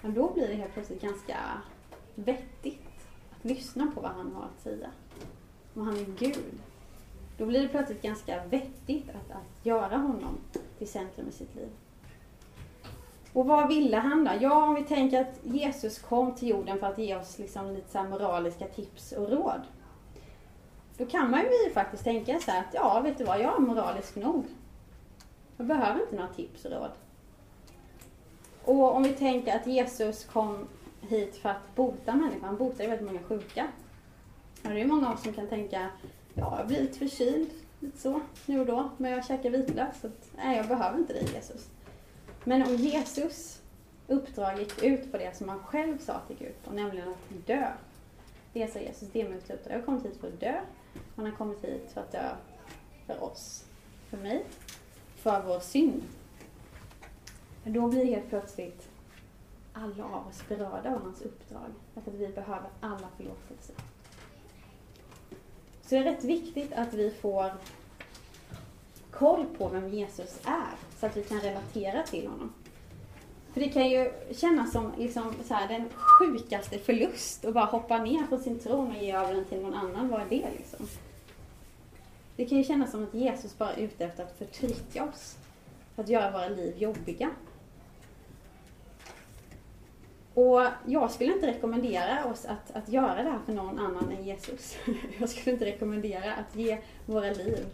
Men 0.00 0.14
då 0.14 0.32
blir 0.32 0.48
det 0.48 0.54
helt 0.54 0.72
plötsligt 0.72 1.02
ganska 1.02 1.36
vettigt 2.14 3.06
att 3.30 3.44
lyssna 3.44 3.92
på 3.94 4.00
vad 4.00 4.10
han 4.10 4.32
har 4.32 4.44
att 4.44 4.62
säga. 4.62 4.90
Om 5.74 5.82
han 5.82 5.96
är 5.96 6.04
Gud. 6.18 6.60
Då 7.38 7.46
blir 7.46 7.62
det 7.62 7.68
plötsligt 7.68 8.02
ganska 8.02 8.44
vettigt 8.44 9.08
att, 9.08 9.30
att 9.30 9.66
göra 9.66 9.96
honom 9.96 10.38
till 10.78 10.88
centrum 10.88 11.28
i 11.28 11.32
sitt 11.32 11.54
liv. 11.54 11.68
Och 13.34 13.46
vad 13.46 13.68
ville 13.68 13.96
han 13.96 14.24
då? 14.24 14.30
Ja, 14.40 14.64
om 14.64 14.74
vi 14.74 14.82
tänker 14.82 15.20
att 15.20 15.40
Jesus 15.42 15.98
kom 15.98 16.34
till 16.34 16.48
jorden 16.48 16.78
för 16.78 16.86
att 16.86 16.98
ge 16.98 17.16
oss 17.16 17.38
liksom 17.38 17.70
lite 17.70 17.90
så 17.90 18.04
moraliska 18.04 18.66
tips 18.66 19.12
och 19.12 19.30
råd. 19.30 19.60
Då 20.98 21.06
kan 21.06 21.30
man 21.30 21.40
ju 21.40 21.72
faktiskt 21.72 22.04
tänka 22.04 22.40
så 22.40 22.50
här, 22.50 22.60
att, 22.60 22.74
ja, 22.74 23.00
vet 23.00 23.18
du 23.18 23.24
vad, 23.24 23.40
jag 23.40 23.56
är 23.56 23.60
moralisk 23.60 24.16
nog. 24.16 24.44
Jag 25.56 25.66
behöver 25.66 26.00
inte 26.00 26.16
några 26.16 26.28
tips 26.28 26.64
och 26.64 26.70
råd. 26.70 26.90
Och 28.64 28.96
om 28.96 29.02
vi 29.02 29.12
tänker 29.12 29.56
att 29.56 29.66
Jesus 29.66 30.24
kom 30.24 30.68
hit 31.00 31.36
för 31.36 31.48
att 31.48 31.74
bota 31.74 32.14
människor, 32.14 32.46
han 32.46 32.56
botade 32.56 32.88
väldigt 32.88 33.06
många 33.06 33.22
sjuka. 33.22 33.68
Och 34.64 34.70
det 34.70 34.80
är 34.80 34.86
många 34.86 35.08
av 35.08 35.14
oss 35.14 35.22
som 35.22 35.32
kan 35.32 35.48
tänka, 35.48 35.88
ja, 36.34 36.54
jag 36.58 36.66
blir 36.66 36.80
lite 36.80 36.98
förkyld, 36.98 37.50
lite 37.80 37.98
så, 37.98 38.20
nu 38.46 38.60
och 38.60 38.66
då, 38.66 38.90
men 38.96 39.10
jag 39.10 39.26
käkar 39.26 39.50
vitlök, 39.50 39.94
så 40.00 40.06
att, 40.06 40.30
nej, 40.36 40.56
jag 40.56 40.68
behöver 40.68 40.98
inte 40.98 41.12
dig 41.12 41.28
Jesus. 41.34 41.68
Men 42.44 42.62
om 42.62 42.76
Jesus 42.76 43.62
uppdrag 44.06 44.58
gick 44.58 44.82
ut 44.82 45.12
på 45.12 45.18
det 45.18 45.36
som 45.36 45.48
han 45.48 45.58
själv 45.58 45.98
sa 45.98 46.12
att 46.12 46.28
det 46.28 46.34
gick 46.34 46.42
ut 46.42 46.64
på, 46.64 46.72
nämligen 46.72 47.08
att 47.08 47.46
dö. 47.46 47.72
Det 48.52 48.72
sa 48.72 48.78
Jesus, 48.78 49.08
det 49.12 49.20
är 49.20 49.28
mitt 49.28 49.50
uppdrag. 49.50 49.72
Jag 49.72 49.78
har 49.78 49.86
kommit 49.86 50.04
hit 50.04 50.16
för 50.20 50.28
att 50.28 50.40
dö. 50.40 50.60
Han 51.16 51.24
har 51.26 51.32
kommit 51.32 51.64
hit 51.64 51.90
för 51.94 52.00
att 52.00 52.12
dö 52.12 52.30
för 53.06 53.24
oss, 53.24 53.64
för 54.10 54.16
mig, 54.16 54.44
för 55.16 55.42
vår 55.42 55.60
synd. 55.60 56.02
Då 57.64 57.88
blir 57.88 58.04
helt 58.04 58.28
plötsligt 58.28 58.88
alla 59.72 60.04
av 60.04 60.26
oss 60.28 60.48
berörda 60.48 60.94
av 60.94 61.02
hans 61.02 61.22
uppdrag. 61.22 61.70
Därför 61.94 62.10
att 62.10 62.16
vi 62.16 62.28
behöver 62.28 62.70
alla 62.80 63.08
förlåtelse. 63.16 63.72
Så 65.82 65.94
det 65.94 65.96
är 65.96 66.04
rätt 66.04 66.24
viktigt 66.24 66.72
att 66.72 66.94
vi 66.94 67.10
får 67.10 67.52
koll 69.10 69.46
på 69.58 69.68
vem 69.68 69.88
Jesus 69.88 70.40
är, 70.44 70.74
så 71.04 71.08
att 71.08 71.16
vi 71.16 71.22
kan 71.22 71.40
relatera 71.40 72.02
till 72.02 72.26
honom. 72.26 72.52
För 73.52 73.60
det 73.60 73.68
kan 73.68 73.90
ju 73.90 74.12
kännas 74.32 74.72
som 74.72 74.92
liksom, 74.98 75.34
så 75.44 75.54
här, 75.54 75.68
den 75.68 75.88
sjukaste 75.96 76.78
förlust 76.78 77.44
att 77.44 77.54
bara 77.54 77.64
hoppa 77.64 77.98
ner 77.98 78.26
från 78.26 78.40
sin 78.40 78.58
tron 78.58 78.96
och 78.96 79.02
ge 79.02 79.12
över 79.12 79.34
den 79.34 79.44
till 79.44 79.60
någon 79.60 79.74
annan. 79.74 80.08
Vad 80.08 80.20
är 80.20 80.26
det 80.26 80.50
liksom? 80.56 80.88
Det 82.36 82.46
kan 82.46 82.58
ju 82.58 82.64
kännas 82.64 82.90
som 82.90 83.04
att 83.04 83.14
Jesus 83.14 83.58
bara 83.58 83.72
är 83.72 83.80
ute 83.80 84.04
efter 84.04 84.22
att 84.22 84.38
förtrycka 84.38 85.04
oss. 85.04 85.36
För 85.94 86.02
att 86.02 86.08
göra 86.08 86.30
våra 86.30 86.48
liv 86.48 86.74
jobbiga. 86.78 87.30
Och 90.34 90.62
jag 90.86 91.10
skulle 91.10 91.32
inte 91.32 91.46
rekommendera 91.46 92.24
oss 92.24 92.44
att, 92.44 92.76
att 92.76 92.88
göra 92.88 93.22
det 93.22 93.30
här 93.30 93.40
för 93.46 93.52
någon 93.52 93.78
annan 93.78 94.12
än 94.18 94.24
Jesus. 94.24 94.76
Jag 95.18 95.28
skulle 95.28 95.52
inte 95.52 95.64
rekommendera 95.64 96.34
att 96.34 96.56
ge 96.56 96.78
våra 97.06 97.30
liv, 97.30 97.66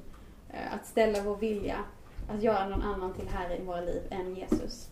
eh, 0.51 0.75
att 0.75 0.87
ställa 0.87 1.23
vår 1.23 1.37
vilja, 1.37 1.85
att 2.31 2.43
göra 2.43 2.69
någon 2.69 2.83
annan 2.83 3.15
till 3.15 3.29
Herre 3.29 3.57
i 3.57 3.65
våra 3.65 3.81
liv 3.81 4.03
än 4.11 4.37
Jesus. 4.37 4.91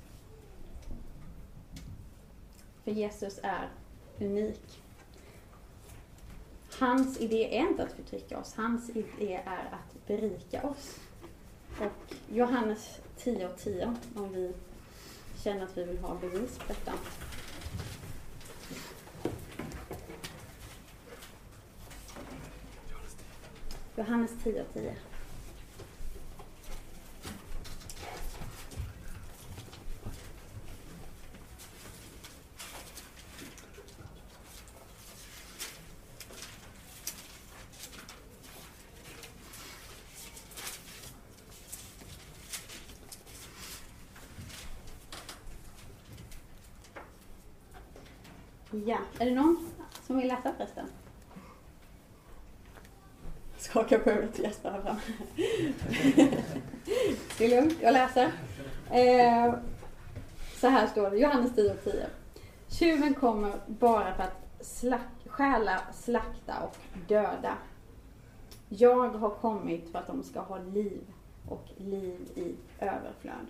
För 2.85 2.91
Jesus 2.91 3.41
är 3.43 3.69
unik. 4.21 4.83
Hans 6.79 7.21
idé 7.21 7.59
är 7.59 7.61
inte 7.61 7.83
att 7.83 7.93
förtrycka 7.93 8.39
oss, 8.39 8.55
hans 8.55 8.91
idé 8.91 9.41
är 9.45 9.69
att 9.73 10.07
berika 10.07 10.63
oss. 10.63 11.01
Och 11.81 12.15
Johannes 12.31 13.01
10 13.17 13.49
och 13.49 13.59
10, 13.59 13.97
om 14.15 14.33
vi 14.33 14.53
känner 15.43 15.65
att 15.65 15.79
vi 15.79 15.85
vill 15.85 15.99
ha 15.99 16.15
bevis 16.15 16.59
på 16.59 16.65
detta. 16.69 16.93
Johannes 23.97 24.33
10 24.45 24.63
och 24.63 24.73
10. 24.73 24.97
Ja, 48.89 48.99
är 49.19 49.25
det 49.27 49.35
någon 49.35 49.69
som 50.07 50.17
vill 50.17 50.29
läsa 50.29 50.53
förresten? 50.57 50.87
Skaka 53.57 53.99
på 53.99 54.11
huvudet 54.11 54.39
och 54.39 54.45
gäspa 54.45 54.71
här 54.71 54.83
fram. 54.83 54.97
det 57.39 57.45
är 57.45 57.61
lugnt, 57.61 57.79
jag 57.81 57.93
läser. 57.93 58.33
Eh, 58.91 59.55
så 60.55 60.69
här 60.69 60.87
står 60.87 61.11
det, 61.11 61.17
Johannes 61.17 61.55
10 61.55 61.73
och 61.73 61.85
10. 61.85 62.07
Tjuven 62.69 63.15
kommer 63.15 63.53
bara 63.67 64.15
för 64.15 64.23
att 64.23 64.67
slak 64.67 65.01
stjäla, 65.27 65.81
slakta 65.93 66.55
och 66.63 66.77
döda. 67.09 67.57
Jag 68.69 69.09
har 69.09 69.31
kommit 69.31 69.93
för 69.93 69.99
att 69.99 70.07
de 70.07 70.23
ska 70.23 70.41
ha 70.41 70.59
liv 70.59 71.01
och 71.49 71.67
liv 71.77 72.29
i 72.35 72.55
överflöd. 72.79 73.47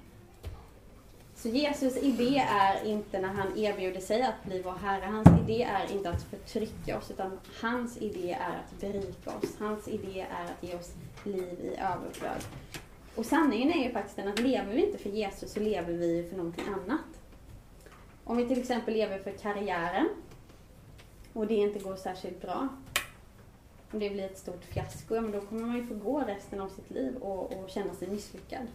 Så 1.39 1.49
Jesus 1.49 1.97
idé 1.97 2.47
är 2.51 2.85
inte 2.85 3.21
när 3.21 3.29
han 3.29 3.59
erbjuder 3.59 4.01
sig 4.01 4.23
att 4.23 4.45
bli 4.45 4.63
vår 4.63 4.73
Herre, 4.73 5.05
hans 5.05 5.29
idé 5.43 5.63
är 5.63 5.93
inte 5.93 6.11
att 6.11 6.23
förtrycka 6.23 6.99
oss, 6.99 7.11
utan 7.11 7.39
hans 7.61 7.99
idé 7.99 8.33
är 8.33 8.57
att 8.59 8.81
berika 8.81 9.31
oss. 9.37 9.57
Hans 9.59 9.89
idé 9.89 10.21
är 10.21 10.45
att 10.45 10.63
ge 10.63 10.75
oss 10.75 10.93
liv 11.25 11.61
i 11.61 11.77
överflöd. 11.77 12.45
Och 13.15 13.27
sanningen 13.27 13.73
är 13.73 13.85
ju 13.85 13.93
faktiskt 13.93 14.17
den 14.17 14.29
att 14.29 14.41
lever 14.41 14.75
vi 14.75 14.87
inte 14.87 14.99
för 14.99 15.11
Jesus 15.11 15.53
så 15.53 15.61
lever 15.61 15.93
vi 15.93 16.27
för 16.31 16.37
någonting 16.37 16.65
annat. 16.67 17.21
Om 18.25 18.37
vi 18.37 18.49
till 18.49 18.61
exempel 18.61 18.95
lever 18.95 19.19
för 19.19 19.31
karriären 19.31 20.09
och 21.33 21.47
det 21.47 21.55
inte 21.55 21.79
går 21.79 21.97
särskilt 21.97 22.43
bra, 22.43 22.69
om 23.93 23.99
det 23.99 24.11
blir 24.11 24.25
ett 24.25 24.39
stort 24.39 24.65
fiasko, 24.65 25.15
ja, 25.15 25.21
men 25.21 25.33
då 25.33 25.41
kommer 25.41 25.67
man 25.67 25.77
ju 25.77 25.87
få 25.87 25.95
gå 25.95 26.21
resten 26.21 26.61
av 26.61 26.69
sitt 26.69 26.91
liv 26.91 27.17
och, 27.17 27.53
och 27.53 27.71
känna 27.71 27.95
sig 27.95 28.09
misslyckad 28.09 28.67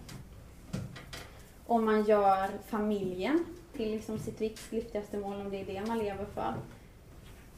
om 1.67 1.85
man 1.85 2.03
gör 2.03 2.49
familjen 2.67 3.45
till 3.73 3.91
liksom 3.91 4.19
sitt 4.19 4.41
viktigaste 4.71 5.17
mål, 5.17 5.41
om 5.41 5.49
det 5.49 5.61
är 5.61 5.65
det 5.65 5.87
man 5.87 5.99
lever 5.99 6.25
för. 6.25 6.53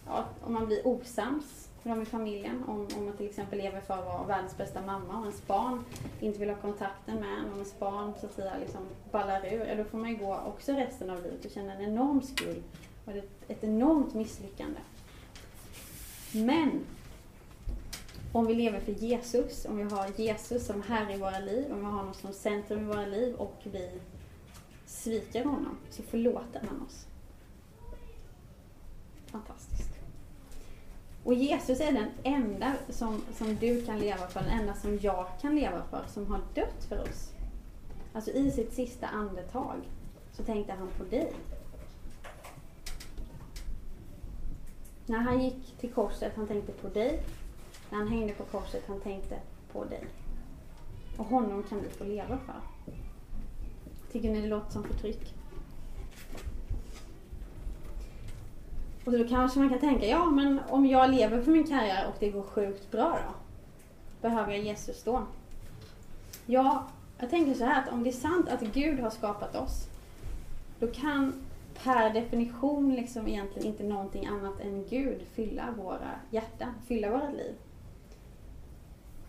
Ja, 0.07 0.25
om 0.43 0.53
man 0.53 0.65
blir 0.65 0.87
osams 0.87 1.69
med 1.83 2.01
i 2.01 2.05
familjen, 2.05 2.63
om, 2.67 2.87
om 2.97 3.05
man 3.05 3.17
till 3.17 3.25
exempel 3.25 3.59
lever 3.59 3.81
för 3.81 3.93
att 3.93 4.05
vara 4.05 4.23
världens 4.23 4.57
bästa 4.57 4.81
mamma 4.81 5.17
och 5.17 5.25
ens 5.25 5.47
barn 5.47 5.83
inte 6.19 6.39
vill 6.39 6.49
ha 6.49 6.55
kontakten 6.55 7.15
med 7.15 7.39
en, 7.39 7.45
om 7.45 7.53
ens 7.53 7.79
barn 7.79 8.13
så 8.19 8.25
att 8.25 8.33
säga 8.33 8.57
liksom 8.59 8.81
ballar 9.11 9.45
ur, 9.53 9.65
ja, 9.65 9.75
då 9.75 9.83
får 9.83 9.97
man 9.97 10.09
ju 10.09 10.15
gå 10.15 10.39
också 10.47 10.71
resten 10.71 11.09
av 11.09 11.23
livet 11.23 11.45
och 11.45 11.51
känna 11.51 11.73
en 11.73 11.81
enorm 11.81 12.21
skuld 12.21 12.63
och 13.05 13.11
ett, 13.11 13.31
ett 13.47 13.63
enormt 13.63 14.13
misslyckande. 14.13 14.79
Men 16.31 16.85
om 18.35 18.47
vi 18.47 18.53
lever 18.53 18.79
för 18.79 18.91
Jesus, 18.91 19.65
om 19.65 19.77
vi 19.77 19.83
har 19.83 20.07
Jesus 20.15 20.65
som 20.65 20.81
Herre 20.81 21.13
i 21.13 21.17
våra 21.17 21.39
liv, 21.39 21.71
om 21.71 21.79
vi 21.79 21.85
har 21.85 21.91
honom 21.91 22.13
som 22.13 22.33
centrum 22.33 22.81
i 22.81 22.85
våra 22.85 23.05
liv 23.05 23.35
och 23.35 23.55
vi 23.63 23.89
sviker 24.85 25.43
honom, 25.43 25.77
så 25.89 26.03
förlåter 26.03 26.61
han 26.69 26.81
oss. 26.87 27.07
Fantastiskt. 29.25 29.89
Och 31.23 31.33
Jesus 31.33 31.79
är 31.79 31.91
den 31.91 32.09
enda 32.23 32.73
som, 32.89 33.21
som 33.37 33.55
du 33.55 33.85
kan 33.85 33.99
leva 33.99 34.27
för, 34.27 34.39
den 34.39 34.59
enda 34.59 34.73
som 34.73 34.99
jag 35.01 35.27
kan 35.41 35.55
leva 35.55 35.83
för, 35.89 36.05
som 36.07 36.27
har 36.27 36.41
dött 36.53 36.85
för 36.89 37.01
oss. 37.01 37.31
Alltså 38.13 38.31
i 38.31 38.51
sitt 38.51 38.73
sista 38.73 39.07
andetag 39.07 39.77
så 40.33 40.43
tänkte 40.43 40.73
han 40.73 40.87
på 40.97 41.03
dig. 41.03 41.33
När 45.05 45.19
han 45.19 45.43
gick 45.43 45.77
till 45.79 45.93
korset, 45.93 46.33
han 46.35 46.47
tänkte 46.47 46.71
på 46.71 46.87
dig, 46.87 47.23
när 47.95 48.03
han 48.03 48.13
hängde 48.13 48.33
på 48.33 48.43
korset, 48.43 48.83
han 48.87 48.99
tänkte 48.99 49.39
på 49.71 49.83
dig. 49.83 50.03
Och 51.17 51.25
honom 51.25 51.63
kan 51.63 51.81
du 51.81 51.89
få 51.89 52.03
leva 52.03 52.37
för. 52.37 52.61
Tycker 54.11 54.29
ni 54.29 54.41
det 54.41 54.47
låter 54.47 54.71
som 54.71 54.83
förtryck? 54.83 55.33
Och 59.05 59.11
då 59.11 59.27
kanske 59.27 59.59
man 59.59 59.69
kan 59.69 59.79
tänka, 59.79 60.05
ja 60.05 60.25
men 60.25 60.59
om 60.69 60.85
jag 60.85 61.09
lever 61.09 61.41
för 61.41 61.51
min 61.51 61.67
karriär 61.67 62.07
och 62.07 62.15
det 62.19 62.29
går 62.29 62.41
sjukt 62.41 62.91
bra 62.91 63.19
då? 63.27 63.33
Behöver 64.21 64.51
jag 64.51 64.63
Jesus 64.63 65.03
då? 65.03 65.23
Ja, 66.45 66.87
jag 67.19 67.29
tänker 67.29 67.53
så 67.53 67.65
här 67.65 67.83
att 67.83 67.93
om 67.93 68.03
det 68.03 68.09
är 68.09 68.11
sant 68.11 68.49
att 68.49 68.61
Gud 68.61 68.99
har 68.99 69.09
skapat 69.09 69.55
oss, 69.55 69.87
då 70.79 70.87
kan 70.87 71.33
per 71.83 72.13
definition 72.13 72.95
liksom 72.95 73.27
egentligen 73.27 73.67
inte 73.67 73.83
någonting 73.83 74.25
annat 74.25 74.59
än 74.59 74.85
Gud 74.89 75.21
fylla 75.33 75.73
våra 75.77 76.11
hjärtan, 76.31 76.73
fylla 76.87 77.09
våra 77.09 77.29
liv. 77.29 77.55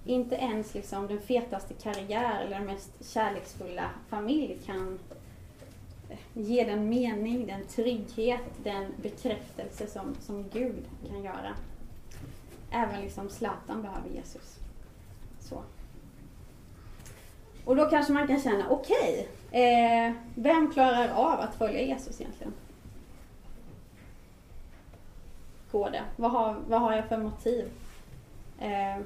Inte 0.06 0.34
ens 0.34 0.74
liksom 0.74 1.06
den 1.06 1.20
fetaste 1.20 1.74
karriär 1.74 2.40
eller 2.40 2.58
den 2.58 2.66
mest 2.66 3.12
kärleksfulla 3.12 3.90
familj 4.08 4.58
kan 4.66 4.98
eh, 6.10 6.18
ge 6.32 6.64
den 6.64 6.88
mening, 6.88 7.46
den 7.46 7.66
trygghet, 7.66 8.40
den 8.62 8.92
bekräftelse 9.02 9.86
som, 9.86 10.14
som 10.20 10.44
Gud 10.52 10.84
kan 11.08 11.22
göra. 11.22 11.56
Även 12.70 13.00
liksom 13.00 13.28
Zlatan 13.28 13.82
behöver 13.82 14.08
Jesus. 14.08 14.58
Så. 15.40 15.62
Och 17.64 17.76
då 17.76 17.84
kanske 17.84 18.12
man 18.12 18.26
kan 18.26 18.40
känna, 18.40 18.70
okej, 18.70 19.28
eh, 19.50 20.12
vem 20.34 20.72
klarar 20.72 21.08
av 21.08 21.40
att 21.40 21.54
följa 21.54 21.82
Jesus 21.82 22.20
egentligen? 22.20 22.52
Går 25.72 25.90
det? 25.90 26.04
Vad 26.16 26.30
har, 26.30 26.56
vad 26.68 26.80
har 26.80 26.92
jag 26.92 27.08
för 27.08 27.18
motiv? 27.18 27.70
Eh, 28.60 28.98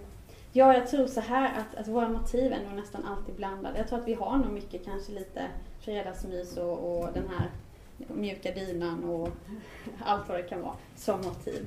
ja, 0.53 0.75
jag 0.75 0.87
tror 0.87 1.07
så 1.07 1.21
här 1.21 1.59
att, 1.59 1.75
att 1.81 1.89
våra 1.89 2.09
motiv 2.09 2.53
är 2.53 2.65
nog 2.65 2.75
nästan 2.75 3.05
alltid 3.05 3.35
blandade. 3.35 3.79
Jag 3.79 3.89
tror 3.89 3.99
att 3.99 4.09
vi 4.09 4.15
har 4.15 4.37
nog 4.37 4.53
mycket 4.53 4.85
kanske 4.85 5.13
lite 5.13 5.49
fredagsmys 5.81 6.57
och, 6.57 7.01
och 7.03 7.13
den 7.13 7.29
här 7.29 7.51
mjuka 7.97 8.53
dynan 8.53 9.05
och 9.05 9.29
allt 10.05 10.29
vad 10.29 10.39
det 10.39 10.43
kan 10.43 10.63
vara 10.63 10.77
som 10.97 11.21
motiv. 11.21 11.67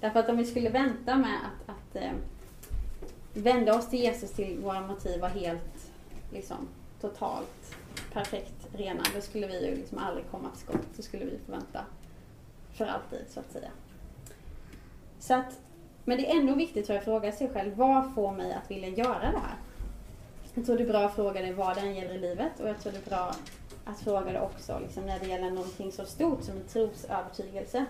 Därför 0.00 0.20
att 0.20 0.28
om 0.28 0.36
vi 0.36 0.44
skulle 0.44 0.70
vänta 0.70 1.16
med 1.16 1.38
att, 1.44 1.74
att 1.74 1.96
eh, 1.96 2.12
vända 3.34 3.78
oss 3.78 3.90
till 3.90 3.98
Jesus 3.98 4.30
till 4.30 4.58
våra 4.58 4.80
motiv 4.80 5.20
var 5.20 5.28
helt 5.28 5.90
liksom, 6.32 6.68
totalt 7.00 7.76
perfekt 8.12 8.68
rena, 8.72 9.02
då 9.14 9.20
skulle 9.20 9.46
vi 9.46 9.66
ju 9.66 9.74
liksom 9.74 9.98
aldrig 9.98 10.30
komma 10.30 10.50
till 10.50 10.60
skott. 10.60 10.86
Då 10.96 11.02
skulle 11.02 11.24
vi 11.24 11.38
få 11.46 11.52
vänta 11.52 11.84
för 12.72 12.86
alltid, 12.86 13.24
så 13.28 13.40
att 13.40 13.52
säga. 13.52 13.70
Så 15.18 15.34
att, 15.34 15.60
men 16.08 16.18
det 16.18 16.30
är 16.30 16.36
ändå 16.36 16.54
viktigt 16.54 16.90
att 16.90 17.04
fråga 17.04 17.32
sig 17.32 17.48
själv, 17.48 17.76
vad 17.76 18.14
får 18.14 18.32
mig 18.32 18.52
att 18.52 18.70
vilja 18.70 18.88
göra 18.88 19.18
det 19.18 19.38
här? 19.38 19.56
Jag 20.54 20.66
tror 20.66 20.76
det 20.76 20.82
är 20.82 20.88
bra 20.88 21.04
att 21.04 21.14
fråga 21.14 21.40
dig 21.40 21.52
vad 21.52 21.76
det 21.76 21.80
än 21.80 21.94
gäller 21.94 22.14
i 22.14 22.18
livet 22.18 22.60
och 22.60 22.68
jag 22.68 22.80
tror 22.80 22.92
det 22.92 23.06
är 23.06 23.10
bra 23.10 23.34
att 23.84 24.00
fråga 24.00 24.32
det 24.32 24.40
också 24.40 24.78
liksom, 24.82 25.06
när 25.06 25.18
det 25.18 25.26
gäller 25.26 25.50
någonting 25.50 25.92
så 25.92 26.04
stort 26.04 26.42
som 26.42 26.56
en 26.56 26.64
trosövertygelse. 26.64 27.84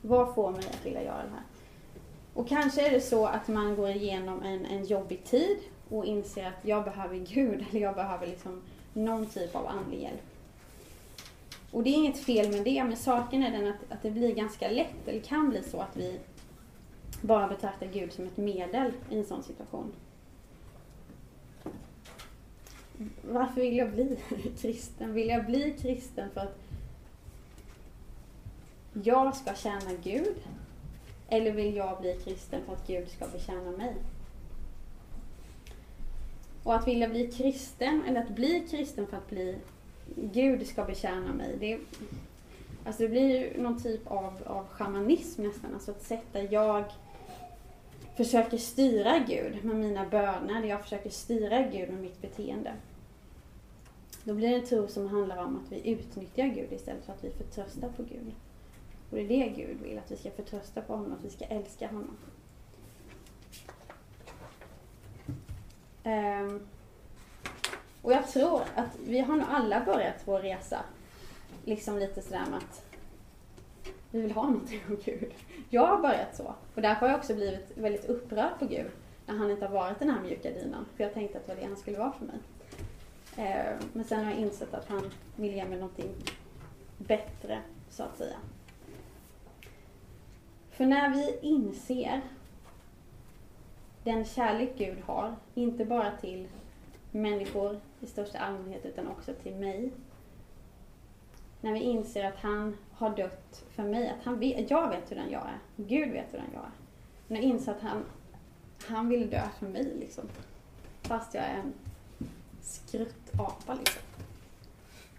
Vad 0.00 0.34
får 0.34 0.50
mig 0.50 0.64
att 0.70 0.86
vilja 0.86 1.02
göra 1.02 1.22
det 1.22 1.30
här? 1.30 1.44
Och 2.34 2.48
kanske 2.48 2.86
är 2.86 2.90
det 2.90 3.00
så 3.00 3.26
att 3.26 3.48
man 3.48 3.76
går 3.76 3.88
igenom 3.88 4.42
en, 4.42 4.66
en 4.66 4.84
jobbig 4.84 5.24
tid 5.24 5.58
och 5.88 6.04
inser 6.04 6.46
att 6.46 6.64
jag 6.64 6.84
behöver 6.84 7.16
Gud 7.16 7.64
eller 7.70 7.80
jag 7.80 7.94
behöver 7.94 8.26
liksom 8.26 8.62
någon 8.92 9.26
typ 9.26 9.54
av 9.56 9.66
andlig 9.66 10.02
hjälp. 10.02 10.29
Och 11.70 11.82
det 11.82 11.90
är 11.90 11.94
inget 11.94 12.18
fel 12.18 12.50
med 12.50 12.64
det, 12.64 12.84
men 12.84 12.96
saken 12.96 13.42
är 13.42 13.50
den 13.50 13.68
att, 13.68 13.92
att 13.92 14.02
det 14.02 14.10
blir 14.10 14.34
ganska 14.34 14.68
lätt, 14.70 15.08
eller 15.08 15.20
kan 15.20 15.50
bli 15.50 15.62
så 15.62 15.80
att 15.80 15.96
vi 15.96 16.18
bara 17.22 17.48
betraktar 17.48 17.86
Gud 17.86 18.12
som 18.12 18.26
ett 18.26 18.36
medel 18.36 18.92
i 19.10 19.18
en 19.18 19.24
sån 19.24 19.42
situation. 19.42 19.92
Varför 23.22 23.60
vill 23.60 23.76
jag 23.76 23.92
bli 23.92 24.18
kristen? 24.60 25.12
Vill 25.12 25.28
jag 25.28 25.46
bli 25.46 25.76
kristen 25.80 26.30
för 26.34 26.40
att 26.40 26.58
jag 28.92 29.36
ska 29.36 29.54
tjäna 29.54 29.92
Gud? 30.02 30.36
Eller 31.28 31.52
vill 31.52 31.76
jag 31.76 32.00
bli 32.00 32.20
kristen 32.24 32.60
för 32.66 32.72
att 32.72 32.86
Gud 32.86 33.08
ska 33.08 33.26
betjäna 33.28 33.70
mig? 33.70 33.94
Och 36.62 36.74
att 36.74 36.88
vilja 36.88 37.08
bli 37.08 37.32
kristen, 37.32 38.02
eller 38.08 38.22
att 38.22 38.28
bli 38.28 38.66
kristen 38.70 39.06
för 39.06 39.16
att 39.16 39.30
bli 39.30 39.56
Gud 40.16 40.66
ska 40.66 40.84
betjäna 40.84 41.32
mig. 41.32 41.56
Det, 41.60 41.78
alltså 42.84 43.02
det 43.02 43.08
blir 43.08 43.28
ju 43.28 43.62
någon 43.62 43.82
typ 43.82 44.06
av, 44.06 44.42
av 44.46 44.66
shamanism 44.66 45.42
nästan. 45.42 45.74
Alltså 45.74 45.90
ett 45.90 46.02
sätt 46.02 46.24
där 46.32 46.48
jag 46.50 46.84
försöker 48.16 48.58
styra 48.58 49.18
Gud 49.18 49.64
med 49.64 49.76
mina 49.76 50.06
böner. 50.08 50.60
Där 50.60 50.68
jag 50.68 50.82
försöker 50.82 51.10
styra 51.10 51.62
Gud 51.62 51.90
med 51.90 52.02
mitt 52.02 52.22
beteende. 52.22 52.72
Då 54.24 54.34
blir 54.34 54.48
det 54.48 54.54
en 54.54 54.66
tro 54.66 54.88
som 54.88 55.08
handlar 55.08 55.44
om 55.44 55.56
att 55.56 55.72
vi 55.72 55.90
utnyttjar 55.90 56.46
Gud 56.46 56.72
istället 56.72 57.04
för 57.04 57.12
att 57.12 57.24
vi 57.24 57.30
förtröstar 57.30 57.88
på 57.88 58.02
Gud. 58.02 58.32
Och 59.10 59.16
det 59.16 59.22
är 59.22 59.28
det 59.28 59.48
Gud 59.56 59.80
vill, 59.82 59.98
att 59.98 60.10
vi 60.10 60.16
ska 60.16 60.30
förtrösta 60.30 60.80
på 60.80 60.96
honom, 60.96 61.12
att 61.12 61.24
vi 61.24 61.30
ska 61.30 61.44
älska 61.44 61.88
honom. 61.88 62.16
Um, 66.04 66.60
och 68.02 68.12
jag 68.12 68.28
tror 68.28 68.62
att 68.74 68.96
vi 69.04 69.20
har 69.20 69.36
nog 69.36 69.46
alla 69.50 69.84
börjat 69.84 70.22
vår 70.24 70.38
resa 70.38 70.80
liksom 71.64 71.98
lite 71.98 72.22
sådär 72.22 72.44
med 72.50 72.58
att 72.58 72.84
vi 74.10 74.20
vill 74.20 74.32
ha 74.32 74.42
någonting 74.42 74.80
av 74.90 75.04
Gud. 75.04 75.32
Jag 75.70 75.86
har 75.86 75.98
börjat 76.02 76.36
så. 76.36 76.54
Och 76.74 76.82
därför 76.82 77.00
har 77.00 77.08
jag 77.08 77.18
också 77.18 77.34
blivit 77.34 77.72
väldigt 77.74 78.04
upprörd 78.04 78.58
på 78.58 78.66
Gud 78.66 78.90
när 79.26 79.34
han 79.36 79.50
inte 79.50 79.66
har 79.66 79.72
varit 79.72 79.98
den 79.98 80.10
här 80.10 80.20
mjuka 80.20 80.50
dynan. 80.50 80.86
För 80.96 81.04
jag 81.04 81.14
tänkte 81.14 81.38
att 81.38 81.46
det 81.46 81.54
var 81.54 81.60
det 81.60 81.66
han 81.66 81.76
skulle 81.76 81.98
vara 81.98 82.12
för 82.12 82.24
mig. 82.24 82.38
Eh, 83.36 83.76
men 83.92 84.04
sen 84.04 84.24
har 84.24 84.30
jag 84.30 84.40
insett 84.40 84.74
att 84.74 84.88
han 84.88 85.10
vill 85.36 85.54
ge 85.54 85.64
mig 85.64 85.78
någonting 85.78 86.14
bättre, 86.98 87.60
så 87.90 88.02
att 88.02 88.18
säga. 88.18 88.36
För 90.70 90.86
när 90.86 91.10
vi 91.10 91.38
inser 91.42 92.20
den 94.04 94.24
kärlek 94.24 94.78
Gud 94.78 94.98
har, 95.06 95.34
inte 95.54 95.84
bara 95.84 96.10
till 96.16 96.48
människor 97.10 97.80
i 98.00 98.06
största 98.06 98.38
allmänhet 98.38 98.86
utan 98.86 99.08
också 99.08 99.32
till 99.42 99.54
mig. 99.54 99.92
När 101.60 101.72
vi 101.72 101.80
inser 101.80 102.24
att 102.24 102.36
han 102.36 102.76
har 102.92 103.16
dött 103.16 103.64
för 103.70 103.82
mig, 103.82 104.08
att 104.08 104.24
han 104.24 104.38
vet, 104.38 104.70
jag 104.70 104.88
vet 104.88 105.10
hur 105.10 105.16
den 105.16 105.30
jag 105.30 105.42
är, 105.42 105.58
Gud 105.76 106.12
vet 106.12 106.34
hur 106.34 106.38
den 106.38 106.50
jag 106.52 106.62
är. 106.62 106.72
När 107.28 107.36
jag 107.36 107.44
inser 107.44 107.72
att 107.72 107.80
han, 107.80 108.04
han 108.86 109.08
vill 109.08 109.30
dö 109.30 109.48
för 109.58 109.66
mig 109.66 109.96
liksom. 110.00 110.24
Fast 111.02 111.34
jag 111.34 111.44
är 111.44 111.54
en 111.54 111.72
skruttapa 112.60 113.74
liksom. 113.74 114.02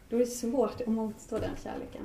Då 0.10 0.16
är 0.16 0.20
det 0.20 0.26
svårt 0.26 0.82
att 0.82 0.88
motstå 0.88 1.40
den 1.40 1.56
kärleken. 1.64 2.04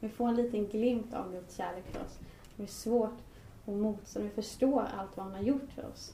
Vi 0.00 0.08
får 0.08 0.28
en 0.28 0.36
liten 0.36 0.66
glimt 0.66 1.14
av 1.14 1.32
Guds 1.32 1.56
kärlek 1.56 1.84
för 1.92 2.00
oss. 2.00 2.18
Det 2.56 2.62
är 2.62 2.66
svårt 2.66 3.18
att 3.66 3.74
motstå, 3.74 4.18
när 4.18 4.26
vi 4.26 4.34
förstår 4.34 4.88
allt 4.98 5.16
vad 5.16 5.26
han 5.26 5.34
har 5.34 5.42
gjort 5.42 5.72
för 5.74 5.86
oss. 5.86 6.12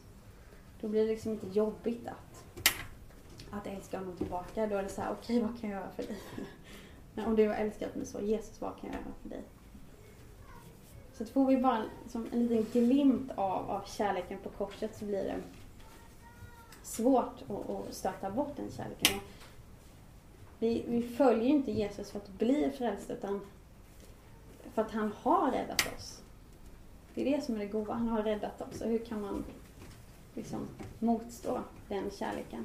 Då 0.81 0.89
blir 0.89 1.01
det 1.01 1.11
liksom 1.11 1.33
inte 1.33 1.47
jobbigt 1.47 2.07
att, 2.07 2.28
att 3.51 3.67
älska 3.67 3.99
honom 3.99 4.17
tillbaka. 4.17 4.67
Då 4.67 4.77
är 4.77 4.83
det 4.83 4.89
så 4.89 5.01
här, 5.01 5.13
okej 5.13 5.37
okay, 5.37 5.49
vad 5.49 5.61
kan 5.61 5.71
jag 5.71 5.81
göra 5.81 5.91
för 5.91 6.03
dig? 6.03 6.19
Men 7.15 7.27
om 7.27 7.37
du 7.37 7.49
har 7.49 7.55
älskat 7.55 7.95
mig 7.95 8.07
så, 8.07 8.21
Jesus 8.21 8.61
vad 8.61 8.81
kan 8.81 8.91
jag 8.91 8.95
göra 8.95 9.15
för 9.23 9.29
dig? 9.29 9.43
Så 11.13 11.25
får 11.25 11.47
vi 11.47 11.57
bara 11.57 11.85
liksom 12.03 12.27
en 12.33 12.47
liten 12.47 12.83
glimt 12.83 13.31
av, 13.35 13.71
av 13.71 13.83
kärleken 13.87 14.39
på 14.39 14.49
korset 14.49 14.97
så 14.97 15.05
blir 15.05 15.25
det 15.25 15.37
svårt 16.83 17.43
att, 17.49 17.71
att 17.71 17.95
stöta 17.95 18.31
bort 18.31 18.57
den 18.57 18.71
kärleken. 18.71 19.21
Vi, 20.59 20.85
vi 20.89 21.03
följer 21.03 21.49
inte 21.49 21.73
Jesus 21.73 22.11
för 22.11 22.19
att 22.19 22.29
bli 22.29 22.71
frälsta 22.79 23.13
utan 23.13 23.41
för 24.75 24.83
att 24.83 24.91
han 24.91 25.13
har 25.23 25.51
räddat 25.51 25.93
oss. 25.97 26.23
Det 27.15 27.29
är 27.29 27.37
det 27.37 27.45
som 27.45 27.55
är 27.55 27.59
det 27.59 27.67
goda. 27.67 27.93
Han 27.93 28.09
har 28.09 28.23
räddat 28.23 28.61
oss. 28.61 28.81
Och 28.81 28.91
hur 28.91 28.99
kan 28.99 29.21
man 29.21 29.45
liksom 30.35 30.69
motstå 30.99 31.61
den 31.89 32.11
kärleken? 32.11 32.65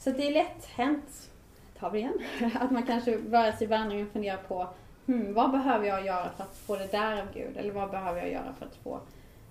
Så 0.00 0.10
det 0.10 0.28
är 0.28 0.32
lätt 0.32 0.64
hänt, 0.64 1.30
tar 1.78 1.90
vi 1.90 1.98
igen, 1.98 2.18
att 2.54 2.70
man 2.70 2.82
kanske 2.82 3.18
börjar 3.18 3.52
sin 3.52 3.68
vandringen 3.68 4.06
och 4.06 4.12
funderar 4.12 4.42
på 4.42 4.68
hmm, 5.06 5.34
vad 5.34 5.50
behöver 5.50 5.86
jag 5.86 6.06
göra 6.06 6.30
för 6.36 6.44
att 6.44 6.56
få 6.56 6.76
det 6.76 6.92
där 6.92 7.22
av 7.22 7.32
Gud? 7.34 7.56
Eller 7.56 7.72
vad 7.72 7.90
behöver 7.90 8.20
jag 8.20 8.30
göra 8.30 8.54
för 8.58 8.66
att 8.66 8.76
få 8.76 9.00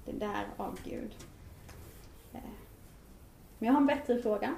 det 0.06 0.12
där 0.12 0.48
av 0.58 0.80
Gud? 0.84 1.16
Eh. 2.34 2.40
Men 3.60 3.68
jag 3.68 3.74
har 3.74 3.82
en 3.82 3.88
bättre 3.88 4.22
fråga. 4.22 4.56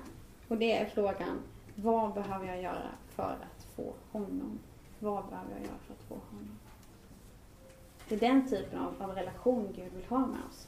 Och 0.48 0.58
det 0.58 0.78
är 0.78 0.86
frågan, 0.86 1.40
vad 1.76 2.14
behöver 2.14 2.48
jag 2.48 2.62
göra 2.62 2.90
för 3.16 3.24
att 3.24 3.64
få 3.76 3.94
honom? 4.12 4.60
Vad 5.00 5.26
behöver 5.26 5.52
jag 5.52 5.62
göra 5.62 5.80
för 5.88 5.94
att 5.94 6.04
få 6.08 6.16
honom? 6.30 6.60
Det 8.10 8.16
är 8.16 8.20
den 8.20 8.50
typen 8.50 8.80
av, 8.80 8.94
av 9.00 9.16
relation 9.16 9.74
Gud 9.76 9.94
vill 9.94 10.06
ha 10.06 10.20
med 10.20 10.40
oss. 10.50 10.68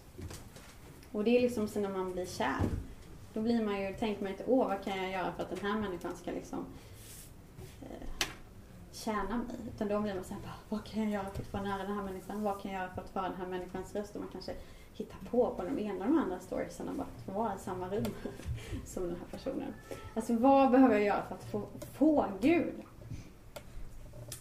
Och 1.12 1.24
det 1.24 1.38
är 1.38 1.42
liksom 1.42 1.68
så 1.68 1.80
när 1.80 1.90
man 1.90 2.12
blir 2.12 2.26
kär. 2.26 2.62
Då 3.34 3.42
blir 3.42 3.66
man 3.66 3.82
ju, 3.82 3.94
tänker 3.94 4.24
man 4.24 4.32
inte, 4.32 4.44
åh 4.48 4.68
vad 4.68 4.84
kan 4.84 4.98
jag 4.98 5.12
göra 5.12 5.34
för 5.34 5.44
att 5.44 5.50
den 5.50 5.72
här 5.72 5.80
människan 5.80 6.16
ska 6.16 6.32
liksom 6.32 6.66
eh, 7.82 8.28
tjäna 8.92 9.38
mig? 9.38 9.56
Utan 9.76 9.88
då 9.88 10.00
blir 10.00 10.14
man 10.14 10.24
såhär, 10.24 10.44
vad 10.70 10.86
kan 10.86 11.04
jag 11.04 11.12
göra 11.12 11.30
för 11.30 11.42
att 11.42 11.48
få 11.48 11.58
nära 11.58 11.84
den 11.84 11.98
här 11.98 12.04
människan? 12.04 12.44
Vad 12.44 12.62
kan 12.62 12.72
jag 12.72 12.82
göra 12.82 12.94
för 12.94 13.02
att 13.02 13.10
föra 13.10 13.24
den 13.24 13.38
här 13.38 13.48
människans 13.48 13.96
röst? 13.96 14.16
Och 14.16 14.22
man 14.22 14.30
kanske 14.32 14.54
hittar 14.94 15.18
på 15.32 15.56
på 15.56 15.64
de 15.64 15.80
ena 15.80 16.06
och 16.06 16.12
de 16.12 16.18
andra 16.18 16.40
storiesarna 16.40 16.92
bara 16.94 17.08
för 17.08 17.18
att 17.18 17.26
få 17.26 17.32
vara 17.32 17.56
i 17.56 17.60
samma 17.60 17.90
rum 17.90 18.06
som 18.86 19.04
den 19.04 19.16
här 19.16 19.38
personen. 19.38 19.74
Alltså 20.14 20.34
vad 20.34 20.72
behöver 20.72 20.96
jag 20.96 21.04
göra 21.04 21.24
för 21.28 21.36
att 21.36 21.44
få, 21.44 21.68
få 21.94 22.26
Gud? 22.42 22.74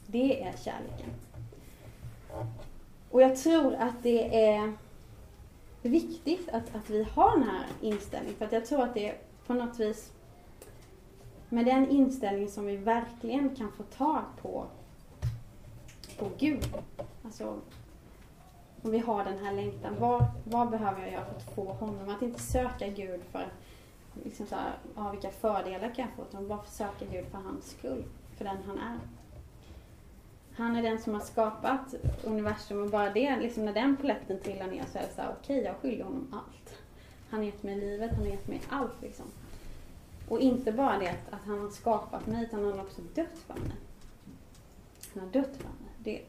Det 0.06 0.42
är 0.42 0.56
kärleken. 0.56 1.10
Och 3.10 3.22
jag 3.22 3.36
tror 3.36 3.74
att 3.74 4.02
det 4.02 4.46
är 4.46 4.72
viktigt 5.90 6.48
att, 6.48 6.74
att 6.74 6.90
vi 6.90 7.02
har 7.02 7.38
den 7.38 7.48
här 7.48 7.66
inställningen. 7.80 8.38
För 8.38 8.44
att 8.44 8.52
jag 8.52 8.66
tror 8.66 8.82
att 8.82 8.94
det 8.94 9.08
är 9.08 9.18
på 9.46 9.54
något 9.54 9.80
vis 9.80 10.12
med 11.48 11.66
den 11.66 11.88
inställningen 11.88 12.50
som 12.50 12.66
vi 12.66 12.76
verkligen 12.76 13.56
kan 13.56 13.72
få 13.72 13.82
tag 13.82 14.22
på, 14.42 14.66
på 16.18 16.30
Gud. 16.38 16.68
Alltså, 17.24 17.58
om 18.82 18.90
vi 18.90 18.98
har 18.98 19.24
den 19.24 19.38
här 19.38 19.52
längtan. 19.52 19.96
Vad, 19.98 20.24
vad 20.44 20.70
behöver 20.70 21.00
jag 21.00 21.12
göra 21.12 21.24
för 21.24 21.36
att 21.36 21.54
få 21.54 21.72
honom? 21.72 22.08
Att 22.08 22.22
inte 22.22 22.40
söka 22.40 22.88
Gud 22.88 23.20
för 23.32 23.46
liksom 24.24 24.46
så 24.46 24.54
här, 24.54 24.72
ja, 24.96 25.10
vilka 25.10 25.30
fördelar 25.30 25.94
kan 25.94 26.04
jag 26.04 26.16
få? 26.16 26.22
Utan 26.22 26.48
bara 26.48 26.64
söka 26.64 27.04
Gud 27.10 27.26
för 27.30 27.38
hans 27.38 27.70
skull. 27.70 28.04
För 28.36 28.44
den 28.44 28.58
han 28.66 28.78
är. 28.78 28.98
Han 30.56 30.76
är 30.76 30.82
den 30.82 30.98
som 30.98 31.14
har 31.14 31.20
skapat 31.20 31.94
universum 32.24 32.82
och 32.82 32.90
bara 32.90 33.10
det, 33.10 33.40
liksom 33.40 33.64
när 33.64 33.72
den 33.72 33.96
poletten 33.96 34.40
trillar 34.40 34.66
ner 34.66 34.84
så 34.92 34.98
är 34.98 35.02
det 35.02 35.14
såhär, 35.14 35.36
okej 35.40 35.58
okay, 35.58 35.72
jag 35.72 35.76
skyller 35.76 36.04
honom 36.04 36.28
allt. 36.32 36.78
Han 37.30 37.40
har 37.40 37.46
gett 37.46 37.62
mig 37.62 37.76
livet, 37.76 38.10
han 38.10 38.20
har 38.20 38.30
gett 38.30 38.48
mig 38.48 38.62
allt 38.68 39.02
liksom. 39.02 39.26
Och 40.28 40.40
inte 40.40 40.72
bara 40.72 40.98
det 40.98 41.08
att, 41.08 41.32
att 41.32 41.46
han 41.46 41.58
har 41.58 41.70
skapat 41.70 42.26
mig, 42.26 42.44
utan 42.44 42.64
han 42.64 42.72
har 42.72 42.84
också 42.84 43.02
dött 43.14 43.38
för 43.46 43.54
mig. 43.54 43.72
Han 45.14 45.22
har 45.22 45.30
dött 45.30 45.56
för 45.56 45.64
mig. 45.64 45.92
Det 45.98 46.18
är 46.18 46.24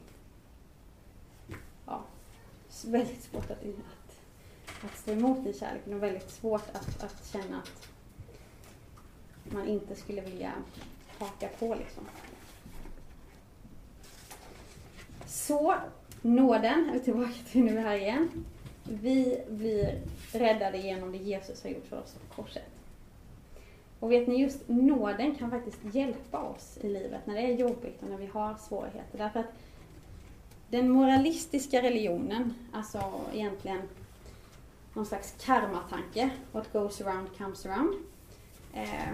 ja, 1.86 2.02
väldigt 2.86 3.22
svårt 3.22 3.50
att, 3.50 3.64
att, 3.64 4.84
att 4.84 4.98
stå 4.98 5.12
emot 5.12 5.46
i 5.46 5.52
kärleken 5.52 5.94
och 5.94 6.02
väldigt 6.02 6.30
svårt 6.30 6.68
att, 6.72 7.04
att 7.04 7.26
känna 7.32 7.58
att 7.58 7.88
man 9.52 9.68
inte 9.68 9.94
skulle 9.94 10.20
vilja 10.20 10.52
haka 11.18 11.48
på 11.58 11.74
liksom. 11.74 12.04
Så, 15.26 15.74
nåden, 16.22 16.88
är 16.88 16.92
vi 16.92 17.00
tillbaka 17.00 17.34
till 17.50 17.64
nu 17.64 17.78
här 17.78 17.96
igen. 17.96 18.28
Vi 18.84 19.40
blir 19.48 20.00
räddade 20.32 20.78
genom 20.78 21.12
det 21.12 21.18
Jesus 21.18 21.62
har 21.62 21.70
gjort 21.70 21.86
för 21.86 22.00
oss 22.00 22.14
på 22.14 22.42
korset. 22.42 22.68
Och 24.00 24.12
vet 24.12 24.28
ni, 24.28 24.40
just 24.40 24.68
nåden 24.68 25.34
kan 25.34 25.50
faktiskt 25.50 25.78
hjälpa 25.92 26.38
oss 26.38 26.78
i 26.80 26.88
livet 26.88 27.26
när 27.26 27.34
det 27.34 27.40
är 27.40 27.54
jobbigt 27.54 28.02
och 28.02 28.08
när 28.08 28.16
vi 28.16 28.26
har 28.26 28.54
svårigheter. 28.54 29.18
Därför 29.18 29.40
att 29.40 29.52
den 30.68 30.90
moralistiska 30.90 31.82
religionen, 31.82 32.54
alltså 32.72 33.20
egentligen 33.32 33.82
någon 34.94 35.06
slags 35.06 35.34
karmatanke, 35.44 36.30
what 36.52 36.72
goes 36.72 37.00
around 37.00 37.38
comes 37.38 37.66
around. 37.66 37.94
Eh, 38.72 39.08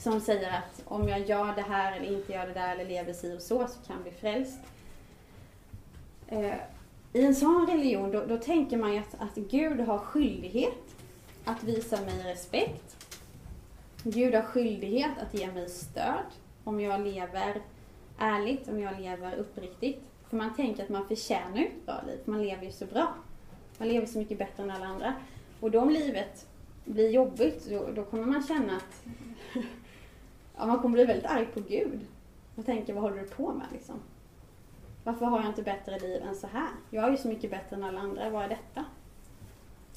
som 0.00 0.20
säger 0.20 0.48
att 0.48 0.82
om 0.84 1.08
jag 1.08 1.28
gör 1.28 1.54
det 1.54 1.62
här 1.62 1.96
eller 1.96 2.16
inte 2.16 2.32
gör 2.32 2.46
det 2.46 2.52
där 2.52 2.74
eller 2.74 2.84
lever 2.84 3.12
si 3.12 3.36
och 3.36 3.42
så, 3.42 3.66
så 3.66 3.86
kan 3.86 3.96
jag 3.96 4.02
bli 4.02 4.12
frälst. 4.12 4.58
Eh, 6.28 6.54
I 7.12 7.24
en 7.24 7.34
sån 7.34 7.66
religion, 7.66 8.10
då, 8.10 8.26
då 8.26 8.36
tänker 8.36 8.76
man 8.76 8.92
ju 8.92 8.98
att, 8.98 9.14
att 9.18 9.34
Gud 9.34 9.80
har 9.80 9.98
skyldighet 9.98 10.96
att 11.44 11.64
visa 11.64 12.00
mig 12.00 12.32
respekt. 12.32 13.06
Gud 14.02 14.34
har 14.34 14.42
skyldighet 14.42 15.18
att 15.18 15.34
ge 15.34 15.52
mig 15.52 15.68
stöd 15.68 16.26
om 16.64 16.80
jag 16.80 17.00
lever 17.00 17.62
ärligt, 18.18 18.68
om 18.68 18.80
jag 18.80 19.00
lever 19.00 19.36
uppriktigt. 19.36 20.00
För 20.28 20.36
man 20.36 20.54
tänker 20.54 20.82
att 20.82 20.88
man 20.88 21.08
förtjänar 21.08 21.62
ett 21.62 21.86
bra 21.86 22.02
liv, 22.06 22.18
man 22.24 22.42
lever 22.42 22.64
ju 22.64 22.72
så 22.72 22.86
bra. 22.86 23.14
Man 23.78 23.88
lever 23.88 24.06
så 24.06 24.18
mycket 24.18 24.38
bättre 24.38 24.62
än 24.62 24.70
alla 24.70 24.86
andra. 24.86 25.14
Och 25.60 25.70
då 25.70 25.80
om 25.80 25.90
livet 25.90 26.46
blir 26.84 27.10
jobbigt, 27.10 27.66
då, 27.70 27.88
då 27.94 28.04
kommer 28.04 28.24
man 28.24 28.42
känna 28.42 28.76
att 28.76 29.02
ja, 30.60 30.66
man 30.66 30.78
kommer 30.78 30.92
bli 30.92 31.04
väldigt 31.04 31.26
arg 31.26 31.46
på 31.46 31.60
Gud. 31.60 32.00
Och 32.56 32.66
tänka, 32.66 32.94
vad 32.94 33.02
håller 33.02 33.20
du 33.20 33.26
på 33.26 33.52
med 33.52 33.66
liksom? 33.72 34.00
Varför 35.04 35.26
har 35.26 35.40
jag 35.40 35.48
inte 35.48 35.62
bättre 35.62 35.98
liv 35.98 36.22
än 36.22 36.34
så 36.34 36.46
här? 36.46 36.68
Jag 36.90 37.04
är 37.04 37.10
ju 37.10 37.16
så 37.16 37.28
mycket 37.28 37.50
bättre 37.50 37.76
än 37.76 37.84
alla 37.84 38.00
andra, 38.00 38.30
vad 38.30 38.44
är 38.44 38.48
detta? 38.48 38.84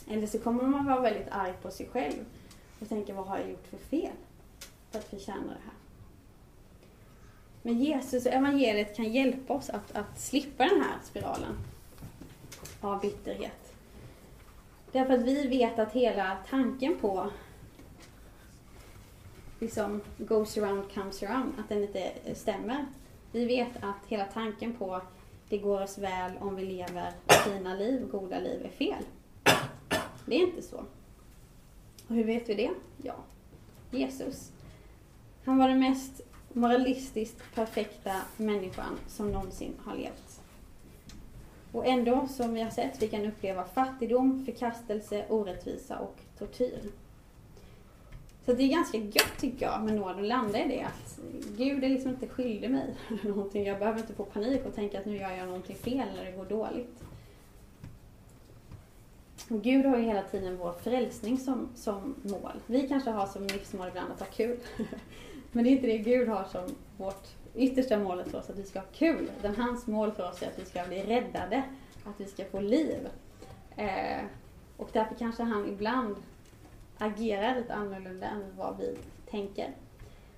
Eller 0.07 0.27
så 0.27 0.39
kommer 0.39 0.63
man 0.63 0.85
vara 0.85 0.99
väldigt 0.99 1.27
arg 1.31 1.53
på 1.61 1.71
sig 1.71 1.87
själv 1.91 2.25
och 2.79 2.89
tänka, 2.89 3.13
vad 3.13 3.25
har 3.25 3.37
jag 3.37 3.49
gjort 3.49 3.67
för 3.67 3.77
fel 3.77 4.13
för 4.91 4.99
att 4.99 5.09
förtjäna 5.09 5.43
det 5.47 5.63
här? 5.65 5.73
Men 7.61 7.79
Jesus 7.79 8.25
och 8.25 8.31
evangeliet 8.31 8.95
kan 8.95 9.13
hjälpa 9.13 9.53
oss 9.53 9.69
att, 9.69 9.95
att 9.95 10.19
slippa 10.19 10.63
den 10.63 10.81
här 10.81 10.97
spiralen 11.03 11.57
av 12.81 13.01
bitterhet. 13.01 13.73
Därför 14.91 15.13
att 15.13 15.23
vi 15.23 15.47
vet 15.47 15.79
att 15.79 15.91
hela 15.91 16.37
tanken 16.49 16.95
på 17.01 17.29
liksom 19.63 20.01
goes 20.17 20.57
around 20.57 20.93
comes 20.93 21.23
around, 21.23 21.53
att 21.59 21.69
den 21.69 21.83
inte 21.83 22.11
stämmer. 22.33 22.85
Vi 23.31 23.45
vet 23.45 23.83
att 23.83 24.05
hela 24.07 24.25
tanken 24.25 24.73
på 24.73 25.01
det 25.49 25.57
går 25.57 25.81
oss 25.81 25.97
väl 25.97 26.31
om 26.39 26.55
vi 26.55 26.65
lever 26.65 27.11
fina 27.27 27.75
liv, 27.75 28.07
goda 28.11 28.39
liv, 28.39 28.65
är 28.65 28.69
fel. 28.69 29.03
Det 30.25 30.35
är 30.35 30.47
inte 30.47 30.61
så. 30.61 30.77
Och 32.07 32.15
hur 32.15 32.23
vet 32.23 32.49
vi 32.49 32.53
det? 32.53 32.71
Ja, 33.01 33.15
Jesus. 33.91 34.51
Han 35.45 35.57
var 35.57 35.69
den 35.69 35.79
mest 35.79 36.21
moralistiskt 36.53 37.55
perfekta 37.55 38.21
människan 38.37 38.99
som 39.07 39.31
någonsin 39.31 39.73
har 39.85 39.95
levt. 39.95 40.41
Och 41.71 41.85
ändå, 41.87 42.27
som 42.27 42.53
vi 42.53 42.61
har 42.61 42.71
sett, 42.71 42.97
fick 42.97 43.13
han 43.13 43.25
uppleva 43.25 43.63
fattigdom, 43.63 44.45
förkastelse, 44.45 45.25
orättvisa 45.29 45.99
och 45.99 46.15
tortyr. 46.37 46.91
Så 48.45 48.53
det 48.53 48.63
är 48.63 48.67
ganska 48.67 48.97
gött 48.97 49.37
tycker 49.39 49.65
jag 49.65 49.83
med 49.83 49.95
nåd 49.95 50.19
att 50.19 50.25
landa 50.25 50.65
i 50.65 50.67
det 50.67 50.81
att 50.81 51.19
Gud 51.57 51.83
är 51.83 51.89
liksom 51.89 52.09
inte 52.09 52.27
skyldig 52.27 52.71
mig 52.71 52.95
någonting. 53.23 53.65
Jag 53.65 53.79
behöver 53.79 53.99
inte 53.99 54.13
få 54.13 54.25
panik 54.25 54.65
och 54.65 54.75
tänka 54.75 54.99
att 54.99 55.05
nu 55.05 55.17
gör 55.17 55.31
jag 55.31 55.45
någonting 55.45 55.75
fel 55.75 56.07
när 56.15 56.25
det 56.25 56.31
går 56.31 56.45
dåligt. 56.45 57.03
Och 59.49 59.61
Gud 59.61 59.85
har 59.85 59.97
ju 59.97 60.03
hela 60.03 60.21
tiden 60.21 60.57
vår 60.57 60.73
frälsning 60.73 61.37
som, 61.37 61.69
som 61.75 62.15
mål. 62.21 62.59
Vi 62.67 62.87
kanske 62.87 63.09
har 63.09 63.27
som 63.27 63.47
livsmål 63.47 63.87
ibland 63.87 64.11
att 64.11 64.19
ha 64.19 64.27
kul. 64.27 64.59
Men 65.51 65.63
det 65.63 65.69
är 65.69 65.71
inte 65.71 65.87
det 65.87 65.97
Gud 65.97 66.27
har 66.27 66.43
som 66.43 66.75
vårt 66.97 67.27
yttersta 67.55 67.99
mål, 67.99 68.23
för 68.23 68.37
oss, 68.37 68.49
att 68.49 68.57
vi 68.57 68.63
ska 68.63 68.79
ha 68.79 68.87
kul. 68.93 69.31
Den 69.41 69.55
hans 69.55 69.87
mål 69.87 70.11
för 70.11 70.29
oss 70.29 70.41
är 70.41 70.47
att 70.47 70.59
vi 70.59 70.65
ska 70.65 70.83
bli 70.87 71.03
räddade, 71.03 71.63
att 72.03 72.19
vi 72.19 72.25
ska 72.25 72.45
få 72.45 72.59
liv. 72.59 73.07
Eh, 73.75 74.25
och 74.77 74.89
därför 74.93 75.15
kanske 75.15 75.43
han 75.43 75.69
ibland 75.69 76.15
agerar 77.03 77.55
lite 77.55 77.73
annorlunda 77.73 78.27
än 78.27 78.43
vad 78.57 78.77
vi 78.77 78.97
tänker. 79.29 79.75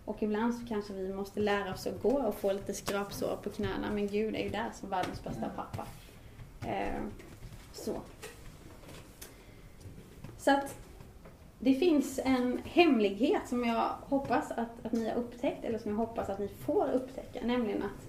Och 0.05 0.23
ibland 0.23 0.55
så 0.55 0.67
kanske 0.67 0.93
vi 0.93 1.13
måste 1.13 1.39
lära 1.39 1.73
oss 1.73 1.87
att 1.87 2.01
gå 2.01 2.21
och 2.21 2.35
få 2.35 2.51
lite 2.51 2.73
skrapsår 2.73 3.37
på 3.43 3.49
knäna. 3.49 3.91
Men 3.93 4.07
Gud 4.07 4.35
är 4.35 4.43
ju 4.43 4.49
där 4.49 4.69
som 4.73 4.89
världens 4.89 5.23
bästa 5.23 5.49
pappa. 5.55 5.87
Eh, 6.67 7.01
så. 7.73 8.01
Så 10.37 10.51
att 10.51 10.75
det 11.59 11.73
finns 11.73 12.19
en 12.23 12.61
hemlighet 12.65 13.47
som 13.47 13.63
jag 13.63 13.89
hoppas 14.01 14.51
att, 14.51 14.85
att 14.85 14.91
ni 14.91 15.09
har 15.09 15.15
upptäckt, 15.15 15.63
eller 15.65 15.79
som 15.79 15.91
jag 15.91 15.97
hoppas 15.97 16.29
att 16.29 16.39
ni 16.39 16.47
får 16.47 16.91
upptäcka, 16.91 17.39
nämligen 17.43 17.83
att 17.83 18.07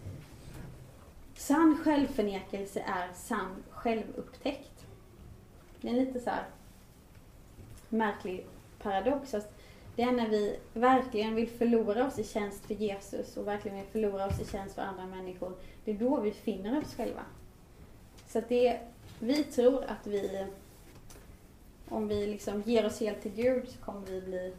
sann 1.34 1.78
självförnekelse 1.84 2.80
är 2.80 3.12
sann 3.14 3.62
självupptäckt. 3.70 4.86
Det 5.80 5.88
är 5.88 5.92
lite 5.92 6.20
så 6.20 6.30
här 6.30 6.44
märklig 7.88 8.46
paradox. 8.82 9.34
Att 9.34 9.58
det 9.96 10.02
är 10.02 10.12
när 10.12 10.28
vi 10.28 10.58
verkligen 10.72 11.34
vill 11.34 11.48
förlora 11.48 12.06
oss 12.06 12.18
i 12.18 12.24
tjänst 12.24 12.66
för 12.66 12.74
Jesus 12.74 13.36
och 13.36 13.46
verkligen 13.46 13.76
vill 13.76 13.86
förlora 13.86 14.26
oss 14.26 14.40
i 14.40 14.44
tjänst 14.44 14.74
för 14.74 14.82
andra 14.82 15.06
människor, 15.06 15.52
det 15.84 15.90
är 15.90 15.98
då 15.98 16.20
vi 16.20 16.32
finner 16.32 16.78
oss 16.78 16.94
själva. 16.94 17.22
Så 18.26 18.38
att 18.38 18.48
det, 18.48 18.80
vi 19.18 19.44
tror 19.44 19.84
att 19.84 20.06
vi 20.06 20.46
om 21.88 22.08
vi 22.08 22.26
liksom 22.26 22.62
ger 22.62 22.86
oss 22.86 23.00
helt 23.00 23.22
till 23.22 23.32
Gud 23.34 23.68
så 23.68 23.78
kommer 23.78 24.06
vi 24.06 24.20
bli 24.20 24.54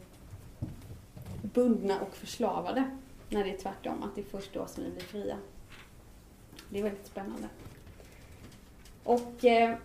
bundna 1.42 2.00
och 2.00 2.16
förslavade. 2.16 2.90
När 3.28 3.44
det 3.44 3.50
är 3.50 3.58
tvärtom, 3.58 4.02
att 4.02 4.14
det 4.14 4.20
är 4.20 4.24
först 4.24 4.54
då 4.54 4.66
som 4.66 4.84
vi 4.84 4.90
blir 4.90 5.00
fria. 5.00 5.36
Det 6.68 6.78
är 6.78 6.82
väldigt 6.82 7.06
spännande. 7.06 7.48
Och 9.04 9.44
eh, 9.44 9.76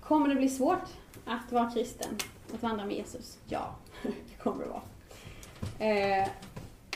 kommer 0.00 0.28
det 0.28 0.34
bli 0.34 0.48
svårt 0.48 0.88
att 1.24 1.52
vara 1.52 1.70
kristen, 1.70 2.18
att 2.54 2.62
vandra 2.62 2.86
med 2.86 2.96
Jesus? 2.96 3.38
Ja, 3.46 3.74
det 4.02 4.42
kommer 4.42 4.64
det 4.64 4.70
vara. 4.70 4.82
Eh, 5.78 6.28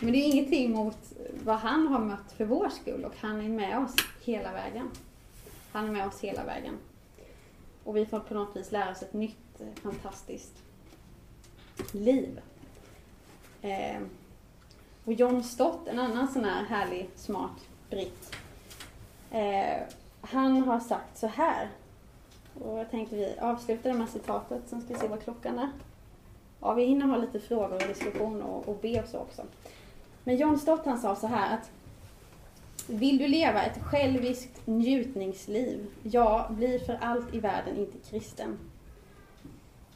men 0.00 0.12
det 0.12 0.18
är 0.18 0.32
ingenting 0.32 0.72
mot 0.72 1.12
vad 1.44 1.56
han 1.56 1.86
har 1.86 1.98
mött 1.98 2.32
för 2.36 2.44
vår 2.44 2.68
skull 2.68 3.04
och 3.04 3.14
han 3.20 3.40
är 3.40 3.48
med 3.48 3.78
oss 3.78 3.94
hela 4.24 4.52
vägen. 4.52 4.90
Han 5.72 5.84
är 5.88 5.92
med 5.92 6.06
oss 6.06 6.20
hela 6.20 6.44
vägen. 6.44 6.74
Och 7.84 7.96
vi 7.96 8.06
får 8.06 8.20
på 8.20 8.34
något 8.34 8.56
vis 8.56 8.72
lära 8.72 8.90
oss 8.90 9.02
ett 9.02 9.12
nytt 9.12 9.60
eh, 9.60 9.82
fantastiskt 9.82 10.62
liv. 11.92 12.40
Eh, 13.62 14.00
och 15.04 15.12
John 15.12 15.42
Stott, 15.42 15.88
en 15.88 15.98
annan 15.98 16.28
sån 16.28 16.44
här 16.44 16.64
härlig, 16.64 17.10
smart 17.14 17.68
britt. 17.90 18.36
Eh, 19.30 19.78
han 20.20 20.62
har 20.62 20.80
sagt 20.80 21.18
så 21.18 21.26
här. 21.26 21.68
Och 22.64 22.78
jag 22.78 22.90
tänkte 22.90 23.16
vi 23.16 23.34
avslutar 23.40 23.92
med 23.92 24.08
citatet, 24.08 24.62
sen 24.66 24.80
ska 24.80 24.94
vi 24.94 25.00
se 25.00 25.08
vad 25.08 25.22
klockan 25.22 25.58
är. 25.58 25.70
Ja, 26.60 26.74
vi 26.74 26.84
hinner 26.84 27.06
ha 27.06 27.16
lite 27.16 27.40
frågor 27.40 27.74
och 27.74 27.88
diskussion 27.88 28.42
och, 28.42 28.68
och 28.68 28.78
be 28.82 29.02
och 29.02 29.08
så 29.08 29.18
också. 29.18 29.42
Men 30.24 30.36
John 30.36 30.58
Stott 30.58 30.84
han 30.84 30.98
sa 30.98 31.16
så 31.16 31.26
här 31.26 31.54
att 31.54 31.70
vill 32.88 33.18
du 33.18 33.28
leva 33.28 33.62
ett 33.62 33.82
själviskt 33.82 34.66
njutningsliv, 34.66 35.86
ja, 36.02 36.46
bli 36.50 36.78
för 36.78 36.98
allt 37.00 37.34
i 37.34 37.40
världen 37.40 37.76
inte 37.76 37.98
kristen. 38.10 38.58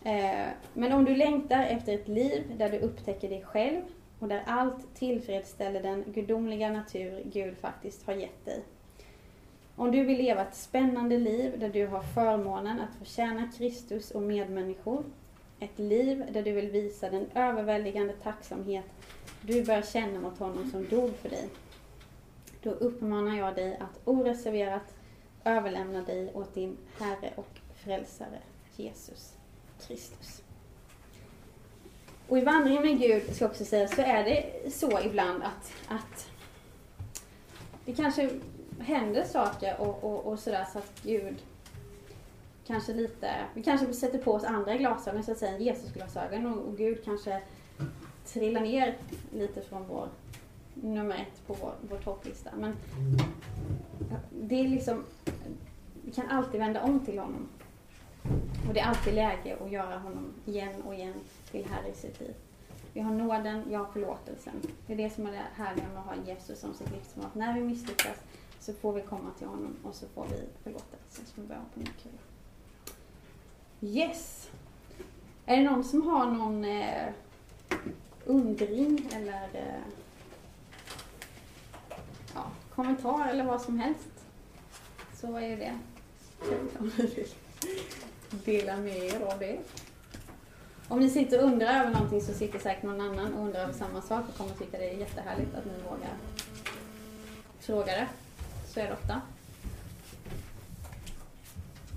Eh, 0.05 0.49
men 0.75 0.93
om 0.93 1.05
du 1.05 1.17
längtar 1.17 1.63
efter 1.63 1.95
ett 1.95 2.09
liv 2.09 2.53
där 2.57 2.71
du 2.71 2.79
upptäcker 2.79 3.29
dig 3.29 3.43
själv 3.43 3.83
och 4.19 4.29
där 4.29 4.43
allt 4.47 4.95
tillfredsställer 4.95 5.83
den 5.83 6.05
gudomliga 6.07 6.71
natur 6.71 7.23
Gud 7.25 7.57
faktiskt 7.61 8.07
har 8.07 8.15
gett 8.15 8.45
dig. 8.45 8.63
Om 9.77 9.91
du 9.91 10.05
vill 10.05 10.19
leva 10.19 10.43
ett 10.43 10.55
spännande 10.55 11.19
liv 11.19 11.59
där 11.59 11.69
du 11.69 11.87
har 11.87 12.03
förmånen 12.03 12.81
att 12.81 12.95
få 12.99 13.05
tjäna 13.05 13.53
Kristus 13.59 14.11
och 14.11 14.23
medmänniskor. 14.23 15.05
Ett 15.61 15.79
liv 15.79 16.25
där 16.33 16.43
du 16.43 16.53
vill 16.53 16.71
visa 16.71 17.11
den 17.11 17.27
överväldigande 17.35 18.13
tacksamhet 18.13 18.85
du 19.41 19.65
bör 19.65 19.83
känna 19.83 20.21
mot 20.21 20.39
honom 20.39 20.71
som 20.71 20.89
dog 20.89 21.17
för 21.17 21.29
dig. 21.29 21.49
Då 22.63 22.71
uppmanar 22.71 23.37
jag 23.37 23.55
dig 23.55 23.77
att 23.77 24.01
oreserverat 24.05 24.95
överlämna 25.45 26.03
dig 26.03 26.31
åt 26.35 26.55
din 26.55 26.77
Herre 26.99 27.33
och 27.37 27.61
Frälsare 27.75 28.39
Jesus. 28.77 29.33
Kristus. 29.87 30.43
Och 32.29 32.39
i 32.39 32.41
vandringen 32.41 32.83
med 32.83 32.99
Gud, 32.99 33.35
ska 33.35 33.45
jag 33.45 33.51
också 33.51 33.65
säga, 33.65 33.89
så 33.89 34.03
är 34.03 34.25
det 34.25 34.71
så 34.73 35.01
ibland 35.01 35.43
att, 35.43 35.73
att 35.89 36.31
det 37.85 37.93
kanske 37.93 38.31
händer 38.83 39.25
saker 39.25 39.81
och, 39.81 40.05
och, 40.05 40.27
och 40.27 40.39
sådär 40.39 40.67
så 40.73 40.79
att 40.79 41.03
Gud 41.03 41.37
kanske 42.67 42.95
lite, 42.95 43.35
vi 43.55 43.63
kanske 43.63 43.93
sätter 43.93 44.19
på 44.19 44.33
oss 44.33 44.45
andra 44.45 44.77
glasögon, 44.77 45.23
så 45.23 45.33
att 45.33 45.39
säga, 45.39 45.59
Jesusglasögon 45.59 46.47
och, 46.47 46.69
och 46.69 46.77
Gud 46.77 47.05
kanske 47.05 47.41
trillar 48.25 48.61
ner 48.61 48.97
lite 49.33 49.63
från 49.63 49.87
vår 49.89 50.09
nummer 50.75 51.15
ett 51.15 51.47
på 51.47 51.57
vår, 51.61 51.73
vår 51.91 51.99
topplista. 51.99 52.51
Men 52.57 52.77
det 54.31 54.61
är 54.61 54.69
liksom, 54.69 55.05
vi 56.05 56.13
kan 56.13 56.29
alltid 56.29 56.61
vända 56.61 56.83
om 56.83 57.01
till 57.01 57.19
honom. 57.19 57.49
Och 58.69 58.75
det 58.75 58.81
är 58.81 58.85
alltid 58.85 59.15
läge 59.15 59.57
att 59.65 59.71
göra 59.71 59.99
honom 59.99 60.33
igen 60.47 60.83
och 60.87 60.95
igen 60.95 61.15
till 61.51 61.67
Herre 61.67 61.89
i 61.89 61.95
sitt 61.95 62.21
liv. 62.21 62.35
Vi 62.93 63.01
har 63.01 63.13
nåden, 63.13 63.63
vi 63.69 63.75
har 63.75 63.85
förlåtelsen. 63.85 64.55
Det 64.87 64.93
är 64.93 64.97
det 64.97 65.11
som 65.11 65.27
är 65.27 65.33
det 65.33 65.43
härliga 65.55 65.85
med 65.89 65.99
att 65.99 66.05
ha 66.05 66.15
Jesus 66.27 66.61
som 66.61 66.75
sitt 66.75 66.91
livsmat. 66.93 67.35
När 67.35 67.55
vi 67.55 67.61
misslyckas 67.61 68.17
så 68.63 68.73
får 68.73 68.93
vi 68.93 69.03
komma 69.03 69.31
till 69.39 69.47
honom 69.47 69.77
och 69.83 69.95
så 69.95 70.07
får 70.09 70.27
vi 70.27 70.45
förlåtelse. 70.63 71.23
Så 71.27 71.41
vi 71.41 71.47
börjar 71.47 71.65
på 71.75 71.81
nytt 71.81 72.03
kula. 72.03 72.19
Yes! 73.81 74.51
Är 75.47 75.57
det 75.57 75.71
någon 75.71 75.85
som 75.85 76.03
har 76.03 76.27
någon 76.27 76.65
eh, 76.65 77.09
undring 78.25 79.09
eller 79.13 79.49
eh, 79.53 79.83
ja, 82.35 82.51
kommentar 82.75 83.29
eller 83.29 83.45
vad 83.45 83.63
som 83.63 83.79
helst? 83.79 84.27
Så 85.15 85.37
är 85.37 85.47
ju 85.47 85.57
det. 85.57 85.79
Dela 88.45 88.77
med 88.77 88.97
er 88.97 89.21
av 89.21 89.39
det. 89.39 89.59
Om 90.89 91.01
ni 91.01 91.11
sitter 91.11 91.39
och 91.39 91.45
undrar 91.45 91.81
över 91.81 91.91
någonting 91.91 92.21
så 92.21 92.33
sitter 92.33 92.59
säkert 92.59 92.83
någon 92.83 93.01
annan 93.01 93.35
och 93.35 93.45
undrar 93.45 93.61
över 93.61 93.73
samma 93.73 94.03
sak 94.03 94.25
och 94.29 94.37
kommer 94.37 94.55
tycka 94.55 94.79
det 94.79 94.91
är 94.91 94.99
jättehärligt 94.99 95.55
att 95.55 95.65
ni 95.65 95.73
vågar 95.73 96.17
fråga 97.61 97.87
det. 97.87 98.09
Så 98.73 98.81
är 98.81 98.87
det 98.87 98.93
ofta. 98.93 99.21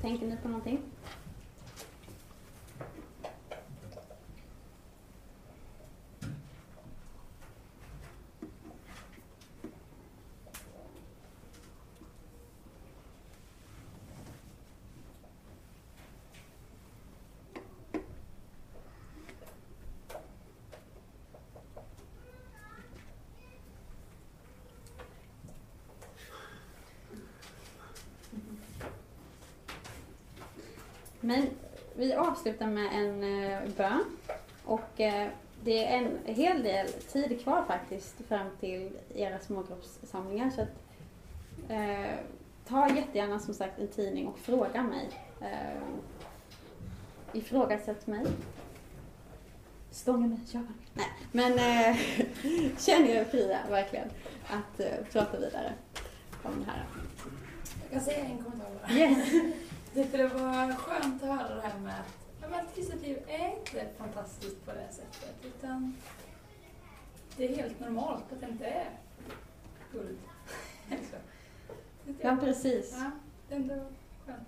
Tänker 0.02 0.28
ni 0.28 0.38
på 0.38 0.48
någonting? 0.48 0.80
Men 31.26 31.50
vi 32.46 32.52
avslutar 32.52 32.68
med 32.68 32.88
en 32.93 33.24
eh, 33.24 33.70
bön. 33.78 34.06
Och 34.66 35.02
eh, 35.02 35.30
det 35.64 35.86
är 35.86 35.98
en 35.98 36.36
hel 36.36 36.64
del 36.64 36.88
tid 36.88 37.43
kvar 37.43 37.64
faktiskt 37.68 38.16
fram 38.28 38.48
till 38.60 38.91
era 39.16 39.39
smågruppssamlingar. 39.39 40.50
Så 40.50 40.62
att, 40.62 40.84
eh, 41.70 42.16
ta 42.68 42.89
jättegärna 42.89 43.39
som 43.39 43.54
sagt 43.54 43.80
en 43.80 43.88
tidning 43.88 44.28
och 44.28 44.39
fråga 44.39 44.84
mig. 44.84 45.10
Eh, 45.41 45.82
ifrågasätt 47.34 48.08
mig. 48.08 48.26
Stånga 49.91 50.28
mig, 50.28 50.39
gör. 50.52 50.68
Nej, 50.93 51.08
men 51.32 51.54
eh, 51.54 51.98
känn 52.78 53.06
er 53.06 53.26
fria 53.26 53.60
verkligen 53.70 54.10
att 54.48 54.80
eh, 54.80 55.06
prata 55.12 55.39
vidare 55.39 55.74
om 56.43 56.60
det 56.60 56.72
här. 56.72 56.86
Jag 57.84 57.91
kan 57.91 58.02
säga 58.02 58.26
en 58.26 58.38
kommentar 58.38 58.68
bara. 58.82 58.93
Yes. 58.93 59.32
Det 59.93 60.28
var 60.28 60.76
skönt 60.76 61.24
att 61.24 61.30
höra 61.30 61.56
det 61.56 61.62
här 61.62 61.80
med 61.80 61.93
att 61.93 62.25
ja, 62.56 62.62
men 62.62 62.68
ett 62.68 62.76
kristet 62.76 63.01
liv 63.01 63.18
är 63.28 63.60
inte 63.60 63.88
fantastiskt 63.97 64.66
på 64.66 64.72
det 64.72 64.88
sättet. 64.91 65.45
Utan 65.45 65.95
det 67.38 67.51
är 67.51 67.56
helt 67.56 67.80
normalt 67.80 68.24
att 68.32 68.39
det 68.39 68.47
inte 68.47 68.66
är 68.66 68.89
guld. 69.91 70.18
Ja, 72.22 72.38
precis. 72.41 72.91
Ja, 72.91 73.12
det 73.49 73.56
är 73.56 73.60
ändå 73.60 73.86
skönt. 74.26 74.47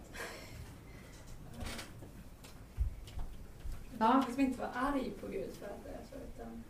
Ja. 3.99 4.07
Man 4.07 4.23
liksom 4.25 4.39
inte 4.39 4.59
vara 4.59 4.71
arg 4.71 5.11
på 5.11 5.27
Gud 5.27 5.53
för 5.53 5.65
att 5.65 5.83
det 5.83 5.89
är 5.89 6.05
så. 6.09 6.15
Utan, 6.15 6.63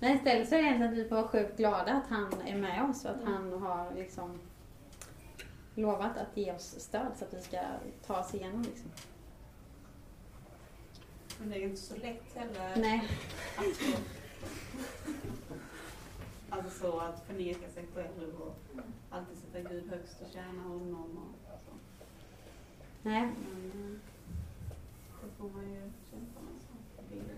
Nej, 0.00 0.16
istället 0.16 0.48
så 0.48 0.54
är 0.54 0.78
det 0.78 0.84
att 0.84 0.92
vi 0.92 1.08
vara 1.08 1.28
sjukt 1.28 1.56
glada 1.56 1.92
att 1.92 2.06
han 2.08 2.34
är 2.46 2.56
med 2.56 2.90
oss 2.90 3.04
och 3.04 3.10
att 3.10 3.24
han 3.24 3.62
har 3.62 3.94
liksom 3.94 4.38
lovat 5.78 6.16
att 6.16 6.36
ge 6.36 6.52
oss 6.52 6.74
stöd 6.78 7.12
så 7.16 7.24
att 7.24 7.34
vi 7.34 7.42
ska 7.42 7.58
ta 8.06 8.20
oss 8.20 8.34
igenom 8.34 8.62
liksom. 8.62 8.90
Men 11.40 11.48
det 11.48 11.56
är 11.56 11.60
ju 11.60 11.66
inte 11.66 11.80
så 11.80 11.96
lätt 11.96 12.34
heller 12.34 12.76
Nej, 12.76 13.08
alltså 16.50 16.80
så 16.80 17.00
att 17.00 17.26
förneka 17.26 17.68
sig 17.68 17.84
själv 17.94 18.40
och 18.40 18.56
alltid 19.10 19.36
sätta 19.38 19.70
Gud 19.70 19.90
högst 19.90 20.20
och 20.20 20.32
tjäna 20.32 20.62
honom 20.62 21.18
och 21.18 21.60
så. 21.64 21.72
nej. 23.02 23.22
Men 23.22 23.70
eh, 23.70 23.98
det 25.22 25.30
får 25.38 25.48
man 25.48 25.70
ju 25.70 25.80
kämpa 26.10 26.40
med. 26.40 27.36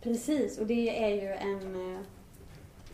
Precis, 0.00 0.58
och 0.58 0.66
det 0.66 1.04
är 1.04 1.08
ju 1.08 1.28
en, 1.28 1.94
eh, 1.94 2.00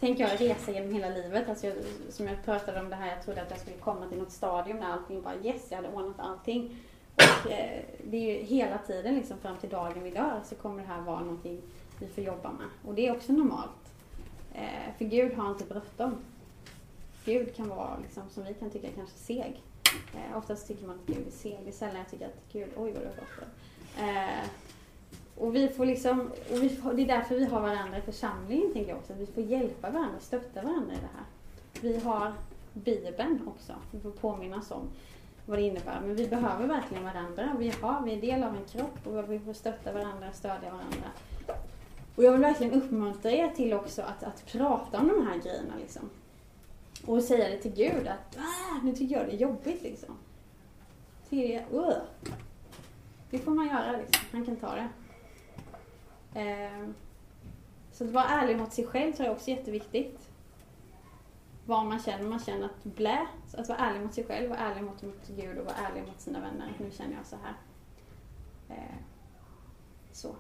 tänker 0.01 0.29
jag, 0.29 0.41
resa 0.41 0.73
genom 0.73 0.95
hela 0.95 1.09
livet. 1.09 1.49
Alltså 1.49 1.67
jag, 1.67 1.77
som 2.09 2.27
jag 2.27 2.45
pratade 2.45 2.81
om 2.81 2.91
det 2.91 2.97
här, 2.97 3.09
jag 3.09 3.25
trodde 3.25 3.43
att 3.43 3.51
jag 3.51 3.59
skulle 3.61 3.77
komma 3.77 4.09
till 4.09 4.19
något 4.19 4.33
stadium 4.33 4.81
där 4.81 4.87
allting 4.87 5.23
bara 5.23 5.35
yes, 5.43 5.67
jag 5.69 5.77
hade 5.77 5.89
ordnat 5.89 6.21
allting. 6.21 6.77
Och 7.15 7.51
eh, 7.51 7.85
det 8.05 8.17
är 8.17 8.39
ju 8.39 8.45
hela 8.45 8.79
tiden 8.79 9.15
liksom 9.15 9.39
fram 9.39 9.57
till 9.57 9.71
dagen 9.71 10.03
vi 10.03 10.11
dör 10.11 10.41
så 10.45 10.55
kommer 10.55 10.83
det 10.83 10.89
här 10.89 11.01
vara 11.01 11.21
någonting 11.21 11.61
vi 11.99 12.09
får 12.09 12.25
jobba 12.25 12.53
med. 12.53 12.67
Och 12.85 12.95
det 12.95 13.07
är 13.07 13.17
också 13.17 13.33
normalt. 13.33 13.93
Eh, 14.55 14.97
för 14.99 15.05
Gud 15.05 15.35
har 15.35 15.51
inte 15.51 15.65
bråttom. 15.65 16.17
Gud 17.25 17.57
kan 17.57 17.69
vara, 17.69 17.99
liksom, 18.03 18.23
som 18.31 18.45
vi 18.45 18.55
kan 18.55 18.71
tycka, 18.71 18.89
kanske 18.95 19.19
seg. 19.19 19.63
Eh, 20.15 20.39
oftast 20.39 20.69
tycker 20.69 20.87
man 20.87 20.97
att 20.97 21.07
Gud 21.07 21.27
är 21.27 21.31
seg. 21.31 21.59
Det 21.65 21.71
är 21.71 21.73
sällan 21.73 21.97
jag 21.97 22.11
tycker 22.11 22.27
att 22.27 22.53
Gud, 22.53 22.69
oj 22.77 22.93
vad 22.93 23.03
du 23.03 23.07
har 23.07 23.15
bråttom. 23.15 23.49
Eh, 23.99 24.49
och 25.37 25.55
vi 25.55 25.69
får 25.69 25.87
liksom, 25.87 26.21
och 26.53 26.63
vi 26.63 26.69
får, 26.69 26.93
det 26.93 27.03
är 27.03 27.07
därför 27.07 27.35
vi 27.35 27.45
har 27.45 27.61
varandra 27.61 27.99
i 27.99 28.01
församlingen, 28.01 28.73
tänker 28.73 28.91
jag 28.91 28.99
också. 28.99 29.13
Vi 29.19 29.27
får 29.27 29.43
hjälpa 29.43 29.91
varandra, 29.91 30.21
stötta 30.21 30.63
varandra 30.63 30.93
i 30.93 30.97
det 30.97 31.11
här. 31.17 31.25
Vi 31.81 32.01
har 32.01 32.33
Bibeln 32.73 33.41
också, 33.47 33.73
vi 33.91 34.01
får 34.01 34.11
påminnas 34.11 34.71
om 34.71 34.83
vad 35.47 35.59
det 35.59 35.63
innebär. 35.63 36.01
Men 36.01 36.15
vi 36.15 36.29
behöver 36.29 36.67
verkligen 36.67 37.05
varandra. 37.05 37.57
Vi, 37.59 37.73
har, 37.81 38.03
vi 38.05 38.13
är 38.13 38.21
del 38.21 38.43
av 38.43 38.57
en 38.57 38.65
kropp 38.65 39.07
och 39.07 39.33
vi 39.33 39.39
får 39.39 39.53
stötta 39.53 39.93
varandra, 39.93 40.33
stödja 40.33 40.71
varandra. 40.71 41.11
Och 42.17 42.25
jag 42.25 42.33
vill 42.33 42.41
verkligen 42.41 42.73
uppmuntra 42.73 43.31
er 43.31 43.49
till 43.49 43.75
också 43.75 44.03
att, 44.03 44.23
att 44.23 44.47
prata 44.47 44.99
om 44.99 45.09
de 45.09 45.27
här 45.27 45.39
grejerna 45.39 45.75
liksom. 45.81 46.11
Och 47.07 47.23
säga 47.23 47.49
det 47.49 47.59
till 47.59 47.75
Gud 47.75 48.09
att 48.09 48.39
ah, 48.39 48.83
nu 48.83 48.93
tycker 48.93 49.17
jag 49.17 49.27
det 49.27 49.33
är 49.33 49.37
jobbigt 49.39 49.83
liksom. 49.83 50.15
Tycker 51.31 51.55
jag, 51.55 51.81
uh. 51.81 51.97
Det 53.31 53.39
får 53.39 53.51
man 53.51 53.67
göra 53.67 53.93
liksom. 53.93 54.25
Han 54.33 54.47
kan 54.47 54.57
ta 54.57 54.75
det. 54.75 54.89
Eh, 56.37 56.89
så 57.93 58.05
att 58.05 58.11
vara 58.11 58.25
ärlig 58.25 58.59
mot 58.59 58.73
sig 58.73 58.87
själv 58.87 59.13
tror 59.13 59.27
jag 59.27 59.37
också 59.37 59.51
är 59.51 59.57
jätteviktigt. 59.57 60.29
Vad 61.67 61.87
man 61.87 61.99
känner, 61.99 62.25
man 62.25 62.41
känner 62.41 62.67
att 62.67 62.85
blä. 62.85 63.27
Så 63.49 63.61
att 63.61 63.69
vara 63.69 63.79
ärlig 63.79 64.03
mot 64.03 64.15
sig 64.15 64.25
själv, 64.25 64.49
vara 64.49 64.59
ärlig 64.59 64.85
mot, 64.85 65.03
mot 65.03 65.29
Gud 65.29 65.59
och 65.59 65.65
vara 65.65 65.77
ärlig 65.77 66.03
mot 66.07 66.21
sina 66.21 66.41
vänner. 66.41 66.73
Nu 66.79 66.91
känner 66.91 67.17
jag 67.17 67.27
så 67.27 67.37
här. 67.37 67.55
Eh, 68.69 68.97
så. 70.13 70.37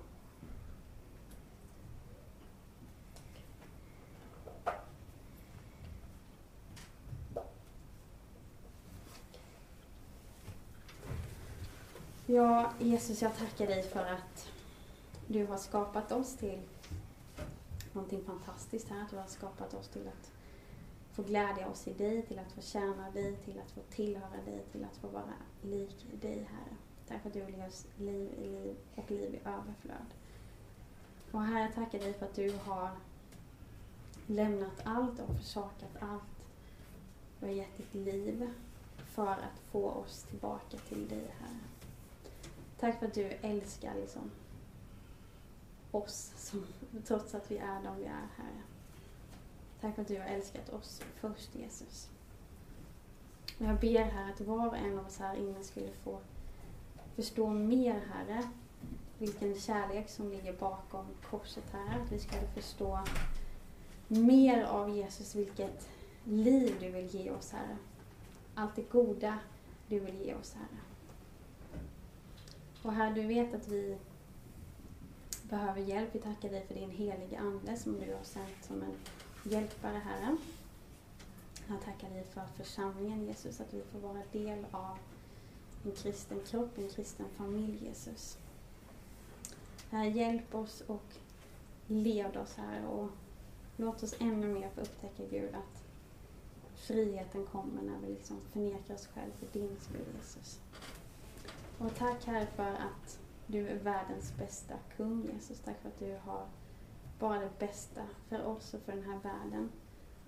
Ja, 12.27 12.73
Jesus, 12.79 13.23
jag 13.23 13.37
tackar 13.37 13.67
dig 13.67 13.83
för 13.83 14.05
att 14.05 14.56
du 15.27 15.47
har 15.47 15.57
skapat 15.57 16.13
oss 16.13 16.37
till 16.37 16.63
någonting 17.93 18.25
fantastiskt 18.25 18.89
här. 18.89 19.07
Du 19.11 19.17
har 19.17 19.27
skapat 19.27 19.75
oss 19.75 19.89
till 19.89 20.09
att 20.09 20.33
få 21.13 21.23
glädja 21.23 21.69
oss 21.69 21.89
i 21.89 21.93
dig, 21.93 22.23
till 22.23 22.39
att 22.39 22.53
få 22.53 22.61
tjäna 22.61 23.11
dig, 23.11 23.37
till 23.37 23.61
att 23.61 23.71
få 23.71 23.81
tillhöra 23.81 24.45
dig, 24.45 24.65
till 24.73 24.85
att 24.85 24.97
få 24.97 25.09
vara 25.09 25.35
lik 25.63 26.07
dig, 26.21 26.49
Herre. 26.51 26.77
Tack 27.09 27.23
för 27.23 27.29
att 27.29 27.35
du 27.35 27.45
vill 27.45 27.55
ge 27.55 27.67
oss 27.67 27.87
liv 27.99 28.33
i 28.39 28.49
liv 28.49 28.77
och 28.95 29.11
liv 29.11 29.35
i 29.35 29.49
överflöd. 29.49 30.15
Och 31.33 31.43
Herre, 31.43 31.63
jag 31.63 31.75
tackar 31.75 31.99
dig 31.99 32.13
för 32.13 32.27
att 32.27 32.35
du 32.35 32.59
har 32.65 32.91
lämnat 34.27 34.81
allt 34.85 35.21
och 35.21 35.37
försakat 35.37 35.97
allt. 36.01 36.23
Du 37.41 37.47
har 37.47 37.53
gett 37.53 37.77
ditt 37.77 37.95
liv 37.95 38.51
för 39.07 39.33
att 39.33 39.61
få 39.71 39.91
oss 39.91 40.23
tillbaka 40.23 40.77
till 40.89 41.09
dig, 41.09 41.35
Herre. 41.41 41.61
Tack 42.81 42.99
för 42.99 43.07
att 43.07 43.15
du 43.15 43.25
älskar 43.25 43.95
liksom 43.95 44.31
oss 45.97 46.33
som, 46.37 46.67
trots 47.07 47.35
att 47.35 47.51
vi 47.51 47.59
är 47.59 47.83
de 47.83 47.97
vi 47.97 48.05
är, 48.05 48.29
Herre. 48.37 48.63
Tack 49.81 49.95
för 49.95 50.03
att 50.03 50.09
du 50.09 50.19
har 50.19 50.27
älskat 50.27 50.69
oss 50.69 51.03
först, 51.15 51.55
Jesus. 51.55 52.09
Jag 53.59 53.81
ber 53.81 54.05
här 54.05 54.33
att 54.33 54.41
var 54.41 54.67
och 54.67 54.77
en 54.77 54.99
av 54.99 55.07
oss 55.07 55.19
här 55.19 55.37
inne 55.37 55.65
skulle 55.65 55.93
få 56.05 56.19
förstå 57.15 57.49
mer, 57.51 58.01
Herre, 58.13 58.43
vilken 59.19 59.55
kärlek 59.55 60.11
som 60.11 60.31
ligger 60.31 60.53
bakom 60.53 61.07
korset, 61.31 61.65
Herre. 61.73 62.03
Att 62.03 62.13
vi 62.13 62.19
skulle 62.19 62.47
förstå 62.55 63.01
mer 64.09 64.65
av 64.65 64.91
Jesus, 64.91 65.35
vilket 65.35 65.89
liv 66.25 66.77
du 66.81 66.91
vill 66.91 67.15
ge 67.15 67.31
oss, 67.31 67.53
Herre. 67.53 67.77
Allt 68.55 68.77
det 68.77 68.91
goda 68.91 69.39
du 69.89 70.01
vill 70.01 70.21
ge 70.21 70.35
oss, 70.35 70.55
Herre. 70.55 70.81
Och 72.83 72.93
Herre, 72.93 73.15
du 73.15 73.27
vet 73.27 73.55
att 73.55 73.69
vi 73.69 73.99
behöver 75.51 75.81
hjälp. 75.81 76.09
Vi 76.13 76.19
tackar 76.19 76.51
dig 76.51 76.67
för 76.67 76.75
din 76.75 76.91
heliga 76.91 77.39
Ande 77.39 77.77
som 77.77 77.93
du 77.93 78.15
har 78.15 78.23
sänt 78.23 78.65
som 78.65 78.83
en 78.83 78.97
hjälpare, 79.53 80.01
Herre. 80.05 80.37
Jag 81.69 81.83
tackar 81.83 82.11
dig 82.11 82.25
för 82.25 82.47
församlingen, 82.57 83.27
Jesus, 83.27 83.61
att 83.61 83.75
vi 83.75 83.83
får 83.83 83.99
vara 83.99 84.23
del 84.33 84.67
av 84.71 84.99
en 85.85 85.93
kristen 85.93 86.41
kropp, 86.47 86.79
en 86.79 86.89
kristen 86.89 87.27
familj, 87.37 87.85
Jesus. 87.85 88.39
Herre, 89.91 90.09
hjälp 90.09 90.55
oss 90.55 90.81
och 90.87 91.05
led 91.87 92.37
oss, 92.37 92.55
här 92.57 92.87
och 92.87 93.09
låt 93.77 94.03
oss 94.03 94.15
ännu 94.21 94.47
mer 94.47 94.71
få 94.71 94.81
upptäcka, 94.81 95.23
Gud, 95.31 95.55
att 95.55 95.83
friheten 96.75 97.47
kommer 97.47 97.83
när 97.83 97.99
vi 97.99 98.09
liksom 98.09 98.41
förnekar 98.53 98.95
oss 98.95 99.07
själva 99.07 99.37
för 99.37 99.59
din 99.59 99.77
skull, 99.81 100.07
Jesus. 100.17 100.61
Och 101.79 101.95
tack, 101.95 102.25
Herre, 102.25 102.47
för 102.47 102.73
att 102.73 103.19
du 103.47 103.69
är 103.69 103.77
världens 103.77 104.37
bästa 104.39 104.75
kung, 104.97 105.31
Jesus. 105.33 105.61
Tack 105.61 105.81
för 105.83 105.89
att 105.89 105.99
du 105.99 106.17
har 106.25 106.47
bara 107.19 107.39
det 107.39 107.59
bästa 107.59 108.03
för 108.29 108.47
oss 108.47 108.75
och 108.75 108.81
för 108.81 108.93
den 108.93 109.05
här 109.05 109.19
världen 109.19 109.71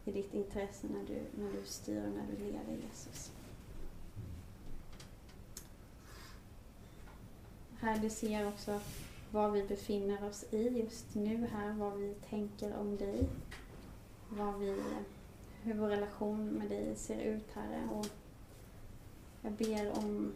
i 0.04 0.12
ditt 0.12 0.34
intresse 0.34 0.86
när 0.86 1.06
du, 1.06 1.42
när 1.42 1.52
du 1.52 1.64
styr 1.64 2.06
och 2.06 2.12
när 2.12 2.26
du 2.26 2.44
leder, 2.44 2.82
Jesus. 2.88 3.32
Herre, 7.80 7.98
du 7.98 8.10
ser 8.10 8.48
också 8.48 8.80
var 9.30 9.50
vi 9.50 9.62
befinner 9.62 10.28
oss 10.28 10.44
i 10.50 10.68
just 10.68 11.14
nu 11.14 11.46
här, 11.46 11.72
vad 11.72 11.96
vi 11.96 12.14
tänker 12.14 12.76
om 12.76 12.96
dig, 12.96 13.28
vad 14.28 14.58
vi, 14.58 14.82
hur 15.62 15.74
vår 15.74 15.88
relation 15.88 16.46
med 16.48 16.68
dig 16.68 16.96
ser 16.96 17.20
ut, 17.20 17.52
Herre. 17.52 17.88
Och 17.92 18.06
jag 19.42 19.52
ber 19.52 19.98
om 19.98 20.32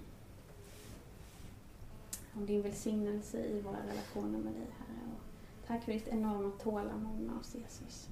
om 2.34 2.46
din 2.46 2.62
välsignelse 2.62 3.44
i 3.44 3.60
våra 3.60 3.86
relationer 3.86 4.38
med 4.38 4.52
dig, 4.52 4.66
Herre. 4.78 5.12
Och 5.14 5.66
tack 5.66 5.84
för 5.84 5.92
ditt 5.92 6.08
enorma 6.08 6.50
tålamod 6.50 7.20
med 7.20 7.36
oss, 7.36 7.54
Jesus. 7.54 8.08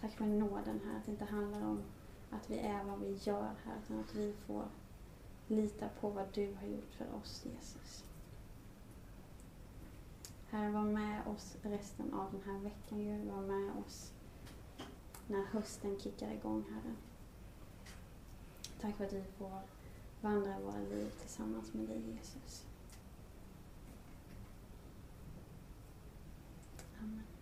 Tack 0.00 0.12
för 0.12 0.24
nåden 0.24 0.80
här, 0.84 0.98
att 0.98 1.04
det 1.04 1.10
inte 1.10 1.24
handlar 1.24 1.66
om 1.66 1.82
att 2.30 2.50
vi 2.50 2.58
är 2.58 2.84
vad 2.84 3.00
vi 3.00 3.18
gör 3.22 3.50
här, 3.64 3.74
utan 3.84 4.00
att 4.00 4.14
vi 4.14 4.32
får 4.46 4.64
lita 5.48 5.88
på 6.00 6.10
vad 6.10 6.26
du 6.32 6.54
har 6.60 6.66
gjort 6.66 6.94
för 6.98 7.14
oss, 7.14 7.44
Jesus. 7.44 8.04
Herre, 10.50 10.70
var 10.70 10.82
med 10.82 11.26
oss 11.26 11.56
resten 11.62 12.14
av 12.14 12.32
den 12.32 12.42
här 12.42 12.60
veckan, 12.60 13.04
Gud. 13.04 13.26
Var 13.26 13.42
med 13.42 13.70
oss 13.86 14.12
när 15.26 15.44
hösten 15.44 16.00
kickar 16.00 16.32
igång, 16.32 16.64
Herre. 16.70 16.94
Tack 18.80 18.96
för 18.96 19.04
att 19.04 19.12
vi 19.12 19.24
får 19.38 19.60
vandra 20.20 20.60
våra 20.60 20.78
liv 20.80 21.10
tillsammans 21.20 21.74
med 21.74 21.86
dig, 21.88 22.02
Jesus. 22.16 22.66
comment. 27.04 27.33